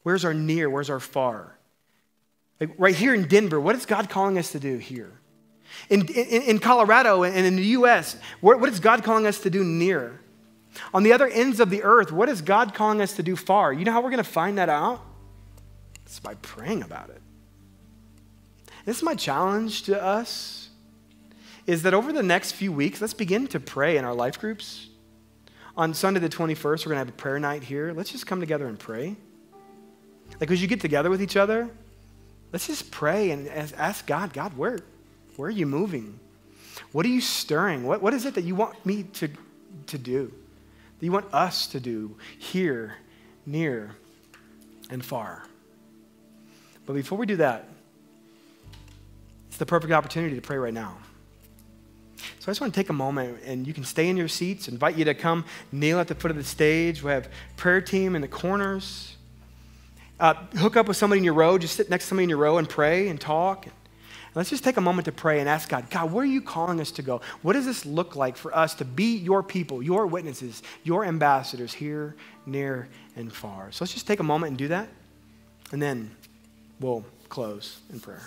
Where's 0.03 0.25
our 0.25 0.33
near? 0.33 0.69
Where's 0.69 0.89
our 0.89 0.99
far? 0.99 1.57
Like 2.59 2.71
right 2.77 2.95
here 2.95 3.13
in 3.13 3.27
Denver, 3.27 3.59
what 3.59 3.75
is 3.75 3.85
God 3.85 4.09
calling 4.09 4.37
us 4.37 4.51
to 4.51 4.59
do 4.59 4.77
here? 4.77 5.11
In, 5.89 6.01
in, 6.07 6.41
in 6.43 6.59
Colorado 6.59 7.23
and 7.23 7.45
in 7.45 7.55
the 7.55 7.63
US, 7.63 8.17
what, 8.41 8.59
what 8.59 8.69
is 8.69 8.79
God 8.79 9.03
calling 9.03 9.25
us 9.25 9.39
to 9.39 9.49
do 9.49 9.63
near? 9.63 10.19
On 10.93 11.03
the 11.03 11.13
other 11.13 11.27
ends 11.27 11.59
of 11.59 11.69
the 11.69 11.83
earth, 11.83 12.11
what 12.11 12.29
is 12.29 12.41
God 12.41 12.73
calling 12.73 13.01
us 13.01 13.13
to 13.13 13.23
do 13.23 13.35
far? 13.35 13.73
You 13.73 13.85
know 13.85 13.91
how 13.91 14.01
we're 14.01 14.11
going 14.11 14.23
to 14.23 14.29
find 14.29 14.57
that 14.57 14.69
out? 14.69 15.01
It's 16.05 16.19
by 16.19 16.35
praying 16.35 16.83
about 16.83 17.09
it. 17.09 17.21
This 18.85 18.97
is 18.97 19.03
my 19.03 19.15
challenge 19.15 19.83
to 19.83 20.01
us 20.01 20.69
is 21.67 21.83
that 21.83 21.93
over 21.93 22.11
the 22.11 22.23
next 22.23 22.53
few 22.53 22.71
weeks, 22.71 23.01
let's 23.01 23.13
begin 23.13 23.47
to 23.47 23.59
pray 23.59 23.97
in 23.97 24.05
our 24.05 24.15
life 24.15 24.39
groups. 24.39 24.87
On 25.77 25.93
Sunday 25.93 26.19
the 26.19 26.29
21st, 26.29 26.63
we're 26.63 26.91
going 26.91 26.95
to 26.95 26.97
have 26.97 27.09
a 27.09 27.11
prayer 27.13 27.39
night 27.39 27.63
here. 27.63 27.93
Let's 27.93 28.11
just 28.11 28.25
come 28.25 28.39
together 28.39 28.67
and 28.67 28.77
pray. 28.77 29.15
Like 30.39 30.49
as 30.51 30.61
you 30.61 30.67
get 30.67 30.81
together 30.81 31.09
with 31.09 31.21
each 31.21 31.37
other, 31.37 31.69
let's 32.51 32.67
just 32.67 32.91
pray 32.91 33.31
and 33.31 33.47
ask 33.47 34.05
God, 34.07 34.33
God, 34.33 34.57
where, 34.57 34.79
where 35.35 35.47
are 35.47 35.51
you 35.51 35.65
moving? 35.67 36.19
What 36.91 37.05
are 37.05 37.09
you 37.09 37.21
stirring? 37.21 37.83
What, 37.83 38.01
what 38.01 38.13
is 38.13 38.25
it 38.25 38.35
that 38.35 38.43
you 38.43 38.55
want 38.55 38.83
me 38.85 39.03
to, 39.03 39.29
to 39.87 39.97
do? 39.97 40.33
That 40.99 41.05
you 41.05 41.11
want 41.11 41.31
us 41.33 41.67
to 41.67 41.79
do 41.79 42.17
here, 42.39 42.95
near, 43.45 43.95
and 44.89 45.05
far? 45.05 45.45
But 46.85 46.93
before 46.93 47.17
we 47.17 47.25
do 47.25 47.37
that, 47.37 47.69
the 49.61 49.65
perfect 49.67 49.93
opportunity 49.93 50.33
to 50.33 50.41
pray 50.41 50.57
right 50.57 50.73
now. 50.73 50.97
So 52.17 52.47
I 52.47 52.49
just 52.49 52.61
want 52.61 52.73
to 52.73 52.79
take 52.79 52.89
a 52.89 52.93
moment, 52.93 53.37
and 53.45 53.67
you 53.67 53.75
can 53.75 53.83
stay 53.83 54.09
in 54.09 54.17
your 54.17 54.27
seats. 54.27 54.67
Invite 54.67 54.97
you 54.97 55.05
to 55.05 55.13
come 55.13 55.45
kneel 55.71 55.99
at 55.99 56.07
the 56.07 56.15
foot 56.15 56.31
of 56.31 56.37
the 56.37 56.43
stage. 56.43 57.03
We 57.03 57.11
have 57.11 57.29
prayer 57.57 57.79
team 57.79 58.15
in 58.15 58.23
the 58.23 58.27
corners. 58.27 59.15
Uh, 60.19 60.33
hook 60.57 60.77
up 60.77 60.87
with 60.87 60.97
somebody 60.97 61.19
in 61.19 61.23
your 61.23 61.35
row. 61.35 61.59
Just 61.59 61.75
sit 61.75 61.91
next 61.91 62.05
to 62.05 62.07
somebody 62.07 62.23
in 62.23 62.29
your 62.29 62.39
row 62.39 62.57
and 62.57 62.67
pray 62.67 63.07
and 63.07 63.21
talk. 63.21 63.67
And 63.67 63.73
let's 64.33 64.49
just 64.49 64.63
take 64.63 64.77
a 64.77 64.81
moment 64.81 65.05
to 65.05 65.11
pray 65.11 65.39
and 65.39 65.47
ask 65.47 65.69
God, 65.69 65.91
God, 65.91 66.11
where 66.11 66.23
are 66.23 66.25
you 66.25 66.41
calling 66.41 66.81
us 66.81 66.89
to 66.93 67.03
go? 67.03 67.21
What 67.43 67.53
does 67.53 67.67
this 67.67 67.85
look 67.85 68.15
like 68.15 68.37
for 68.37 68.55
us 68.57 68.73
to 68.75 68.85
be 68.85 69.15
your 69.15 69.43
people, 69.43 69.83
your 69.83 70.07
witnesses, 70.07 70.63
your 70.83 71.05
ambassadors 71.05 71.71
here, 71.71 72.15
near, 72.47 72.89
and 73.15 73.31
far? 73.31 73.71
So 73.71 73.83
let's 73.83 73.93
just 73.93 74.07
take 74.07 74.21
a 74.21 74.23
moment 74.23 74.49
and 74.49 74.57
do 74.57 74.69
that, 74.69 74.89
and 75.71 75.79
then 75.79 76.09
we'll 76.79 77.05
close 77.29 77.79
in 77.93 77.99
prayer. 77.99 78.23